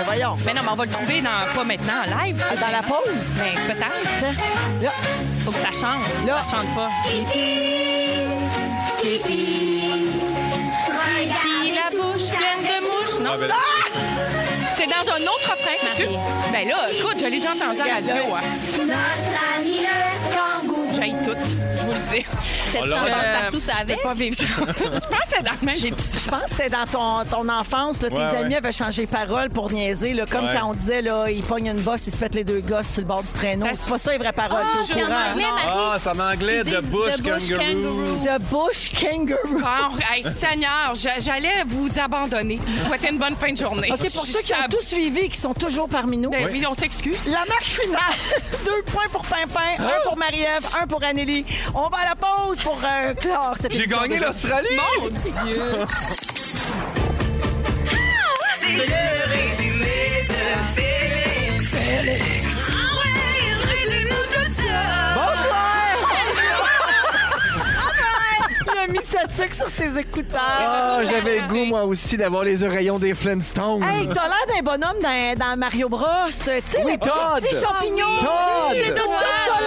[0.07, 0.37] Voyons.
[0.47, 2.43] Mais non, mais on va le trouver dans, pas maintenant, en live.
[2.61, 3.35] Dans la pause?
[3.39, 4.83] Mais peut-être.
[4.83, 4.91] Là,
[5.45, 6.27] Faut que ça chante.
[6.27, 6.43] Là.
[6.45, 6.89] Ça chante pas.
[8.97, 9.83] Skippy,
[11.75, 13.19] la bouche pleine de mouches.
[13.21, 13.55] Non, Ah, ben là,
[14.77, 15.91] c'est dans un autre refrain.
[15.97, 16.09] Fufu.
[16.53, 18.35] Ben là, écoute, je l'ai déjà entendu à la radio.
[18.35, 18.43] hein.
[20.93, 21.37] J'aille tout,
[21.79, 22.25] je vous le dis.
[22.73, 23.07] Cette l'a- chanson
[23.43, 23.97] partout, ça je avait.
[23.97, 24.45] peux pas vivre ça.
[24.59, 25.77] je pense que c'est dans le même.
[25.77, 28.03] je pense que c'était dans ton, ton enfance.
[28.03, 28.57] Là, tes Ouais, amis ouais.
[28.57, 30.15] avaient changé parole pour niaiser.
[30.15, 30.55] Là, comme Ouais.
[30.59, 33.01] quand on disait, là, ils pognent une bosse, ils se pètent les deux gosses sur
[33.03, 33.67] le bord du traîneau.
[33.75, 34.59] C'est pas ça les vraies paroles.
[34.63, 35.19] Ah, suis en courant?
[35.31, 35.69] anglais, Marie.
[35.95, 38.05] Ah, ça m'anglais The Bush kangaroo.
[38.25, 39.97] The Bush Kangaroo.
[40.13, 42.57] Hey, Seigneur, j'a- j'allais vous abandonner.
[42.61, 43.91] Vous souhaitez une bonne fin de journée.
[43.93, 46.65] OK, pour ceux qui ont tout suivi et qui sont toujours parmi nous, Ben oui,
[46.69, 47.27] on s'excuse.
[47.27, 48.01] La marque finale.
[48.65, 51.45] Deux points pour Pimpin, un pour Marie-Ève, un pour Anneli.
[51.73, 54.69] On va à la pause pour euh, clore cette J'ai gagné l'Australie!
[55.01, 55.63] Mon Dieu.
[58.57, 58.83] C'est le
[59.31, 60.35] résumé de
[60.75, 61.67] Félix.
[61.75, 62.67] Félix.
[62.71, 63.19] Ah ouais,
[63.49, 64.63] il résume tout ça.
[65.15, 65.83] Bonsoir!
[68.73, 70.41] Il a mis sa tuque sur ses écouteurs.
[70.41, 73.83] Ah, j'avais le goût, moi aussi, d'avoir les oreillons des Flintstones.
[73.83, 76.05] Hey, t'as l'air d'un bonhomme dans, dans Mario Bros.
[76.29, 77.43] Tu sais, Oui, le Todd.
[77.43, 78.07] petit champignon.
[78.21, 78.73] Todd.
[78.73, 79.61] C'est de ça t'as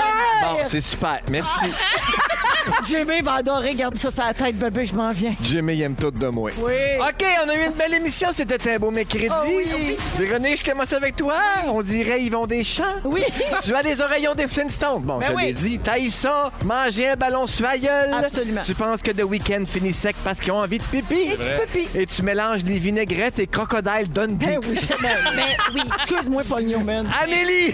[0.63, 1.19] c'est super.
[1.29, 1.65] Merci.
[2.85, 3.73] Jimmy va adorer.
[3.75, 5.33] Garde ça sur la tête, bébé, je m'en viens.
[5.41, 6.49] Jimmy il aime tout de moi.
[6.57, 6.73] Oui.
[6.99, 8.29] OK, on a eu une belle émission.
[8.33, 9.27] C'était un beau mercredi.
[9.29, 9.95] Oh oui.
[10.17, 11.35] Véronique, je commence avec toi.
[11.67, 12.83] On dirait Yvon Deschamps.
[13.05, 13.21] Oui.
[13.63, 15.01] Tu as les oreillons des Flintstones.
[15.01, 15.45] Bon, Ben je oui.
[15.47, 15.79] l'ai dit.
[15.79, 18.13] Taille ça, manger un ballon sur la gueule.
[18.13, 18.61] Absolument.
[18.63, 21.15] Tu penses que The Weeknd finit sec parce qu'ils ont envie de pipi?
[21.31, 21.97] Et tu pipi.
[21.99, 24.45] Et tu mélanges les vinaigrettes et crocodile Dundee.
[24.45, 25.81] Ben oui, mais, mais oui.
[25.99, 27.07] Excuse-moi, Paul Newman.
[27.21, 27.73] Amélie,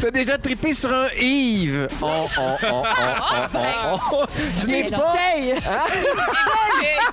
[0.00, 1.88] t'as déjà trippé sur un Yves.
[2.02, 3.58] Oh, oh, oh, oh, oh,
[3.94, 4.23] oh, oh.
[4.60, 4.84] Tu n'es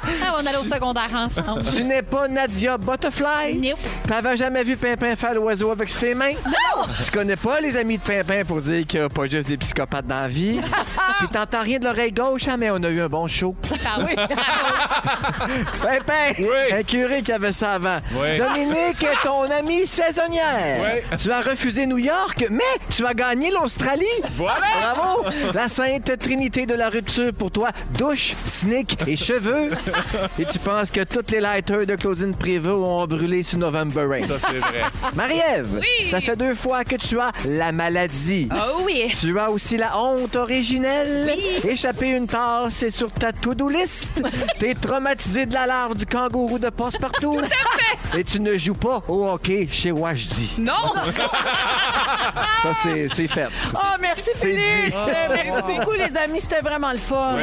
[0.04, 1.62] Ah, on allait au secondaire ensemble.
[1.76, 3.56] tu n'es pas Nadia Butterfly?
[3.58, 3.80] Nope.
[4.08, 6.34] T'avais jamais vu Pimpin faire l'oiseau avec ses mains?
[6.46, 6.84] Non!
[7.06, 9.58] Tu connais pas les amis de Pimpin pour dire qu'il n'y a pas juste des
[9.58, 10.60] psychopathes dans la vie?
[11.20, 13.56] Puis t'entends rien de l'oreille gauche, hein, mais on a eu un bon show.
[13.86, 14.16] Ah oui.
[15.82, 16.34] Pimpin!
[16.40, 16.74] Oui.
[16.80, 18.00] Un curé qui avait ça avant.
[18.14, 18.38] Oui.
[18.38, 20.80] Dominique est ton ami saisonnière.
[21.12, 21.18] Oui.
[21.18, 24.06] Tu as refusé New York, mais tu as gagné l'Australie.
[24.36, 24.96] Voilà!
[24.96, 25.26] Bravo!
[25.54, 29.70] La sainte trinité de la rupture pour toi, douche, sneak et cheveux.
[30.40, 34.28] Et tu penses que toutes les lighters de Claudine Prévost ont brûlé sur November Rain?
[34.28, 34.84] Ça, c'est vrai.
[35.16, 36.08] Marie-Ève, Oui.
[36.08, 38.50] ça fait deux fois que tu as la maladie.
[38.54, 39.12] Oh oui.
[39.20, 41.34] Tu as aussi la honte originelle.
[41.68, 44.14] Échapper une tasse, c'est sur ta to-do list.
[44.60, 47.40] T'es traumatisé de la larve du kangourou de passe-partout.
[48.18, 50.58] Et tu ne joues pas au hockey chez Wajdi.
[50.60, 50.74] Non!
[52.62, 53.48] Ça, c'est c'est fait.
[53.74, 54.88] Oh, merci C'est Félix.
[54.94, 54.94] dit.
[55.10, 56.40] Euh, Merci beaucoup, les amis.
[56.40, 57.38] C'était vraiment le fun.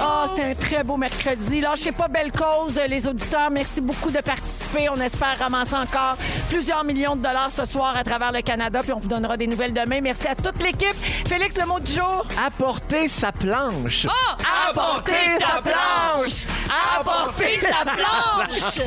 [0.00, 1.60] Oh, c'était un très beau mercredi.
[1.60, 3.50] Lâchez pas belle cause, les auditeurs.
[3.50, 4.88] Merci beaucoup de participer.
[4.88, 6.16] On espère ramasser encore
[6.48, 8.80] plusieurs millions de dollars ce soir à travers le Canada.
[8.82, 10.00] Puis on vous donnera des nouvelles demain.
[10.00, 10.94] Merci à toute l'équipe.
[11.26, 12.26] Félix, le mot du jour?
[12.44, 14.06] Apporter sa planche.
[14.68, 16.46] Apporter sa planche!
[16.98, 18.84] Apporter sa planche!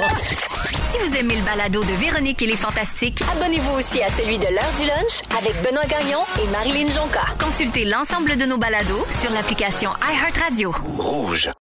[0.89, 4.47] Si vous aimez le balado de Véronique et les Fantastiques, Abonnez-vous aussi à celui de
[4.47, 7.21] l'heure du lunch avec Benoît Gagnon et Marilyn Jonca.
[7.39, 10.73] consultez l'ensemble de nos balados sur l'application iHeartRadio.
[10.97, 11.51] Rouge.